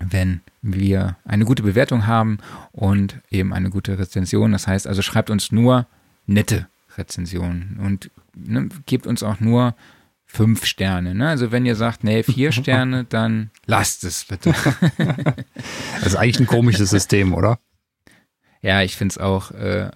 [0.00, 2.38] wenn wir eine gute Bewertung haben
[2.72, 4.52] und eben eine gute Rezension.
[4.52, 5.86] Das heißt also, schreibt uns nur
[6.26, 6.66] nette
[6.98, 9.74] Rezensionen und ne, gebt uns auch nur
[10.26, 11.14] fünf Sterne.
[11.14, 11.28] Ne?
[11.28, 14.54] Also wenn ihr sagt, nee, vier Sterne, dann lasst es bitte.
[15.94, 17.58] das ist eigentlich ein komisches System, oder?
[18.60, 19.90] Ja, ich finde es auch, äh,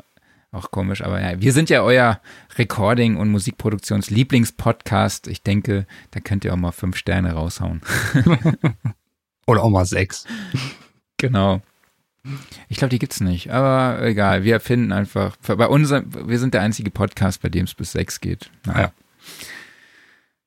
[0.52, 2.20] auch komisch, aber ja, wir sind ja euer
[2.56, 5.26] Recording- und Musikproduktions-Lieblingspodcast.
[5.26, 7.80] Ich denke, da könnt ihr auch mal fünf Sterne raushauen.
[9.46, 10.26] Oder auch mal sechs.
[11.16, 11.62] Genau.
[12.68, 14.44] Ich glaube, die gibt's nicht, aber egal.
[14.44, 18.20] Wir finden einfach, bei uns, wir sind der einzige Podcast, bei dem es bis sechs
[18.20, 18.50] geht.
[18.66, 18.80] Naja.
[18.80, 18.92] Ja.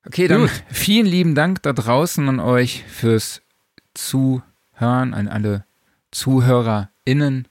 [0.05, 0.63] Okay, dann Gut.
[0.71, 3.41] vielen lieben Dank da draußen an euch fürs
[3.93, 5.63] Zuhören, an alle
[6.11, 7.47] ZuhörerInnen.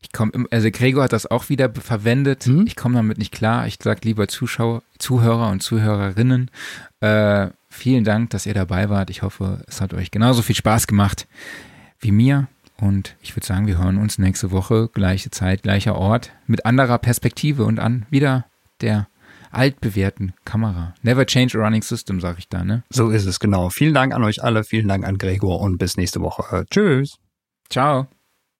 [0.00, 2.44] Ich komme, also Gregor hat das auch wieder verwendet.
[2.44, 2.66] Hm?
[2.66, 3.66] Ich komme damit nicht klar.
[3.66, 6.50] Ich sage lieber Zuschauer, Zuhörer und Zuhörerinnen.
[7.00, 9.10] Äh, vielen Dank, dass ihr dabei wart.
[9.10, 11.26] Ich hoffe, es hat euch genauso viel Spaß gemacht
[12.00, 12.46] wie mir.
[12.80, 16.98] Und ich würde sagen, wir hören uns nächste Woche, gleiche Zeit, gleicher Ort, mit anderer
[16.98, 18.46] Perspektive und an wieder
[18.80, 19.08] der
[19.50, 20.94] altbewährten Kamera.
[21.02, 22.84] Never change a running system, sage ich da, ne?
[22.90, 23.70] So ist es, genau.
[23.70, 26.66] Vielen Dank an euch alle, vielen Dank an Gregor und bis nächste Woche.
[26.70, 27.18] Tschüss.
[27.70, 28.08] Ciao.